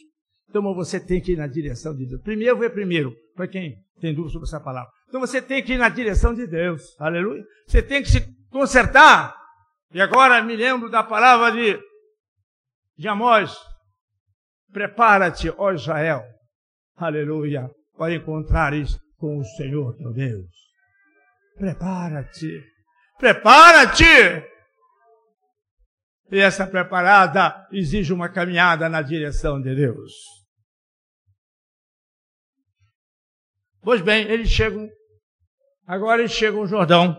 Então 0.50 0.64
você 0.74 1.00
tem 1.00 1.22
que 1.22 1.34
ir 1.34 1.38
na 1.38 1.46
direção 1.46 1.96
de 1.96 2.08
Deus. 2.08 2.22
Primeiro 2.24 2.64
é 2.64 2.70
primeiro, 2.70 3.16
para 3.36 3.48
quem 3.48 3.76
tem 4.02 4.14
dúvida 4.14 4.34
sobre 4.34 4.48
essa 4.48 4.60
palavra. 4.60 4.92
Então 5.10 5.20
você 5.20 5.42
tem 5.42 5.62
que 5.62 5.74
ir 5.74 5.78
na 5.78 5.90
direção 5.90 6.34
de 6.34 6.48
Deus. 6.48 6.96
Aleluia. 7.00 7.44
Você 7.68 7.82
tem 7.82 8.02
que 8.02 8.10
se 8.10 8.22
consertar. 8.50 9.36
E 9.92 10.00
agora 10.00 10.42
me 10.42 10.56
lembro 10.56 10.90
da 10.90 11.04
palavra 11.04 11.52
de, 11.52 11.78
de 12.96 13.08
Amós, 13.08 13.58
Prepara-te, 14.72 15.50
ó 15.58 15.72
Israel, 15.72 16.24
aleluia, 16.96 17.70
para 17.98 18.14
encontrares 18.14 19.00
com 19.18 19.40
o 19.40 19.44
Senhor 19.44 19.96
teu 19.98 20.14
Deus. 20.14 20.48
Prepara-te, 21.58 22.64
prepara-te! 23.18 24.48
E 26.32 26.40
essa 26.40 26.68
preparada 26.68 27.68
exige 27.72 28.14
uma 28.14 28.30
caminhada 28.30 28.88
na 28.88 29.02
direção 29.02 29.60
de 29.60 29.74
Deus. 29.74 30.14
Pois 33.82 34.02
bem, 34.02 34.28
eles 34.28 34.50
chegam, 34.50 34.88
agora 35.90 36.22
eles 36.22 36.34
chegam 36.34 36.60
ao 36.60 36.68
Jordão. 36.68 37.18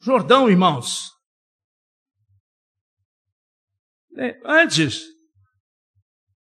Jordão, 0.00 0.48
irmãos, 0.48 1.10
é, 4.16 4.40
antes, 4.44 5.04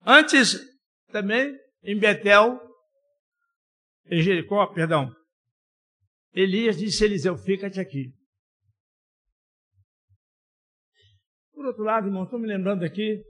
antes 0.07 0.59
também, 1.09 1.55
em 1.83 1.99
Betel, 1.99 2.59
em 4.07 4.23
Jericó, 4.23 4.67
perdão, 4.73 5.15
Elias 6.33 6.79
disse 6.79 7.05
a 7.05 7.07
Eliseu, 7.07 7.37
fica-te 7.37 7.79
aqui. 7.79 8.11
Por 11.53 11.67
outro 11.67 11.83
lado, 11.83 12.07
irmão, 12.07 12.25
estou 12.25 12.39
me 12.39 12.49
lembrando 12.49 12.85
aqui, 12.85 13.23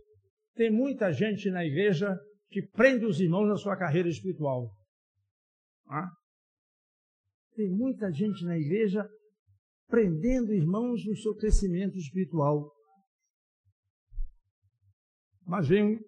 tem 0.54 0.70
muita 0.70 1.12
gente 1.12 1.50
na 1.50 1.64
igreja 1.64 2.16
que 2.52 2.62
prende 2.62 3.06
os 3.06 3.18
irmãos 3.18 3.48
na 3.48 3.56
sua 3.56 3.76
carreira 3.76 4.08
espiritual. 4.08 4.70
Ah? 5.88 6.10
Tem 7.56 7.68
muita 7.68 8.12
gente 8.12 8.44
na 8.44 8.58
igreja 8.58 9.08
prendendo 9.88 10.52
irmãos 10.52 11.04
no 11.06 11.16
seu 11.16 11.34
crescimento 11.34 11.96
espiritual. 11.96 12.70
Mas 15.46 15.66
vem, 15.66 15.98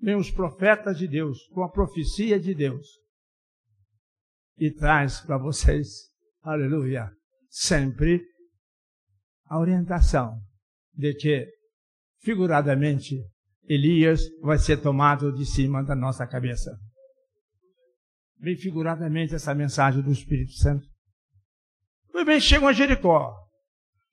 vem 0.00 0.16
os 0.16 0.30
profetas 0.30 0.98
de 0.98 1.06
Deus, 1.06 1.46
com 1.48 1.62
a 1.62 1.70
profecia 1.70 2.38
de 2.38 2.54
Deus, 2.54 2.86
e 4.56 4.72
traz 4.72 5.20
para 5.20 5.36
vocês, 5.36 5.88
aleluia, 6.42 7.12
sempre 7.48 8.24
a 9.46 9.58
orientação 9.58 10.40
de 10.94 11.14
que, 11.14 11.46
figuradamente, 12.20 13.16
Elias 13.72 14.22
vai 14.42 14.58
ser 14.58 14.78
tomado 14.78 15.32
de 15.32 15.46
cima 15.46 15.84
da 15.84 15.94
nossa 15.94 16.26
cabeça. 16.26 16.76
Vem 18.40 18.56
figuradamente 18.56 19.32
essa 19.32 19.54
mensagem 19.54 20.02
do 20.02 20.10
Espírito 20.10 20.54
Santo. 20.54 20.84
Muito 22.12 22.26
bem, 22.26 22.40
chegam 22.40 22.66
a 22.66 22.72
Jericó. 22.72 23.32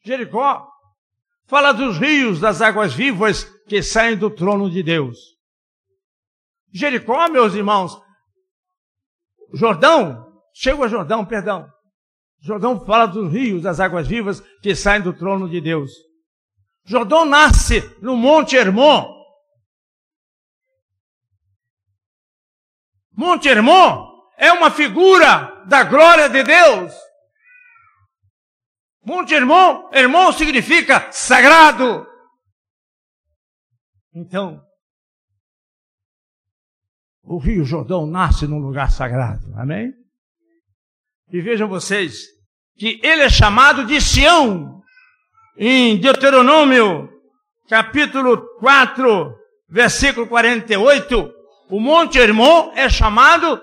Jericó 0.05 0.69
fala 1.47 1.71
dos 1.71 1.97
rios, 1.97 2.39
das 2.39 2.61
águas 2.61 2.93
vivas 2.93 3.45
que 3.67 3.81
saem 3.81 4.15
do 4.15 4.29
trono 4.29 4.69
de 4.69 4.83
Deus. 4.83 5.17
Jericó, 6.71 7.27
meus 7.27 7.55
irmãos, 7.55 7.99
Jordão, 9.53 10.39
chega 10.53 10.85
a 10.85 10.87
Jordão, 10.87 11.25
perdão. 11.25 11.67
Jordão 12.41 12.85
fala 12.85 13.07
dos 13.07 13.33
rios, 13.33 13.63
das 13.63 13.79
águas 13.79 14.07
vivas 14.07 14.39
que 14.61 14.75
saem 14.75 15.01
do 15.01 15.13
trono 15.13 15.49
de 15.49 15.59
Deus. 15.59 15.91
Jordão 16.85 17.25
nasce 17.25 17.81
no 18.03 18.15
Monte 18.15 18.55
Hermon. 18.55 19.16
Monte 23.17 23.49
Hermon 23.49 24.07
é 24.37 24.51
uma 24.51 24.69
figura 24.69 25.65
da 25.65 25.83
glória 25.83 26.29
de 26.29 26.43
Deus. 26.43 26.93
Monte 29.03 29.33
Hermon, 29.33 29.89
Hermon 29.91 30.31
significa 30.31 31.11
sagrado. 31.11 32.05
Então, 34.13 34.61
o 37.23 37.39
Rio 37.39 37.65
Jordão 37.65 38.05
nasce 38.05 38.45
num 38.45 38.59
lugar 38.59 38.91
sagrado. 38.91 39.51
Amém? 39.55 39.91
E 41.31 41.41
vejam 41.41 41.67
vocês 41.67 42.27
que 42.77 42.99
ele 43.03 43.23
é 43.23 43.29
chamado 43.29 43.83
de 43.83 43.99
Sião. 43.99 44.77
Em 45.57 45.99
Deuteronômio, 45.99 47.09
capítulo 47.67 48.37
4, 48.59 49.35
versículo 49.67 50.27
48, 50.27 51.33
o 51.69 51.79
Monte 51.79 52.17
Hermon 52.17 52.71
é 52.73 52.89
chamado 52.89 53.61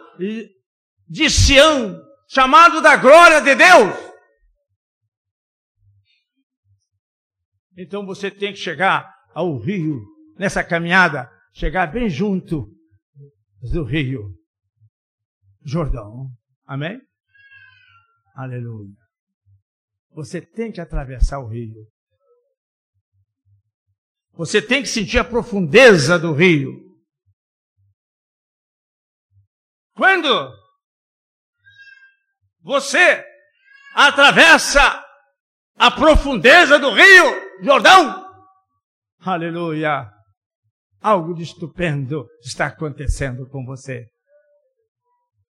de 1.09 1.30
Sião, 1.30 2.00
chamado 2.28 2.80
da 2.80 2.96
glória 2.96 3.40
de 3.40 3.55
Deus. 3.55 4.14
Então 7.76 8.07
você 8.07 8.30
tem 8.30 8.52
que 8.52 8.59
chegar 8.59 9.12
ao 9.34 9.59
rio, 9.59 10.00
nessa 10.38 10.62
caminhada, 10.62 11.30
chegar 11.52 11.88
bem 11.88 12.09
junto 12.09 12.68
do 13.61 13.84
rio 13.84 14.34
Jordão. 15.64 16.28
Amém? 16.66 17.00
Aleluia. 18.34 18.94
Você 20.11 20.40
tem 20.40 20.70
que 20.70 20.80
atravessar 20.80 21.38
o 21.40 21.48
rio. 21.48 21.86
Você 24.34 24.61
tem 24.61 24.82
que 24.82 24.88
sentir 24.88 25.18
a 25.18 25.24
profundeza 25.24 26.18
do 26.18 26.32
rio. 26.32 26.84
Quando 29.95 30.53
você 32.61 33.24
atravessa 33.95 34.80
a 35.76 35.90
profundeza 35.90 36.78
do 36.78 36.90
rio 36.90 37.62
Jordão, 37.62 38.24
aleluia, 39.20 40.11
algo 41.01 41.32
de 41.32 41.45
estupendo 41.45 42.26
está 42.42 42.66
acontecendo 42.66 43.49
com 43.49 43.64
você. 43.64 44.05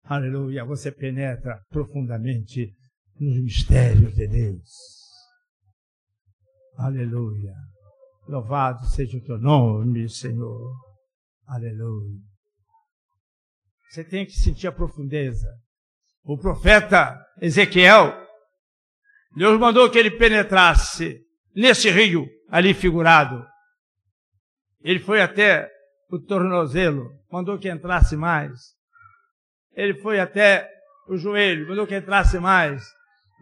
Aleluia, 0.04 0.64
você 0.64 0.90
penetra 0.90 1.62
profundamente 1.70 2.74
nos 3.20 3.40
mistérios 3.40 4.12
de 4.14 4.26
Deus. 4.26 4.68
Aleluia. 6.76 7.54
Louvado 8.26 8.84
seja 8.86 9.18
o 9.18 9.22
teu 9.22 9.38
nome, 9.38 10.08
Senhor. 10.08 10.74
Aleluia. 11.46 12.31
Você 13.92 14.02
tem 14.02 14.24
que 14.24 14.32
sentir 14.32 14.66
a 14.66 14.72
profundeza. 14.72 15.46
O 16.24 16.38
profeta 16.38 17.14
Ezequiel, 17.42 18.16
Deus 19.36 19.60
mandou 19.60 19.90
que 19.90 19.98
ele 19.98 20.12
penetrasse 20.12 21.20
nesse 21.54 21.90
rio 21.90 22.26
ali 22.48 22.72
figurado. 22.72 23.46
Ele 24.80 24.98
foi 24.98 25.20
até 25.20 25.70
o 26.10 26.18
tornozelo, 26.18 27.06
mandou 27.30 27.58
que 27.58 27.70
entrasse 27.70 28.16
mais. 28.16 28.58
Ele 29.74 30.00
foi 30.00 30.18
até 30.20 30.66
o 31.06 31.18
joelho, 31.18 31.68
mandou 31.68 31.86
que 31.86 31.94
entrasse 31.94 32.38
mais. 32.38 32.82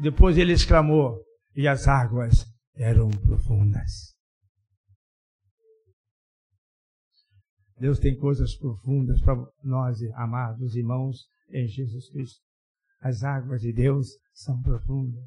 Depois 0.00 0.36
ele 0.36 0.52
exclamou, 0.52 1.16
e 1.54 1.68
as 1.68 1.86
águas 1.86 2.44
eram 2.74 3.08
profundas. 3.08 4.09
Deus 7.80 7.98
tem 7.98 8.14
coisas 8.14 8.54
profundas 8.54 9.22
para 9.22 9.34
nós, 9.64 10.02
amados 10.14 10.76
irmãos, 10.76 11.30
em 11.48 11.66
Jesus 11.66 12.10
Cristo. 12.10 12.44
As 13.00 13.24
águas 13.24 13.62
de 13.62 13.72
Deus 13.72 14.18
são 14.34 14.60
profundas. 14.60 15.24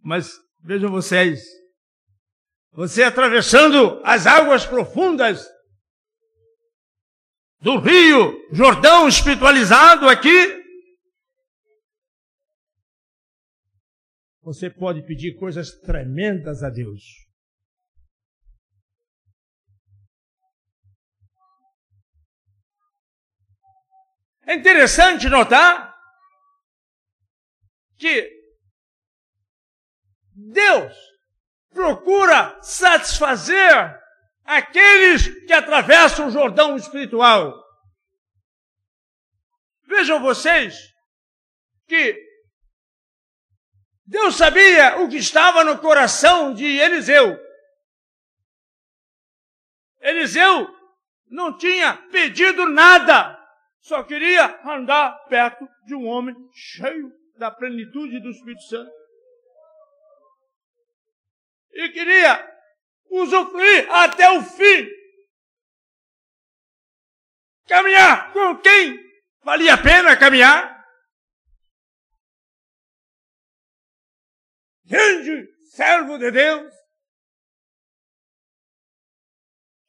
Mas 0.00 0.32
vejam 0.64 0.90
vocês, 0.90 1.44
você 2.72 3.04
atravessando 3.04 4.00
as 4.04 4.26
águas 4.26 4.66
profundas 4.66 5.46
do 7.60 7.78
rio 7.78 8.36
Jordão 8.52 9.06
espiritualizado 9.06 10.08
aqui, 10.08 10.58
você 14.42 14.68
pode 14.68 15.06
pedir 15.06 15.36
coisas 15.36 15.70
tremendas 15.78 16.64
a 16.64 16.70
Deus. 16.70 17.27
É 24.48 24.54
interessante 24.54 25.28
notar 25.28 25.94
que 27.98 28.34
Deus 30.32 30.96
procura 31.70 32.58
satisfazer 32.62 33.94
aqueles 34.46 35.28
que 35.44 35.52
atravessam 35.52 36.28
o 36.28 36.30
Jordão 36.30 36.76
espiritual. 36.76 37.62
Vejam 39.86 40.22
vocês 40.22 40.94
que 41.86 42.18
Deus 44.06 44.34
sabia 44.34 44.96
o 45.02 45.10
que 45.10 45.18
estava 45.18 45.62
no 45.62 45.78
coração 45.78 46.54
de 46.54 46.64
Eliseu. 46.64 47.38
Eliseu 50.00 50.74
não 51.26 51.58
tinha 51.58 51.98
pedido 52.10 52.66
nada, 52.66 53.37
só 53.80 54.02
queria 54.02 54.60
andar 54.64 55.12
perto 55.28 55.66
de 55.84 55.94
um 55.94 56.06
homem 56.06 56.34
cheio 56.52 57.12
da 57.36 57.50
plenitude 57.50 58.20
do 58.20 58.30
Espírito 58.30 58.62
Santo. 58.62 58.92
E 61.72 61.88
queria 61.90 62.58
usufruir 63.10 63.90
até 63.90 64.30
o 64.32 64.42
fim. 64.42 64.88
Caminhar 67.66 68.32
com 68.32 68.56
quem 68.58 68.98
valia 69.42 69.74
a 69.74 69.82
pena 69.82 70.16
caminhar. 70.16 70.78
Grande 74.84 75.46
servo 75.70 76.18
de 76.18 76.30
Deus, 76.30 76.74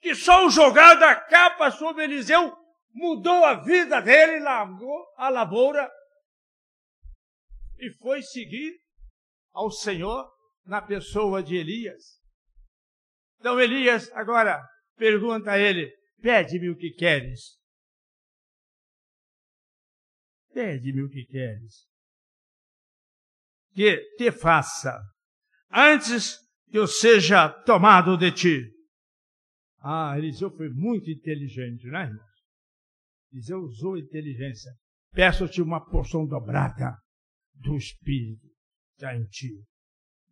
que 0.02 0.14
só 0.14 0.46
o 0.46 0.50
jogar 0.50 0.96
da 0.96 1.16
capa 1.16 1.72
sobre 1.72 2.04
Eliseu 2.04 2.59
mudou 2.94 3.46
a 3.46 3.56
vida 3.56 4.02
dele, 4.02 4.40
largou 4.40 5.06
a 5.18 5.30
lavoura 5.30 5.90
e 7.78 7.92
foi 7.94 8.22
seguir 8.22 8.78
ao 9.54 9.72
Senhor 9.72 10.30
na 10.66 10.82
pessoa 10.82 11.42
de 11.42 11.56
Elias. 11.56 12.20
Então 13.40 13.60
Elias 13.60 14.12
agora 14.14 14.62
pergunta 14.98 15.52
a 15.52 15.58
ele: 15.58 15.92
Pede-me 16.22 16.70
o 16.70 16.78
que 16.78 16.92
queres. 16.92 17.58
Pede-me 20.54 21.04
o 21.04 21.10
que 21.10 21.26
queres. 21.26 21.88
Que 23.74 23.98
te 24.18 24.32
faça 24.32 25.00
antes 25.72 26.38
que 26.70 26.78
eu 26.78 26.88
seja 26.88 27.50
tomado 27.64 28.18
de 28.18 28.32
ti. 28.32 28.72
Ah, 29.82 30.18
Eliseu 30.18 30.52
foi 30.52 30.70
muito 30.70 31.10
inteligente, 31.10 31.88
não 31.88 32.00
é, 32.00 32.12
irmãos? 33.32 33.50
Eliseu 33.50 33.60
usou 33.60 33.98
inteligência. 33.98 34.72
Peço-te 35.12 35.62
uma 35.62 35.84
porção 35.84 36.26
dobrada 36.26 36.98
do 37.56 37.76
Espírito 37.76 38.48
que 38.98 39.06
há 39.06 39.16
em 39.16 39.26
ti, 39.26 39.64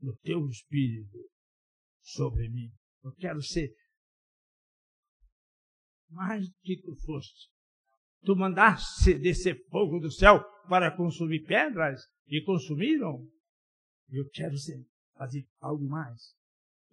no 0.02 0.16
teu 0.18 0.48
Espírito, 0.48 1.18
sobre 2.02 2.50
mim. 2.50 2.72
Eu 3.04 3.14
quero 3.14 3.42
ser 3.42 3.70
mais 6.10 6.48
do 6.48 6.56
que 6.62 6.82
tu 6.82 6.96
foste. 7.06 7.50
Tu 8.24 8.36
mandaste 8.36 9.18
descer 9.20 9.58
fogo 9.70 10.00
do 10.00 10.12
céu 10.12 10.44
para 10.68 10.96
consumir 10.96 11.46
pedras 11.46 12.02
e 12.28 12.44
consumiram. 12.44 13.26
Eu 14.10 14.30
quero 14.30 14.58
ser, 14.58 14.86
fazer 15.18 15.46
algo 15.60 15.88
mais. 15.88 16.36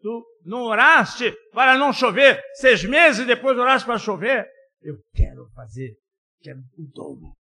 Tu 0.00 0.40
não 0.44 0.62
oraste 0.62 1.32
para 1.52 1.78
não 1.78 1.92
chover, 1.92 2.42
seis 2.54 2.84
meses 2.84 3.26
depois 3.26 3.58
oraste 3.58 3.86
para 3.86 3.98
chover. 3.98 4.46
Eu 4.84 5.02
quero 5.14 5.50
fazer, 5.52 5.98
quero 6.42 6.60
o 6.76 6.86
dobro. 6.92 7.34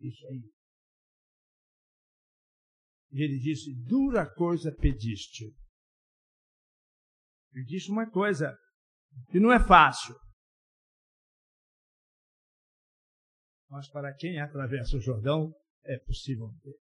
Isso 0.00 0.26
aí. 0.28 0.50
E 3.12 3.22
ele 3.22 3.38
disse: 3.38 3.74
Dura 3.84 4.28
coisa 4.34 4.74
pediste. 4.74 5.54
Ele 7.52 7.64
disse 7.66 7.90
uma 7.90 8.10
coisa 8.10 8.58
que 9.30 9.38
não 9.38 9.52
é 9.52 9.60
fácil. 9.60 10.14
Mas 13.68 13.90
para 13.90 14.14
quem 14.14 14.40
atravessa 14.40 14.96
o 14.96 15.00
Jordão, 15.00 15.52
é 15.84 15.98
possível 15.98 16.48
ter. 16.62 16.78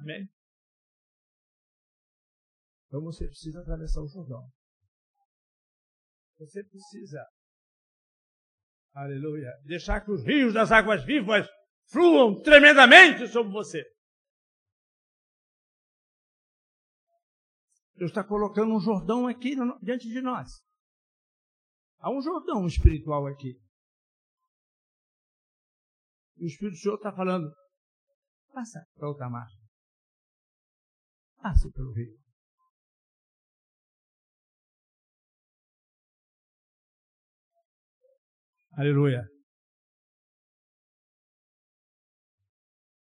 Amém? 0.00 0.28
Então 2.86 3.00
você 3.02 3.24
precisa 3.28 3.60
atravessar 3.60 4.00
o 4.00 4.08
Jordão. 4.08 4.50
Você 6.40 6.64
precisa, 6.64 7.22
aleluia, 8.94 9.52
deixar 9.66 10.00
que 10.00 10.10
os 10.10 10.24
rios 10.24 10.54
das 10.54 10.72
águas 10.72 11.04
vivas 11.04 11.46
fluam 11.90 12.40
tremendamente 12.40 13.28
sobre 13.28 13.52
você. 13.52 13.84
Deus 17.94 18.10
está 18.10 18.24
colocando 18.24 18.74
um 18.74 18.80
Jordão 18.80 19.26
aqui 19.26 19.54
diante 19.82 20.08
de 20.08 20.22
nós. 20.22 20.64
Há 21.98 22.10
um 22.10 22.22
Jordão 22.22 22.66
espiritual 22.66 23.26
aqui. 23.26 23.60
E 26.38 26.44
o 26.44 26.46
Espírito 26.46 26.76
do 26.76 26.80
Senhor 26.80 26.94
está 26.94 27.12
falando, 27.12 27.54
passa 28.50 28.82
para 28.94 29.08
outra 29.08 29.28
margem. 29.28 29.60
Passe 31.36 31.70
pelo 31.70 31.92
rio. 31.92 32.19
Aleluia. 38.80 39.30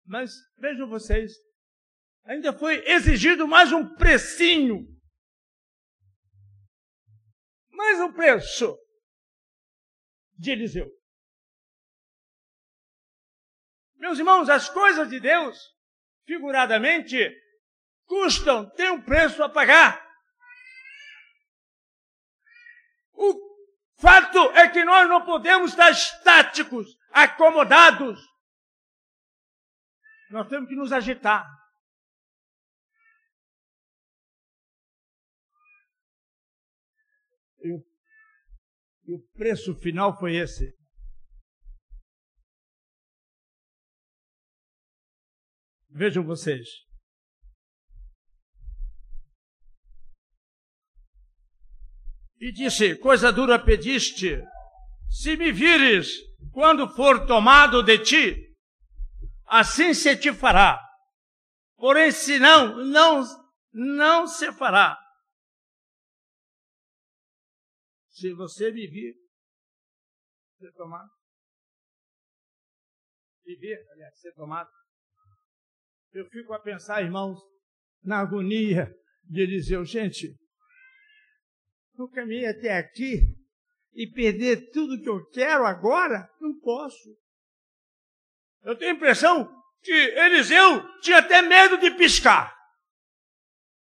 Mas 0.04 0.30
vejam 0.58 0.86
vocês, 0.86 1.32
ainda 2.22 2.52
foi 2.52 2.86
exigido 2.86 3.48
mais 3.48 3.72
um 3.72 3.94
precinho. 3.94 4.86
Mais 7.70 7.98
um 7.98 8.12
preço 8.12 8.76
de 10.36 10.50
Eliseu. 10.50 10.86
Meus 13.94 14.18
irmãos, 14.18 14.50
as 14.50 14.68
coisas 14.68 15.08
de 15.08 15.18
Deus, 15.18 15.58
figuradamente, 16.26 17.16
custam, 18.04 18.68
têm 18.72 18.90
um 18.90 19.02
preço 19.02 19.42
a 19.42 19.48
pagar. 19.48 19.98
O 23.14 23.43
fato 24.04 24.38
é 24.52 24.68
que 24.68 24.84
nós 24.84 25.08
não 25.08 25.24
podemos 25.24 25.70
estar 25.70 25.90
estáticos, 25.90 26.94
acomodados. 27.10 28.20
Nós 30.30 30.46
temos 30.48 30.68
que 30.68 30.76
nos 30.76 30.92
agitar. 30.92 31.46
E 37.62 37.72
o, 37.72 37.82
e 39.06 39.14
o 39.14 39.22
preço 39.32 39.74
final 39.76 40.18
foi 40.18 40.36
esse. 40.36 40.76
Vejam 45.88 46.22
vocês. 46.24 46.68
E 52.44 52.52
disse: 52.52 52.94
Coisa 52.98 53.32
dura 53.32 53.58
pediste, 53.58 54.38
se 55.08 55.34
me 55.34 55.50
vires 55.50 56.10
quando 56.52 56.86
for 56.94 57.26
tomado 57.26 57.82
de 57.82 57.98
ti, 58.00 58.54
assim 59.46 59.94
se 59.94 60.14
te 60.14 60.30
fará. 60.30 60.78
Porém, 61.76 62.12
se 62.12 62.38
não, 62.38 62.84
não, 62.84 63.24
não 63.72 64.26
se 64.26 64.52
fará. 64.52 64.94
Se 68.10 68.34
você 68.34 68.70
me 68.70 68.88
vir, 68.88 69.14
ser 70.58 70.70
tomado. 70.74 71.10
Viver, 73.42 73.90
aliás, 73.92 74.20
ser 74.20 74.34
tomado. 74.34 74.68
Eu 76.12 76.28
fico 76.28 76.52
a 76.52 76.60
pensar, 76.60 77.02
irmãos, 77.02 77.40
na 78.02 78.20
agonia 78.20 78.94
de 79.24 79.40
Eliseu. 79.40 79.82
Gente, 79.82 80.36
eu 82.02 82.08
caminhei 82.08 82.46
até 82.46 82.76
aqui 82.76 83.20
e 83.94 84.06
perder 84.06 84.70
tudo 84.70 85.00
que 85.00 85.08
eu 85.08 85.24
quero 85.30 85.64
agora? 85.64 86.28
Não 86.40 86.58
posso. 86.60 87.16
Eu 88.62 88.76
tenho 88.76 88.92
a 88.92 88.94
impressão 88.94 89.48
que 89.82 89.92
Eliseu 89.92 90.82
tinha 91.00 91.18
até 91.18 91.42
medo 91.42 91.78
de 91.78 91.90
piscar. 91.92 92.54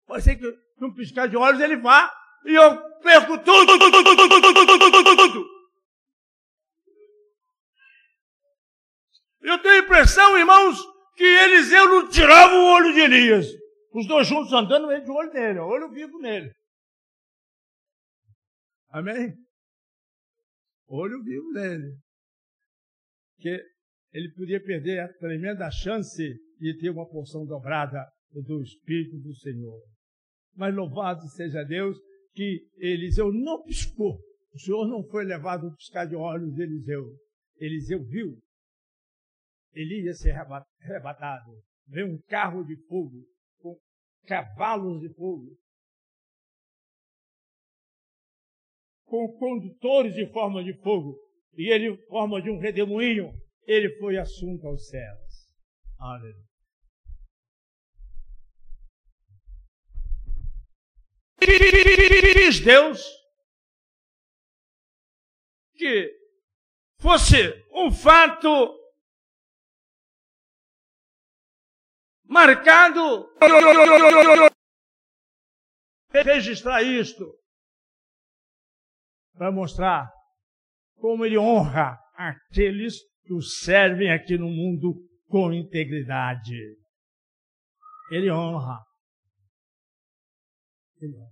Pode 0.06 0.24
ser 0.24 0.36
que 0.36 0.58
num 0.78 0.94
piscar 0.94 1.28
de 1.28 1.36
olhos 1.36 1.60
ele 1.60 1.76
vá 1.76 2.12
e 2.44 2.54
eu 2.54 2.80
perco 3.00 3.38
tudo. 3.38 3.72
Eu 9.42 9.58
tenho 9.58 9.74
a 9.74 9.78
impressão, 9.78 10.38
irmãos, 10.38 10.78
que 11.16 11.24
Eliseu 11.24 11.88
não 11.88 12.08
tirava 12.08 12.54
o 12.54 12.64
olho 12.72 12.92
de 12.92 13.00
Elias. 13.00 13.46
Os 13.92 14.06
dois 14.06 14.26
juntos 14.26 14.52
andando, 14.52 14.90
ele 14.90 15.02
de 15.02 15.10
olho 15.10 15.32
nele, 15.32 15.58
olho 15.58 15.90
vivo 15.90 16.18
nele. 16.18 16.52
Amém? 18.90 19.34
Olho 20.86 21.22
vivo 21.22 21.52
nele. 21.52 21.96
Que 23.38 23.62
ele 24.12 24.32
podia 24.34 24.62
perder 24.62 25.00
a 25.00 25.12
tremenda 25.14 25.70
chance 25.70 26.22
de 26.58 26.78
ter 26.78 26.90
uma 26.90 27.08
porção 27.08 27.46
dobrada 27.46 28.04
do 28.32 28.62
Espírito 28.62 29.18
do 29.18 29.34
Senhor. 29.34 29.80
Mas 30.54 30.74
louvado 30.74 31.26
seja 31.30 31.64
Deus 31.64 31.96
que 32.34 32.68
Eliseu 32.76 33.32
não 33.32 33.62
piscou. 33.62 34.20
O 34.52 34.58
Senhor 34.58 34.86
não 34.88 35.02
foi 35.08 35.24
levado 35.24 35.68
a 35.68 35.74
piscar 35.74 36.06
de 36.06 36.16
olhos 36.16 36.52
de 36.54 36.62
Eliseu. 36.62 37.04
Eliseu 37.58 38.04
viu 38.04 38.36
ele 39.72 40.02
ia 40.02 40.14
ser 40.14 40.34
arrebatado. 40.36 41.52
Veio 41.86 42.12
um 42.12 42.20
carro 42.28 42.64
de 42.64 42.76
fogo, 42.86 43.24
com 43.58 43.78
cavalos 44.26 45.00
de 45.00 45.12
fogo, 45.14 45.56
com 49.10 49.26
condutores 49.36 50.14
de 50.14 50.24
forma 50.32 50.62
de 50.62 50.72
fogo, 50.82 51.18
e 51.54 51.68
ele, 51.68 51.96
forma 52.06 52.40
de 52.40 52.48
um 52.48 52.60
redemoinho, 52.60 53.32
ele 53.66 53.90
foi 53.98 54.16
assunto 54.16 54.64
aos 54.68 54.88
céus. 54.88 55.52
Aleluia. 55.98 56.48
Diz 61.40 62.60
Deus 62.60 63.04
que 65.74 66.08
fosse 67.00 67.66
um 67.72 67.90
fato 67.90 68.78
marcado. 72.24 73.28
Registrar 76.12 76.82
isto 76.82 77.39
para 79.40 79.50
mostrar 79.50 80.06
como 80.96 81.24
ele 81.24 81.38
honra 81.38 81.98
aqueles 82.14 83.00
que 83.22 83.32
o 83.32 83.40
servem 83.40 84.12
aqui 84.12 84.36
no 84.36 84.50
mundo 84.50 85.02
com 85.28 85.50
integridade. 85.50 86.54
Ele 88.10 88.30
honra. 88.30 88.84
Ele 91.00 91.16
honra. 91.16 91.30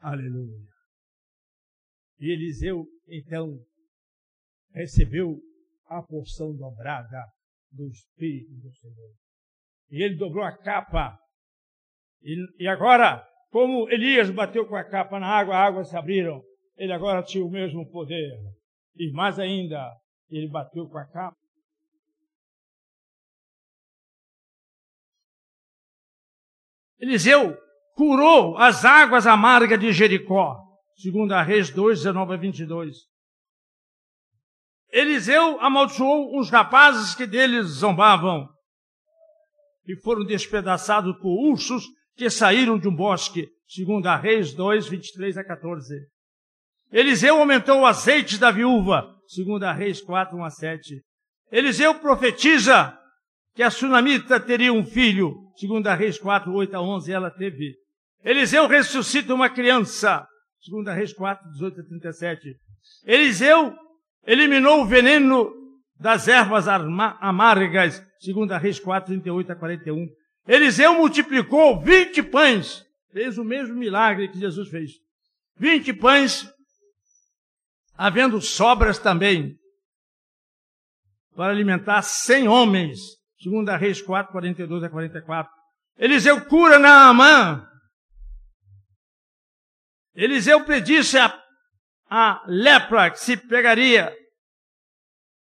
Aleluia. 0.00 0.68
E 2.18 2.30
Eliseu, 2.30 2.84
então, 3.08 3.58
recebeu 4.74 5.40
a 5.86 6.02
porção 6.02 6.54
dobrada 6.54 7.24
do 7.72 7.88
Espírito 7.88 8.52
do 8.52 8.70
Senhor. 8.74 9.14
E 9.88 10.04
ele 10.04 10.16
dobrou 10.16 10.44
a 10.44 10.54
capa. 10.58 11.18
E, 12.20 12.64
e 12.64 12.68
agora, 12.68 13.26
como 13.50 13.90
Elias 13.90 14.30
bateu 14.30 14.66
com 14.66 14.76
a 14.76 14.84
capa 14.84 15.18
na 15.18 15.26
água, 15.26 15.56
a 15.56 15.64
água 15.64 15.84
se 15.84 15.96
abriram. 15.96 16.42
Ele 16.76 16.92
agora 16.92 17.22
tinha 17.22 17.44
o 17.44 17.50
mesmo 17.50 17.88
poder. 17.90 18.30
E 18.96 19.12
mais 19.12 19.38
ainda, 19.38 19.90
ele 20.30 20.48
bateu 20.48 20.88
com 20.88 20.98
a 20.98 21.04
capa. 21.04 21.36
Eliseu 26.98 27.56
curou 27.94 28.56
as 28.58 28.84
águas 28.84 29.26
amargas 29.26 29.80
de 29.80 29.92
Jericó, 29.92 30.56
segundo 30.96 31.32
a 31.32 31.42
Reis 31.42 31.70
2, 31.70 31.98
19 31.98 32.34
a 32.34 32.36
22. 32.36 32.96
Eliseu 34.92 35.60
amaldiçoou 35.60 36.38
uns 36.38 36.50
rapazes 36.50 37.14
que 37.14 37.26
deles 37.26 37.66
zombavam 37.66 38.48
e 39.86 39.96
foram 40.02 40.24
despedaçados 40.24 41.16
por 41.20 41.50
ursos 41.50 41.84
que 42.20 42.28
saíram 42.28 42.78
de 42.78 42.86
um 42.86 42.94
bosque, 42.94 43.48
segundo 43.66 44.06
a 44.06 44.14
Reis 44.14 44.52
2, 44.52 44.88
23 44.88 45.38
a 45.38 45.42
14. 45.42 46.06
Eliseu 46.92 47.38
aumentou 47.38 47.80
o 47.80 47.86
azeite 47.86 48.36
da 48.36 48.50
viúva, 48.50 49.10
segundo 49.26 49.64
a 49.64 49.72
Reis 49.72 50.02
4, 50.02 50.36
1 50.36 50.44
a 50.44 50.50
7. 50.50 51.02
Eliseu 51.50 51.94
profetiza 51.94 52.94
que 53.54 53.62
a 53.62 53.70
sunamita 53.70 54.38
teria 54.38 54.70
um 54.70 54.84
filho, 54.84 55.34
segundo 55.56 55.86
a 55.86 55.94
Reis 55.94 56.18
4, 56.18 56.52
8 56.52 56.76
a 56.76 56.82
11, 56.82 57.10
ela 57.10 57.30
teve. 57.30 57.76
Eliseu 58.22 58.66
ressuscita 58.66 59.32
uma 59.32 59.48
criança, 59.48 60.26
segundo 60.60 60.88
a 60.88 60.92
Reis 60.92 61.14
4, 61.14 61.50
18 61.52 61.80
a 61.80 61.84
37. 61.84 62.54
Eliseu 63.06 63.74
eliminou 64.26 64.82
o 64.82 64.86
veneno 64.86 65.50
das 65.98 66.28
ervas 66.28 66.68
amargas, 66.68 68.04
segundo 68.18 68.52
a 68.52 68.58
Reis 68.58 68.78
4, 68.78 69.06
38 69.08 69.52
a 69.52 69.56
41. 69.56 70.19
Eliseu 70.46 70.94
multiplicou 70.94 71.80
20 71.80 72.22
pães, 72.24 72.84
fez 73.12 73.38
o 73.38 73.44
mesmo 73.44 73.74
milagre 73.74 74.28
que 74.28 74.38
Jesus 74.38 74.68
fez. 74.68 74.92
20 75.56 75.92
pães, 75.94 76.50
havendo 77.94 78.40
sobras 78.40 78.98
também, 78.98 79.58
para 81.34 81.52
alimentar 81.52 82.02
100 82.02 82.48
homens, 82.48 82.98
segundo 83.38 83.68
a 83.68 83.76
Reis 83.76 84.02
4, 84.02 84.32
42 84.32 84.84
a 84.84 84.90
44. 84.90 85.52
Eliseu 85.96 86.44
cura 86.46 86.78
Naamã. 86.78 87.66
Eliseu 90.14 90.64
predisse 90.64 91.18
a, 91.18 91.38
a 92.08 92.42
lepra 92.46 93.10
que 93.10 93.20
se 93.20 93.36
pegaria 93.36 94.14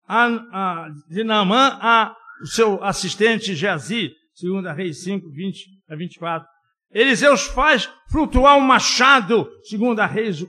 a, 0.07 0.27
a, 0.27 0.89
de 1.09 1.25
Naamã 1.25 1.79
a 1.81 2.17
o 2.43 2.47
seu 2.47 2.83
assistente 2.83 3.55
Geazi, 3.55 4.15
segundo 4.41 4.67
a 4.67 4.73
Reis 4.73 5.05
5, 5.05 5.31
20 5.31 5.67
a 5.89 5.95
24. 5.95 6.49
Eliseu 6.91 7.37
faz 7.37 7.89
flutuar 8.11 8.57
um 8.57 8.61
machado, 8.61 9.49
segundo 9.63 10.01
a 10.01 10.07
Reis 10.07 10.45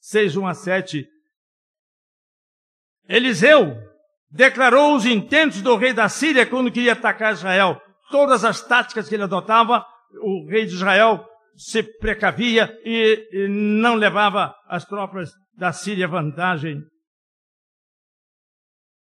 6, 0.00 0.36
1 0.36 0.46
a 0.46 0.54
7. 0.54 1.08
Eliseu 3.08 3.76
declarou 4.30 4.94
os 4.94 5.06
intentos 5.06 5.62
do 5.62 5.76
rei 5.76 5.92
da 5.92 6.08
Síria 6.08 6.46
quando 6.46 6.70
queria 6.70 6.92
atacar 6.92 7.32
Israel. 7.32 7.80
Todas 8.10 8.44
as 8.44 8.60
táticas 8.60 9.08
que 9.08 9.14
ele 9.14 9.24
adotava, 9.24 9.84
o 10.20 10.46
rei 10.48 10.66
de 10.66 10.74
Israel 10.74 11.26
se 11.56 11.82
precavia 11.82 12.76
e, 12.84 13.28
e 13.32 13.48
não 13.48 13.94
levava 13.94 14.54
as 14.68 14.84
tropas 14.84 15.30
da 15.56 15.72
Síria 15.72 16.06
vantagem. 16.06 16.82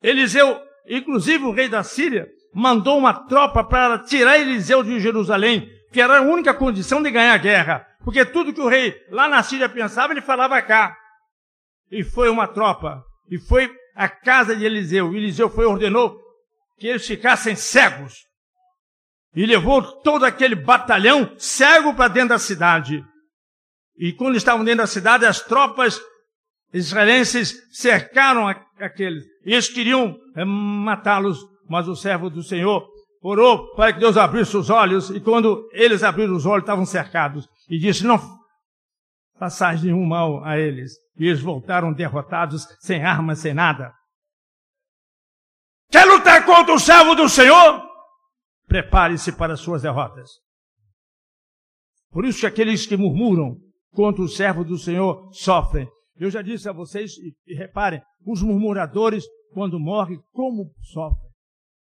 Eliseu, 0.01 0.61
inclusive 0.87 1.43
o 1.43 1.51
rei 1.51 1.67
da 1.67 1.83
Síria, 1.83 2.27
mandou 2.55 2.97
uma 2.97 3.13
tropa 3.13 3.65
para 3.65 3.99
tirar 3.99 4.39
Eliseu 4.39 4.81
de 4.81 4.97
Jerusalém, 5.01 5.69
que 5.91 5.99
era 5.99 6.19
a 6.19 6.21
única 6.21 6.53
condição 6.53 7.03
de 7.03 7.11
ganhar 7.11 7.33
a 7.33 7.37
guerra. 7.37 7.85
Porque 8.01 8.23
tudo 8.23 8.53
que 8.53 8.61
o 8.61 8.69
rei 8.69 8.95
lá 9.09 9.27
na 9.27 9.43
Síria 9.43 9.67
pensava, 9.67 10.13
ele 10.13 10.21
falava 10.21 10.61
cá. 10.61 10.95
E 11.91 12.01
foi 12.01 12.29
uma 12.29 12.47
tropa. 12.47 13.03
E 13.29 13.37
foi 13.37 13.69
a 13.93 14.07
casa 14.07 14.55
de 14.55 14.63
Eliseu. 14.63 15.13
Eliseu 15.13 15.49
foi 15.49 15.65
ordenou 15.65 16.17
que 16.77 16.87
eles 16.87 17.05
ficassem 17.05 17.57
cegos. 17.57 18.13
E 19.35 19.45
levou 19.45 19.81
todo 20.01 20.23
aquele 20.23 20.55
batalhão 20.55 21.35
cego 21.37 21.93
para 21.93 22.07
dentro 22.07 22.29
da 22.29 22.39
cidade. 22.39 23.03
E 23.97 24.13
quando 24.13 24.37
estavam 24.37 24.63
dentro 24.63 24.83
da 24.83 24.87
cidade, 24.87 25.25
as 25.25 25.41
tropas 25.41 25.99
israelenses 26.73 27.53
cercaram 27.71 28.47
aqueles. 28.79 29.25
E 29.45 29.51
eles 29.51 29.67
queriam 29.67 30.17
eh, 30.37 30.45
matá-los, 30.45 31.37
mas 31.69 31.87
o 31.87 31.95
servo 31.95 32.29
do 32.29 32.43
Senhor 32.43 32.87
orou 33.21 33.73
para 33.75 33.93
que 33.93 33.99
Deus 33.99 34.17
abrisse 34.17 34.55
os 34.55 34.69
olhos. 34.69 35.09
E 35.09 35.19
quando 35.19 35.67
eles 35.71 36.03
abriram 36.03 36.35
os 36.35 36.45
olhos, 36.45 36.63
estavam 36.63 36.85
cercados. 36.85 37.47
E 37.69 37.79
disse: 37.79 38.05
Não 38.05 38.19
façais 39.37 39.83
nenhum 39.83 40.05
mal 40.05 40.43
a 40.43 40.57
eles. 40.57 40.93
E 41.17 41.27
eles 41.27 41.41
voltaram 41.41 41.93
derrotados, 41.93 42.67
sem 42.79 43.03
armas, 43.03 43.39
sem 43.39 43.53
nada. 43.53 43.93
Quer 45.89 46.05
lutar 46.05 46.45
contra 46.45 46.73
o 46.73 46.79
servo 46.79 47.15
do 47.15 47.29
Senhor? 47.29 47.83
Prepare-se 48.67 49.31
para 49.31 49.53
as 49.53 49.59
suas 49.59 49.81
derrotas. 49.81 50.29
Por 52.11 52.25
isso 52.25 52.39
que 52.39 52.45
aqueles 52.45 52.85
que 52.85 52.97
murmuram 52.97 53.57
contra 53.93 54.21
o 54.21 54.27
servo 54.27 54.63
do 54.63 54.77
Senhor 54.77 55.29
sofrem. 55.33 55.87
Eu 56.17 56.29
já 56.29 56.41
disse 56.41 56.67
a 56.67 56.73
vocês, 56.73 57.13
e 57.45 57.53
reparem, 57.55 58.01
os 58.25 58.41
murmuradores, 58.41 59.25
quando 59.53 59.79
morrem, 59.79 60.19
como 60.33 60.71
sofrem. 60.81 61.24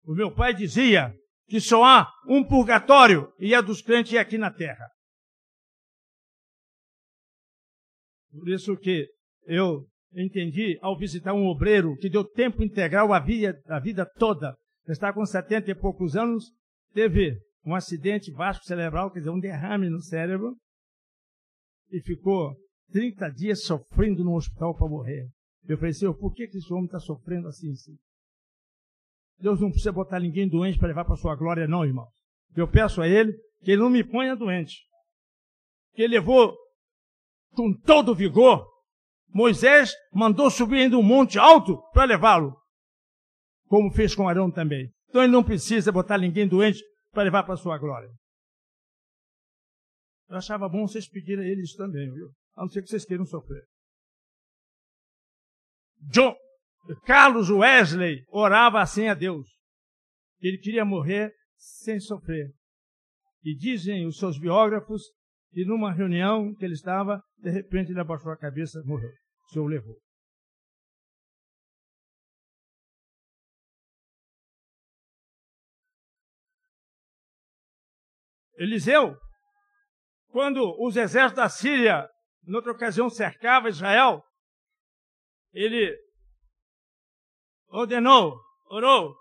O 0.08 0.14
meu 0.14 0.34
pai 0.34 0.54
dizia 0.54 1.14
que 1.46 1.60
só 1.60 1.84
há 1.84 2.10
um 2.26 2.42
purgatório 2.42 3.30
e 3.38 3.52
é 3.52 3.60
dos 3.60 3.82
crentes 3.82 4.14
aqui 4.14 4.38
na 4.38 4.50
terra. 4.50 4.88
Por 8.32 8.48
isso 8.48 8.74
que 8.78 9.06
eu 9.44 9.86
entendi 10.14 10.78
ao 10.80 10.96
visitar 10.96 11.34
um 11.34 11.46
obreiro 11.46 11.94
que 11.96 12.08
deu 12.08 12.24
tempo 12.24 12.64
integral 12.64 13.12
a 13.12 13.20
vida, 13.20 13.60
a 13.66 13.78
vida 13.78 14.06
toda. 14.06 14.56
Está 14.86 15.12
com 15.12 15.26
70 15.26 15.72
e 15.72 15.74
poucos 15.74 16.16
anos, 16.16 16.54
teve 16.94 17.38
um 17.62 17.74
acidente 17.74 18.32
vasco 18.32 18.64
cerebral, 18.64 19.10
quer 19.10 19.18
dizer, 19.18 19.30
um 19.30 19.38
derrame 19.38 19.90
no 19.90 20.00
cérebro, 20.00 20.56
e 21.90 22.00
ficou 22.00 22.56
30 22.92 23.28
dias 23.32 23.62
sofrendo 23.62 24.24
no 24.24 24.36
hospital 24.36 24.74
para 24.74 24.88
morrer. 24.88 25.28
Eu 25.66 25.76
falei, 25.76 25.92
por 26.18 26.32
que, 26.32 26.48
que 26.48 26.56
esse 26.56 26.72
homem 26.72 26.86
está 26.86 26.98
sofrendo 26.98 27.46
assim, 27.46 27.72
assim? 27.72 27.94
Deus 29.38 29.60
não 29.60 29.70
precisa 29.70 29.92
botar 29.92 30.20
ninguém 30.20 30.48
doente 30.48 30.78
para 30.78 30.88
levar 30.88 31.04
para 31.04 31.14
a 31.14 31.18
sua 31.18 31.36
glória, 31.36 31.68
não, 31.68 31.84
irmão. 31.84 32.08
Eu 32.56 32.68
peço 32.68 33.00
a 33.00 33.08
Ele 33.08 33.32
que 33.62 33.70
Ele 33.70 33.82
não 33.82 33.90
me 33.90 34.02
ponha 34.02 34.34
doente. 34.34 34.76
Que 35.94 36.02
Ele 36.02 36.14
levou 36.14 36.56
com 37.52 37.72
todo 37.72 38.14
vigor. 38.14 38.66
Moisés 39.28 39.92
mandou 40.12 40.50
subir 40.50 40.82
ainda 40.82 40.96
um 40.96 41.02
monte 41.02 41.38
alto 41.38 41.80
para 41.92 42.04
levá-lo. 42.04 42.56
Como 43.66 43.92
fez 43.92 44.14
com 44.14 44.28
Arão 44.28 44.50
também. 44.50 44.90
Então 45.08 45.22
ele 45.22 45.32
não 45.32 45.44
precisa 45.44 45.92
botar 45.92 46.18
ninguém 46.18 46.48
doente 46.48 46.82
para 47.12 47.22
levar 47.22 47.44
para 47.44 47.54
a 47.54 47.58
sua 47.58 47.78
glória. 47.78 48.08
Eu 50.28 50.36
achava 50.36 50.68
bom 50.68 50.86
vocês 50.86 51.08
pedirem 51.08 51.44
a 51.44 51.48
ele 51.48 51.62
isso 51.62 51.76
também, 51.76 52.10
viu? 52.12 52.30
a 52.58 52.62
não 52.62 52.68
ser 52.68 52.82
que 52.82 52.88
vocês 52.88 53.04
queiram 53.04 53.24
sofrer. 53.24 53.64
John, 56.10 56.34
Carlos 57.04 57.50
Wesley 57.50 58.24
orava 58.28 58.80
assim 58.80 59.08
a 59.08 59.14
Deus. 59.14 59.46
Ele 60.40 60.58
queria 60.58 60.84
morrer 60.84 61.32
sem 61.56 62.00
sofrer. 62.00 62.52
E 63.42 63.54
dizem 63.56 64.06
os 64.06 64.18
seus 64.18 64.38
biógrafos 64.38 65.02
que 65.50 65.64
numa 65.64 65.92
reunião 65.92 66.54
que 66.54 66.64
ele 66.64 66.74
estava, 66.74 67.22
de 67.38 67.50
repente 67.50 67.90
ele 67.90 68.00
abaixou 68.00 68.30
a 68.32 68.36
cabeça 68.36 68.80
e 68.80 68.86
morreu. 68.86 69.10
O 69.10 69.52
Senhor 69.52 69.64
o 69.64 69.68
levou. 69.68 69.96
Eliseu, 78.56 79.16
quando 80.30 80.74
os 80.84 80.96
exércitos 80.96 81.36
da 81.36 81.48
Síria 81.48 82.08
noutra 82.42 82.72
ocasião 82.72 83.08
cercava 83.08 83.68
Israel, 83.68 84.22
ele 85.52 85.96
ordenou, 87.68 88.40
orou, 88.70 89.14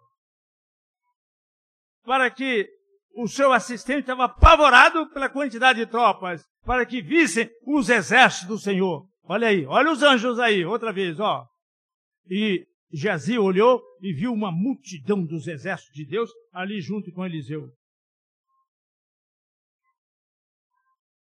para 2.04 2.30
que 2.32 2.68
o 3.16 3.28
seu 3.28 3.52
assistente 3.52 4.02
estava 4.02 4.26
apavorado 4.26 5.10
pela 5.12 5.30
quantidade 5.30 5.80
de 5.80 5.90
tropas, 5.90 6.46
para 6.64 6.86
que 6.86 7.02
vissem 7.02 7.50
os 7.66 7.90
exércitos 7.90 8.48
do 8.48 8.60
Senhor. 8.60 9.08
Olha 9.24 9.48
aí, 9.48 9.66
olha 9.66 9.92
os 9.92 10.04
anjos 10.04 10.40
aí, 10.40 10.64
outra 10.64 10.94
vez, 10.94 11.20
ó. 11.20 11.46
E 12.30 12.66
Jazi 12.92 13.38
olhou 13.38 13.82
e 14.02 14.14
viu 14.14 14.32
uma 14.32 14.52
multidão 14.52 15.26
dos 15.26 15.48
exércitos 15.48 15.94
de 15.94 16.06
Deus 16.06 16.32
ali 16.54 16.80
junto 16.80 17.12
com 17.12 17.26
Eliseu. 17.26 17.70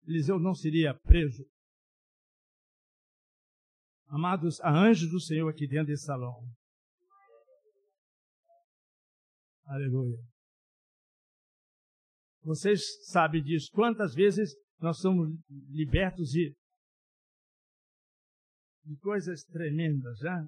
Eliseu 0.08 0.40
não 0.40 0.56
seria 0.56 0.94
preso 0.94 1.44
Amados, 4.10 4.60
há 4.62 4.72
anjos 4.72 5.12
do 5.12 5.20
Senhor 5.20 5.48
aqui 5.48 5.68
dentro 5.68 5.88
desse 5.88 6.06
salão. 6.06 6.34
Aleluia. 9.70 10.18
Vocês 12.42 12.82
sabem 13.06 13.44
disso. 13.44 13.70
Quantas 13.72 14.16
vezes 14.16 14.56
nós 14.80 14.98
somos 14.98 15.30
libertos 15.70 16.30
de, 16.30 16.56
de 18.84 18.98
coisas 18.98 19.44
tremendas, 19.44 20.18
já? 20.18 20.44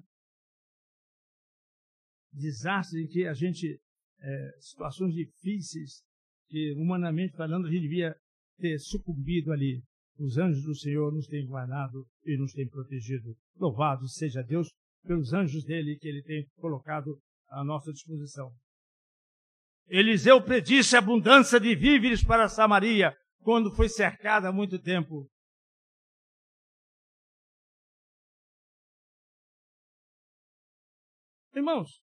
Desastres 2.32 3.04
em 3.04 3.06
que 3.06 3.24
a 3.24 3.32
gente, 3.32 3.80
é, 4.18 4.56
situações 4.58 5.14
difíceis, 5.14 6.02
que 6.48 6.72
humanamente 6.72 7.36
falando 7.36 7.68
a 7.68 7.70
gente 7.70 7.82
devia 7.82 8.16
ter 8.58 8.76
sucumbido 8.80 9.52
ali. 9.52 9.84
Os 10.18 10.36
anjos 10.36 10.64
do 10.64 10.74
Senhor 10.74 11.12
nos 11.12 11.28
têm 11.28 11.46
guardado 11.46 12.04
e 12.24 12.36
nos 12.36 12.52
têm 12.52 12.68
protegido. 12.68 13.36
Louvado 13.54 14.08
seja 14.08 14.42
Deus 14.42 14.68
pelos 15.04 15.32
anjos 15.32 15.62
dele 15.64 15.96
que 15.96 16.08
ele 16.08 16.24
tem 16.24 16.44
colocado 16.56 17.20
à 17.48 17.62
nossa 17.62 17.92
disposição. 17.92 18.52
Eliseu 19.88 20.42
predisse 20.42 20.96
abundância 20.96 21.60
de 21.60 21.74
víveres 21.74 22.24
para 22.24 22.48
Samaria 22.48 23.16
quando 23.42 23.74
foi 23.74 23.88
cercada 23.88 24.48
há 24.48 24.52
muito 24.52 24.80
tempo. 24.80 25.28
Irmãos, 31.54 32.02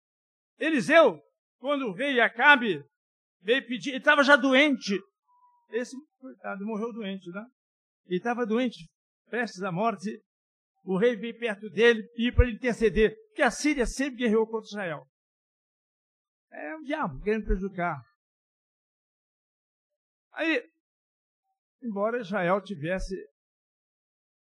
Eliseu, 0.59 1.21
quando 1.59 1.87
o 1.87 1.93
rei 1.93 2.21
Acabe 2.21 2.85
veio 3.41 3.67
pedir, 3.67 3.91
ele 3.91 3.99
estava 3.99 4.25
já 4.25 4.35
doente. 4.35 4.99
Esse, 5.71 5.97
coitado, 6.19 6.65
morreu 6.65 6.93
doente, 6.93 7.31
né? 7.31 7.45
Ele 8.07 8.19
estava 8.19 8.45
doente, 8.45 8.89
prestes 9.29 9.63
à 9.63 9.71
morte. 9.71 10.21
O 10.85 10.97
rei 10.97 11.17
veio 11.17 11.39
perto 11.39 11.69
dele 11.71 12.03
e 12.17 12.33
para 12.33 12.45
ele 12.45 12.57
interceder, 12.57 13.15
porque 13.29 13.43
a 13.43 13.51
Síria 13.51 13.87
sempre 13.87 14.19
guerreou 14.19 14.47
contra 14.47 14.69
Israel. 14.69 15.07
É 16.51 16.77
um 16.77 16.83
diabo 16.83 17.21
querendo 17.23 17.45
prejudicar. 17.45 18.03
Aí, 20.33 20.63
embora 21.83 22.21
Israel 22.21 22.61
tivesse 22.61 23.15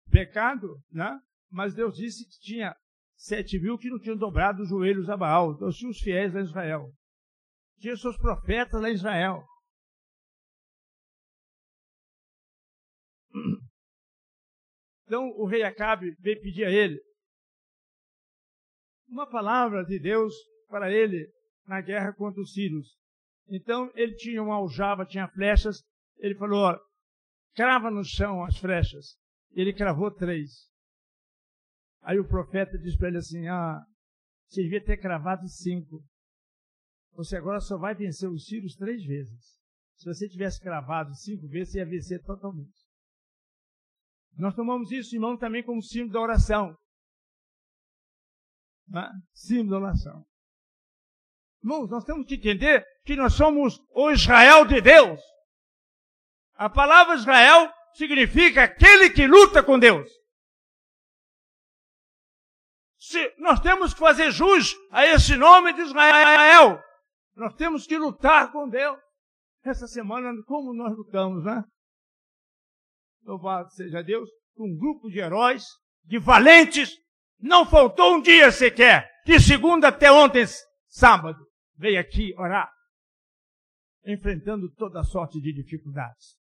pecado, 0.09 0.81
né? 0.91 1.19
mas 1.49 1.73
Deus 1.73 1.95
disse 1.95 2.25
que 2.25 2.39
tinha 2.39 2.75
sete 3.15 3.59
mil 3.59 3.77
que 3.77 3.89
não 3.89 3.99
tinham 3.99 4.17
dobrado 4.17 4.61
os 4.61 4.69
joelhos 4.69 5.09
a 5.09 5.17
Baal. 5.17 5.53
Então 5.53 5.69
tinha 5.71 5.89
os 5.89 5.99
fiéis 5.99 6.33
lá 6.33 6.41
em 6.41 6.43
Israel. 6.43 6.91
Tinha 7.79 7.95
seus 7.95 8.17
profetas 8.17 8.81
lá 8.81 8.89
em 8.89 8.93
Israel. 8.93 9.43
Então 15.05 15.29
o 15.37 15.45
rei 15.45 15.63
Acabe 15.63 16.15
veio 16.19 16.41
pedir 16.41 16.65
a 16.65 16.71
ele 16.71 16.99
uma 19.07 19.27
palavra 19.27 19.83
de 19.83 19.99
Deus 19.99 20.33
para 20.67 20.91
ele 20.91 21.27
na 21.69 21.81
guerra 21.81 22.11
contra 22.13 22.41
os 22.41 22.51
sírios. 22.51 22.97
Então 23.47 23.91
ele 23.93 24.15
tinha 24.15 24.41
uma 24.41 24.55
aljava, 24.55 25.05
tinha 25.05 25.27
flechas. 25.29 25.83
Ele 26.17 26.35
falou: 26.35 26.75
crava 27.53 27.91
no 27.91 28.03
chão 28.03 28.43
as 28.43 28.57
flechas. 28.57 29.15
Ele 29.51 29.71
cravou 29.71 30.11
três. 30.11 30.67
Aí 32.01 32.19
o 32.19 32.27
profeta 32.27 32.77
diz 32.77 32.97
para 32.97 33.09
ele 33.09 33.17
assim: 33.17 33.47
Ah, 33.47 33.85
você 34.47 34.63
devia 34.63 34.83
ter 34.83 34.97
cravado 34.97 35.47
cinco. 35.47 36.03
Você 37.13 37.37
agora 37.37 37.59
só 37.59 37.77
vai 37.77 37.93
vencer 37.93 38.29
os 38.29 38.45
sírios 38.45 38.75
três 38.75 39.05
vezes. 39.05 39.59
Se 39.95 40.05
você 40.05 40.27
tivesse 40.27 40.59
cravado 40.61 41.13
cinco 41.13 41.47
vezes, 41.47 41.73
você 41.73 41.79
ia 41.79 41.85
vencer 41.85 42.23
totalmente. 42.23 42.79
Nós 44.37 44.55
tomamos 44.55 44.89
isso, 44.91 45.15
irmão, 45.15 45.37
também 45.37 45.63
como 45.63 45.83
símbolo 45.83 46.13
da 46.13 46.21
oração. 46.21 46.77
Né? 48.87 49.11
Símbolo 49.33 49.71
da 49.71 49.87
oração. 49.87 50.28
Irmãos, 51.63 51.89
nós 51.89 52.05
temos 52.05 52.25
que 52.25 52.35
entender 52.35 52.85
que 53.03 53.15
nós 53.15 53.33
somos 53.33 53.79
o 53.93 54.11
Israel 54.11 54.65
de 54.65 54.79
Deus. 54.81 55.19
A 56.55 56.69
palavra 56.69 57.15
Israel 57.15 57.71
significa 57.93 58.63
aquele 58.63 59.09
que 59.09 59.27
luta 59.27 59.61
com 59.61 59.77
Deus. 59.77 60.09
Se 62.97 63.33
nós 63.37 63.59
temos 63.59 63.93
que 63.93 63.99
fazer 63.99 64.31
jus 64.31 64.75
a 64.91 65.05
esse 65.05 65.35
nome 65.35 65.73
de 65.73 65.81
Israel. 65.81 66.81
Nós 67.35 67.55
temos 67.55 67.87
que 67.87 67.97
lutar 67.97 68.51
com 68.51 68.67
Deus. 68.67 68.99
Essa 69.63 69.87
semana, 69.87 70.31
como 70.45 70.73
nós 70.73 70.95
lutamos, 70.95 71.43
né? 71.43 71.63
Louvado 73.23 73.69
seja 73.71 74.01
Deus, 74.01 74.29
um 74.57 74.77
grupo 74.77 75.09
de 75.09 75.19
heróis, 75.19 75.65
de 76.03 76.17
valentes, 76.17 76.91
não 77.39 77.65
faltou 77.65 78.15
um 78.15 78.21
dia 78.21 78.51
sequer, 78.51 79.09
de 79.25 79.39
segunda 79.39 79.89
até 79.89 80.11
ontem, 80.11 80.45
sábado, 80.87 81.37
veio 81.79 81.99
aqui 81.99 82.33
orar, 82.37 82.69
enfrentando 84.05 84.69
toda 84.75 85.03
sorte 85.03 85.39
de 85.39 85.53
dificuldades. 85.53 86.37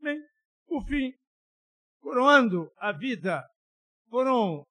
Bem, 0.00 0.20
por 0.66 0.84
fim, 0.86 1.10
coroando 2.00 2.70
a 2.76 2.92
vida 2.92 3.42
foram 4.10 4.62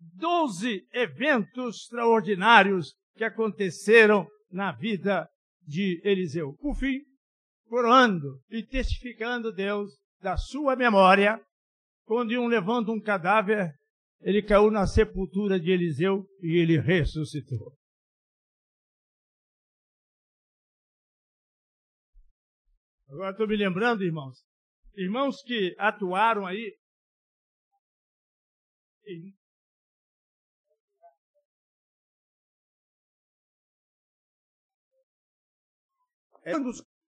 12 0.00 0.88
eventos 0.94 1.82
extraordinários 1.82 2.94
que 3.14 3.24
aconteceram 3.24 4.26
na 4.50 4.72
vida 4.72 5.28
de 5.60 6.00
Eliseu. 6.02 6.56
Por 6.56 6.74
fim, 6.76 6.98
coroando 7.68 8.40
e 8.48 8.64
testificando 8.64 9.52
Deus 9.52 9.92
da 10.20 10.38
sua 10.38 10.74
memória, 10.74 11.38
quando 12.04 12.32
iam 12.32 12.46
levando 12.46 12.90
um 12.90 13.00
cadáver, 13.00 13.70
ele 14.22 14.42
caiu 14.42 14.70
na 14.70 14.86
sepultura 14.86 15.58
de 15.58 15.70
Eliseu 15.70 16.26
e 16.40 16.56
ele 16.56 16.80
ressuscitou. 16.80 17.76
Agora 23.08 23.32
estou 23.32 23.46
me 23.46 23.56
lembrando, 23.56 24.02
irmãos, 24.02 24.42
irmãos 24.94 25.42
que 25.42 25.74
atuaram 25.78 26.46
aí 26.46 26.76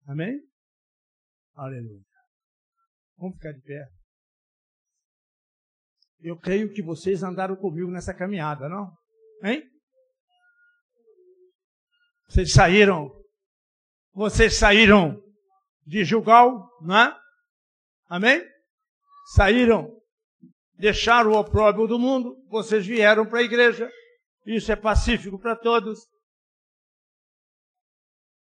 Amém? 0.07 0.41
Aleluia. 1.55 2.05
Vamos 3.17 3.37
ficar 3.37 3.53
de 3.53 3.63
pé. 3.63 4.04
Eu 6.25 6.37
creio 6.37 6.73
que 6.73 6.83
vocês 6.83 7.23
andaram 7.23 7.55
comigo 7.55 7.89
nessa 7.89 8.13
caminhada, 8.13 8.69
não? 8.69 8.91
Hein? 9.45 9.63
Vocês 12.29 12.53
saíram. 12.53 13.13
Vocês 14.13 14.59
saíram 14.59 15.23
de 15.87 16.05
Jugal, 16.05 16.69
não 16.81 16.97
é? 16.97 17.21
Amém? 18.09 18.43
Saíram 19.37 19.95
deixaram 20.77 21.33
o 21.33 21.39
opróbrio 21.39 21.87
do 21.87 21.99
mundo, 21.99 22.37
vocês 22.49 22.87
vieram 22.87 23.27
para 23.27 23.41
a 23.41 23.43
igreja. 23.43 23.91
Isso 24.45 24.71
é 24.71 24.77
pacífico 24.77 25.39
para 25.39 25.57
todos. 25.57 26.01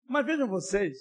Mas 0.07 0.27
vejam 0.27 0.49
vocês, 0.49 0.99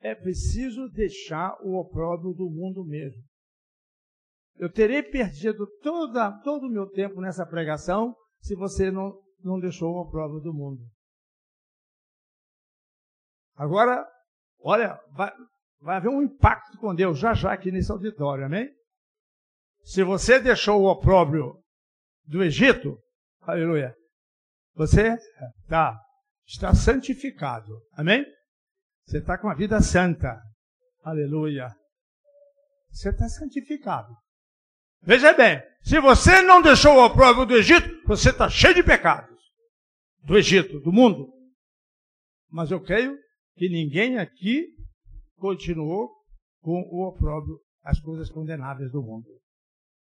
é 0.00 0.14
preciso 0.14 0.88
deixar 0.90 1.56
o 1.62 1.78
opróbrio 1.78 2.34
do 2.34 2.50
mundo 2.50 2.84
mesmo. 2.84 3.22
Eu 4.58 4.72
terei 4.72 5.02
perdido 5.02 5.66
toda, 5.82 6.32
todo 6.42 6.66
o 6.66 6.70
meu 6.70 6.88
tempo 6.88 7.20
nessa 7.20 7.44
pregação 7.46 8.14
se 8.40 8.54
você 8.54 8.90
não, 8.90 9.20
não 9.42 9.58
deixou 9.58 9.94
o 9.94 10.00
opróbrio 10.00 10.40
do 10.40 10.54
mundo. 10.54 10.82
Agora, 13.54 14.06
olha, 14.60 14.98
vai, 15.12 15.32
vai 15.80 15.96
haver 15.96 16.08
um 16.08 16.22
impacto 16.22 16.78
com 16.78 16.94
Deus 16.94 17.18
já 17.18 17.34
já 17.34 17.52
aqui 17.52 17.70
nesse 17.70 17.90
auditório, 17.90 18.44
amém? 18.44 18.68
Se 19.82 20.02
você 20.02 20.40
deixou 20.40 20.82
o 20.82 20.90
opróbrio 20.90 21.62
do 22.24 22.42
Egito, 22.42 22.98
aleluia, 23.40 23.94
você 24.74 25.16
tá, 25.68 25.98
está 26.46 26.74
santificado. 26.74 27.72
Amém? 27.92 28.24
Você 29.06 29.18
está 29.18 29.38
com 29.38 29.48
a 29.48 29.54
vida 29.54 29.80
santa. 29.80 30.38
Aleluia. 31.02 31.74
Você 32.90 33.10
está 33.10 33.28
santificado. 33.28 34.12
Veja 35.06 35.32
bem, 35.32 35.62
se 35.82 36.00
você 36.00 36.42
não 36.42 36.60
deixou 36.60 36.96
o 36.96 37.04
opróbrio 37.04 37.46
do 37.46 37.54
Egito, 37.54 37.88
você 38.08 38.30
está 38.30 38.50
cheio 38.50 38.74
de 38.74 38.82
pecados. 38.82 39.38
Do 40.24 40.36
Egito, 40.36 40.80
do 40.80 40.92
mundo. 40.92 41.32
Mas 42.50 42.72
eu 42.72 42.82
creio 42.82 43.16
que 43.54 43.68
ninguém 43.68 44.18
aqui 44.18 44.66
continuou 45.36 46.10
com 46.60 46.82
o 46.90 47.06
opróbrio, 47.08 47.60
as 47.84 48.00
coisas 48.00 48.28
condenáveis 48.28 48.90
do 48.90 49.00
mundo. 49.00 49.28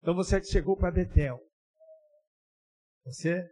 Então 0.00 0.14
você 0.14 0.40
chegou 0.44 0.76
para 0.76 0.92
Betel. 0.92 1.40
Você 3.04 3.44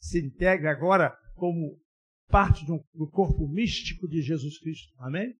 se 0.00 0.18
integra 0.18 0.72
agora 0.72 1.16
como 1.36 1.78
parte 2.26 2.66
do 2.66 3.08
corpo 3.12 3.46
místico 3.46 4.08
de 4.08 4.22
Jesus 4.22 4.58
Cristo. 4.58 4.92
Amém? 4.98 5.32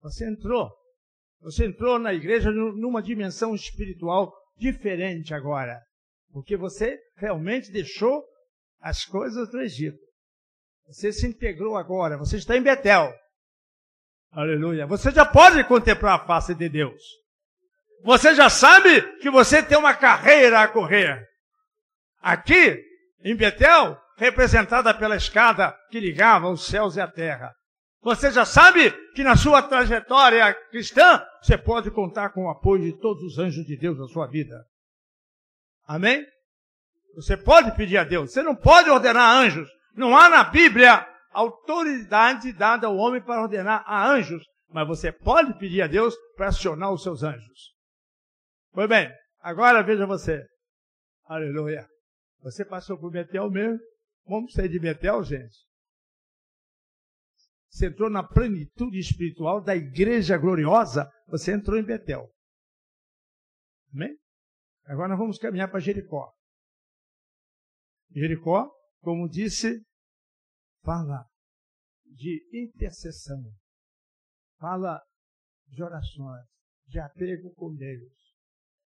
Você 0.00 0.30
entrou. 0.30 0.70
Você 1.40 1.66
entrou 1.66 1.98
na 1.98 2.14
igreja 2.14 2.52
numa 2.52 3.02
dimensão 3.02 3.52
espiritual 3.52 4.32
diferente 4.60 5.34
agora. 5.34 5.80
Porque 6.32 6.56
você 6.56 6.98
realmente 7.16 7.72
deixou 7.72 8.22
as 8.80 9.04
coisas 9.04 9.50
do 9.50 9.60
Egito. 9.60 9.98
Você 10.86 11.12
se 11.12 11.26
integrou 11.26 11.76
agora. 11.76 12.18
Você 12.18 12.36
está 12.36 12.56
em 12.56 12.62
Betel. 12.62 13.12
Aleluia. 14.30 14.86
Você 14.86 15.10
já 15.10 15.24
pode 15.24 15.64
contemplar 15.64 16.20
a 16.20 16.26
face 16.26 16.54
de 16.54 16.68
Deus. 16.68 17.02
Você 18.04 18.34
já 18.34 18.48
sabe 18.48 19.02
que 19.18 19.30
você 19.30 19.62
tem 19.62 19.76
uma 19.76 19.94
carreira 19.94 20.60
a 20.60 20.68
correr. 20.68 21.26
Aqui, 22.20 22.80
em 23.24 23.34
Betel, 23.34 23.98
representada 24.16 24.94
pela 24.94 25.16
escada 25.16 25.76
que 25.90 25.98
ligava 25.98 26.48
os 26.48 26.66
céus 26.66 26.96
e 26.96 27.00
a 27.00 27.08
terra. 27.08 27.52
Você 28.02 28.30
já 28.30 28.46
sabe 28.46 28.90
que 29.12 29.22
na 29.22 29.36
sua 29.36 29.62
trajetória 29.62 30.54
cristã, 30.70 31.22
você 31.42 31.58
pode 31.58 31.90
contar 31.90 32.30
com 32.30 32.44
o 32.44 32.50
apoio 32.50 32.82
de 32.82 32.98
todos 32.98 33.22
os 33.22 33.38
anjos 33.38 33.64
de 33.66 33.76
Deus 33.76 33.98
na 33.98 34.06
sua 34.06 34.26
vida. 34.26 34.64
Amém? 35.86 36.24
Você 37.14 37.36
pode 37.36 37.76
pedir 37.76 37.98
a 37.98 38.04
Deus. 38.04 38.32
Você 38.32 38.42
não 38.42 38.56
pode 38.56 38.88
ordenar 38.88 39.36
anjos. 39.36 39.68
Não 39.94 40.16
há 40.16 40.28
na 40.28 40.44
Bíblia 40.44 41.06
autoridade 41.32 42.52
dada 42.52 42.86
ao 42.86 42.96
homem 42.96 43.20
para 43.20 43.42
ordenar 43.42 43.84
a 43.86 44.08
anjos. 44.08 44.42
Mas 44.68 44.86
você 44.86 45.12
pode 45.12 45.58
pedir 45.58 45.82
a 45.82 45.86
Deus 45.86 46.14
para 46.36 46.48
acionar 46.48 46.92
os 46.92 47.02
seus 47.02 47.22
anjos. 47.22 47.74
Pois 48.72 48.88
bem, 48.88 49.12
agora 49.40 49.82
veja 49.82 50.06
você. 50.06 50.42
Aleluia. 51.26 51.86
Você 52.42 52.64
passou 52.64 52.96
por 52.98 53.10
Betel 53.10 53.50
mesmo? 53.50 53.78
Vamos 54.26 54.52
sair 54.52 54.68
de 54.68 54.78
Betel, 54.78 55.22
gente? 55.24 55.69
Você 57.70 57.86
entrou 57.86 58.10
na 58.10 58.22
plenitude 58.22 58.98
espiritual 58.98 59.62
da 59.62 59.76
igreja 59.76 60.36
gloriosa, 60.36 61.08
você 61.28 61.52
entrou 61.52 61.78
em 61.78 61.84
Betel. 61.84 62.28
Amém? 63.94 64.16
Agora 64.84 65.10
nós 65.10 65.18
vamos 65.18 65.38
caminhar 65.38 65.70
para 65.70 65.78
Jericó. 65.78 66.32
Jericó, 68.10 68.68
como 69.00 69.28
disse, 69.28 69.80
fala 70.82 71.24
de 72.04 72.42
intercessão, 72.52 73.40
fala 74.58 75.00
de 75.68 75.82
orações, 75.82 76.44
de 76.88 76.98
apego 76.98 77.54
com 77.54 77.72
Deus. 77.74 78.12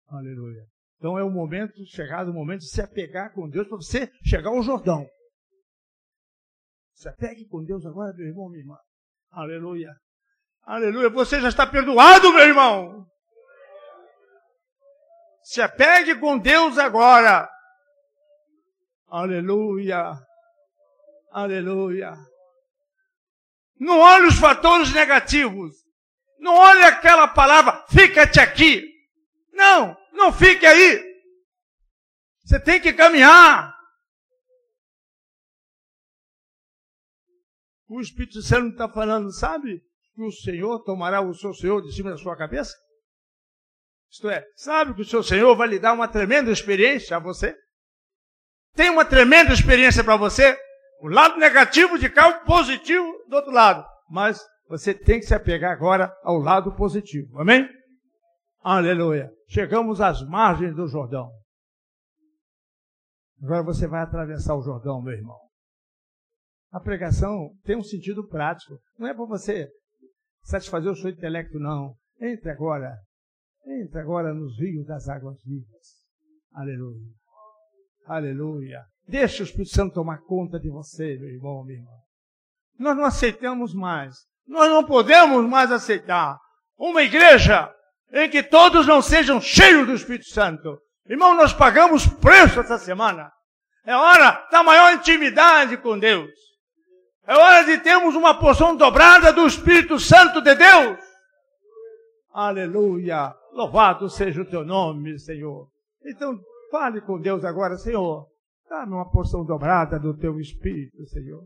Aleluia. 0.07 0.65
Então 0.97 1.17
é 1.19 1.23
o 1.23 1.29
momento, 1.29 1.85
chegado 1.85 2.31
o 2.31 2.33
momento 2.33 2.61
de 2.61 2.69
se 2.69 2.81
apegar 2.81 3.31
com 3.33 3.47
Deus 3.47 3.67
para 3.67 3.77
você 3.77 4.11
chegar 4.23 4.49
ao 4.49 4.63
Jordão. 4.63 5.07
Se 7.01 7.09
apegue 7.09 7.47
com 7.47 7.63
Deus 7.63 7.83
agora, 7.83 8.13
meu 8.13 8.27
irmão, 8.27 8.47
minha 8.47 8.61
irmã. 8.61 8.77
Aleluia. 9.31 9.89
Aleluia. 10.61 11.09
Você 11.09 11.41
já 11.41 11.49
está 11.49 11.65
perdoado, 11.65 12.31
meu 12.31 12.43
irmão. 12.43 13.07
Se 15.41 15.63
apegue 15.63 16.19
com 16.19 16.37
Deus 16.37 16.77
agora. 16.77 17.49
Aleluia. 19.07 20.13
Aleluia. 21.31 22.13
Não 23.79 23.97
olhe 23.97 24.27
os 24.27 24.35
fatores 24.35 24.93
negativos. 24.93 25.73
Não 26.37 26.53
olhe 26.53 26.83
aquela 26.83 27.27
palavra, 27.27 27.83
fica-te 27.89 28.39
aqui. 28.39 28.87
Não, 29.51 29.97
não 30.13 30.31
fique 30.31 30.67
aí. 30.67 31.03
Você 32.45 32.59
tem 32.59 32.79
que 32.79 32.93
caminhar. 32.93 33.70
O 37.91 37.99
Espírito 37.99 38.41
Santo 38.41 38.69
está 38.69 38.87
falando, 38.87 39.33
sabe? 39.33 39.81
Que 40.15 40.23
o 40.23 40.31
Senhor 40.31 40.81
tomará 40.83 41.19
o 41.19 41.33
seu 41.33 41.53
Senhor 41.53 41.81
de 41.81 41.93
cima 41.93 42.11
da 42.11 42.17
sua 42.17 42.37
cabeça? 42.37 42.73
Isto 44.09 44.29
é, 44.29 44.45
sabe 44.55 44.93
que 44.93 45.01
o 45.01 45.05
seu 45.05 45.21
Senhor 45.21 45.53
vai 45.57 45.67
lhe 45.67 45.77
dar 45.77 45.91
uma 45.91 46.07
tremenda 46.07 46.49
experiência 46.49 47.17
a 47.17 47.19
você? 47.19 47.53
Tem 48.75 48.89
uma 48.89 49.03
tremenda 49.03 49.51
experiência 49.51 50.05
para 50.05 50.15
você? 50.15 50.57
O 51.01 51.09
lado 51.09 51.37
negativo 51.37 51.99
de 51.99 52.09
cá, 52.09 52.29
o 52.29 52.45
positivo 52.45 53.05
do 53.27 53.35
outro 53.35 53.51
lado. 53.51 53.85
Mas 54.09 54.41
você 54.69 54.93
tem 54.93 55.19
que 55.19 55.25
se 55.25 55.35
apegar 55.35 55.73
agora 55.73 56.15
ao 56.23 56.37
lado 56.37 56.73
positivo. 56.73 57.41
Amém? 57.41 57.67
Aleluia. 58.63 59.29
Chegamos 59.49 59.99
às 59.99 60.25
margens 60.25 60.73
do 60.73 60.87
Jordão. 60.87 61.29
Agora 63.43 63.63
você 63.63 63.85
vai 63.85 64.01
atravessar 64.01 64.55
o 64.55 64.61
Jordão, 64.61 65.01
meu 65.01 65.13
irmão. 65.13 65.50
A 66.71 66.79
pregação 66.79 67.51
tem 67.63 67.75
um 67.75 67.83
sentido 67.83 68.25
prático. 68.27 68.79
Não 68.97 69.07
é 69.07 69.13
para 69.13 69.25
você 69.25 69.69
satisfazer 70.43 70.91
o 70.91 70.95
seu 70.95 71.09
intelecto, 71.09 71.59
não. 71.59 71.95
Entre 72.19 72.49
agora. 72.49 72.97
Entre 73.65 73.99
agora 73.99 74.33
nos 74.33 74.57
rios 74.57 74.85
das 74.87 75.09
águas 75.09 75.37
vivas. 75.43 76.01
Aleluia. 76.53 77.11
Aleluia. 78.05 78.85
Deixa 79.07 79.43
o 79.43 79.45
Espírito 79.45 79.75
Santo 79.75 79.95
tomar 79.95 80.21
conta 80.21 80.59
de 80.59 80.69
você, 80.69 81.17
meu 81.17 81.29
irmão, 81.29 81.63
minha 81.65 81.79
irmã. 81.79 81.91
Nós 82.79 82.97
não 82.97 83.05
aceitamos 83.05 83.73
mais. 83.73 84.15
Nós 84.47 84.69
não 84.69 84.85
podemos 84.85 85.47
mais 85.47 85.71
aceitar 85.71 86.39
uma 86.77 87.03
igreja 87.03 87.73
em 88.11 88.29
que 88.29 88.41
todos 88.41 88.87
não 88.87 89.01
sejam 89.01 89.39
cheios 89.41 89.85
do 89.85 89.93
Espírito 89.93 90.29
Santo. 90.29 90.79
Irmão, 91.05 91.35
nós 91.35 91.53
pagamos 91.53 92.07
preço 92.07 92.61
essa 92.61 92.77
semana. 92.77 93.31
É 93.85 93.95
hora 93.95 94.47
da 94.51 94.63
maior 94.63 94.93
intimidade 94.93 95.77
com 95.77 95.99
Deus. 95.99 96.31
É 97.27 97.35
hora 97.35 97.63
de 97.65 97.77
termos 97.79 98.15
uma 98.15 98.39
porção 98.39 98.75
dobrada 98.75 99.31
do 99.31 99.45
Espírito 99.45 99.99
Santo 99.99 100.41
de 100.41 100.55
Deus. 100.55 100.99
Aleluia. 102.33 103.35
Louvado 103.53 104.09
seja 104.09 104.41
o 104.41 104.45
teu 104.45 104.65
nome, 104.65 105.19
Senhor. 105.19 105.67
Então, 106.05 106.39
fale 106.71 107.01
com 107.01 107.19
Deus 107.19 107.43
agora, 107.43 107.77
Senhor. 107.77 108.27
Dá-me 108.69 108.93
uma 108.93 109.09
porção 109.11 109.45
dobrada 109.45 109.99
do 109.99 110.17
teu 110.17 110.39
Espírito, 110.39 111.05
Senhor. 111.07 111.43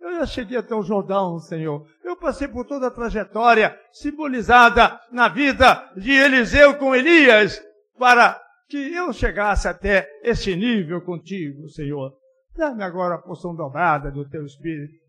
Eu 0.00 0.14
já 0.14 0.26
cheguei 0.26 0.58
até 0.58 0.74
o 0.74 0.82
Jordão, 0.82 1.38
Senhor. 1.38 1.86
Eu 2.02 2.16
passei 2.16 2.48
por 2.48 2.66
toda 2.66 2.88
a 2.88 2.90
trajetória 2.90 3.78
simbolizada 3.92 4.98
na 5.12 5.28
vida 5.28 5.88
de 5.96 6.10
Eliseu 6.10 6.76
com 6.76 6.94
Elias, 6.94 7.62
para 7.96 8.40
que 8.68 8.92
eu 8.92 9.12
chegasse 9.12 9.68
até 9.68 10.08
esse 10.24 10.56
nível 10.56 11.00
contigo, 11.02 11.68
Senhor. 11.68 12.12
Dá-me 12.56 12.82
agora 12.82 13.14
a 13.14 13.18
porção 13.18 13.54
dobrada 13.54 14.10
do 14.10 14.28
teu 14.28 14.44
Espírito. 14.44 15.01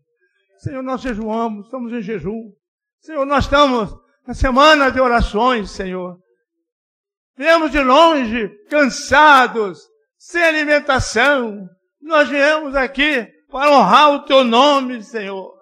Senhor, 0.58 0.82
nós 0.82 1.00
jejuamos, 1.00 1.66
estamos 1.66 1.92
em 1.92 2.02
jejum. 2.02 2.52
Senhor, 3.00 3.26
nós 3.26 3.44
estamos 3.44 3.94
na 4.26 4.34
semana 4.34 4.90
de 4.90 5.00
orações, 5.00 5.70
Senhor. 5.70 6.18
Viemos 7.36 7.70
de 7.70 7.80
longe, 7.82 8.48
cansados, 8.68 9.80
sem 10.16 10.42
alimentação. 10.42 11.68
Nós 12.00 12.28
viemos 12.28 12.74
aqui 12.74 13.26
para 13.50 13.70
honrar 13.70 14.12
o 14.12 14.24
teu 14.24 14.44
nome, 14.44 15.02
Senhor. 15.02 15.52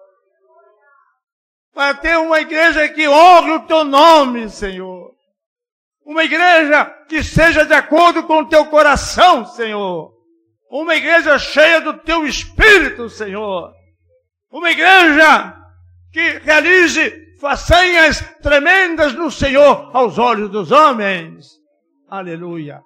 Para 1.73 1.95
ter 1.95 2.17
uma 2.17 2.39
igreja 2.39 2.87
que 2.89 3.07
honre 3.07 3.51
o 3.51 3.65
teu 3.65 3.83
nome, 3.83 4.49
Senhor. 4.49 5.11
Uma 6.05 6.23
igreja 6.23 6.85
que 7.07 7.23
seja 7.23 7.65
de 7.65 7.73
acordo 7.73 8.23
com 8.23 8.39
o 8.39 8.47
teu 8.47 8.65
coração, 8.65 9.45
Senhor. 9.45 10.13
Uma 10.69 10.95
igreja 10.95 11.39
cheia 11.39 11.81
do 11.81 11.97
teu 11.99 12.25
espírito, 12.25 13.09
Senhor. 13.09 13.73
Uma 14.53 14.69
igreja 14.69 15.55
que 16.11 16.37
realize 16.43 17.35
façanhas 17.41 18.21
tremendas 18.43 19.13
no 19.13 19.31
Senhor 19.31 19.89
aos 19.91 20.19
olhos 20.19 20.47
dos 20.51 20.71
homens. 20.71 21.59
Aleluia. 22.07 22.83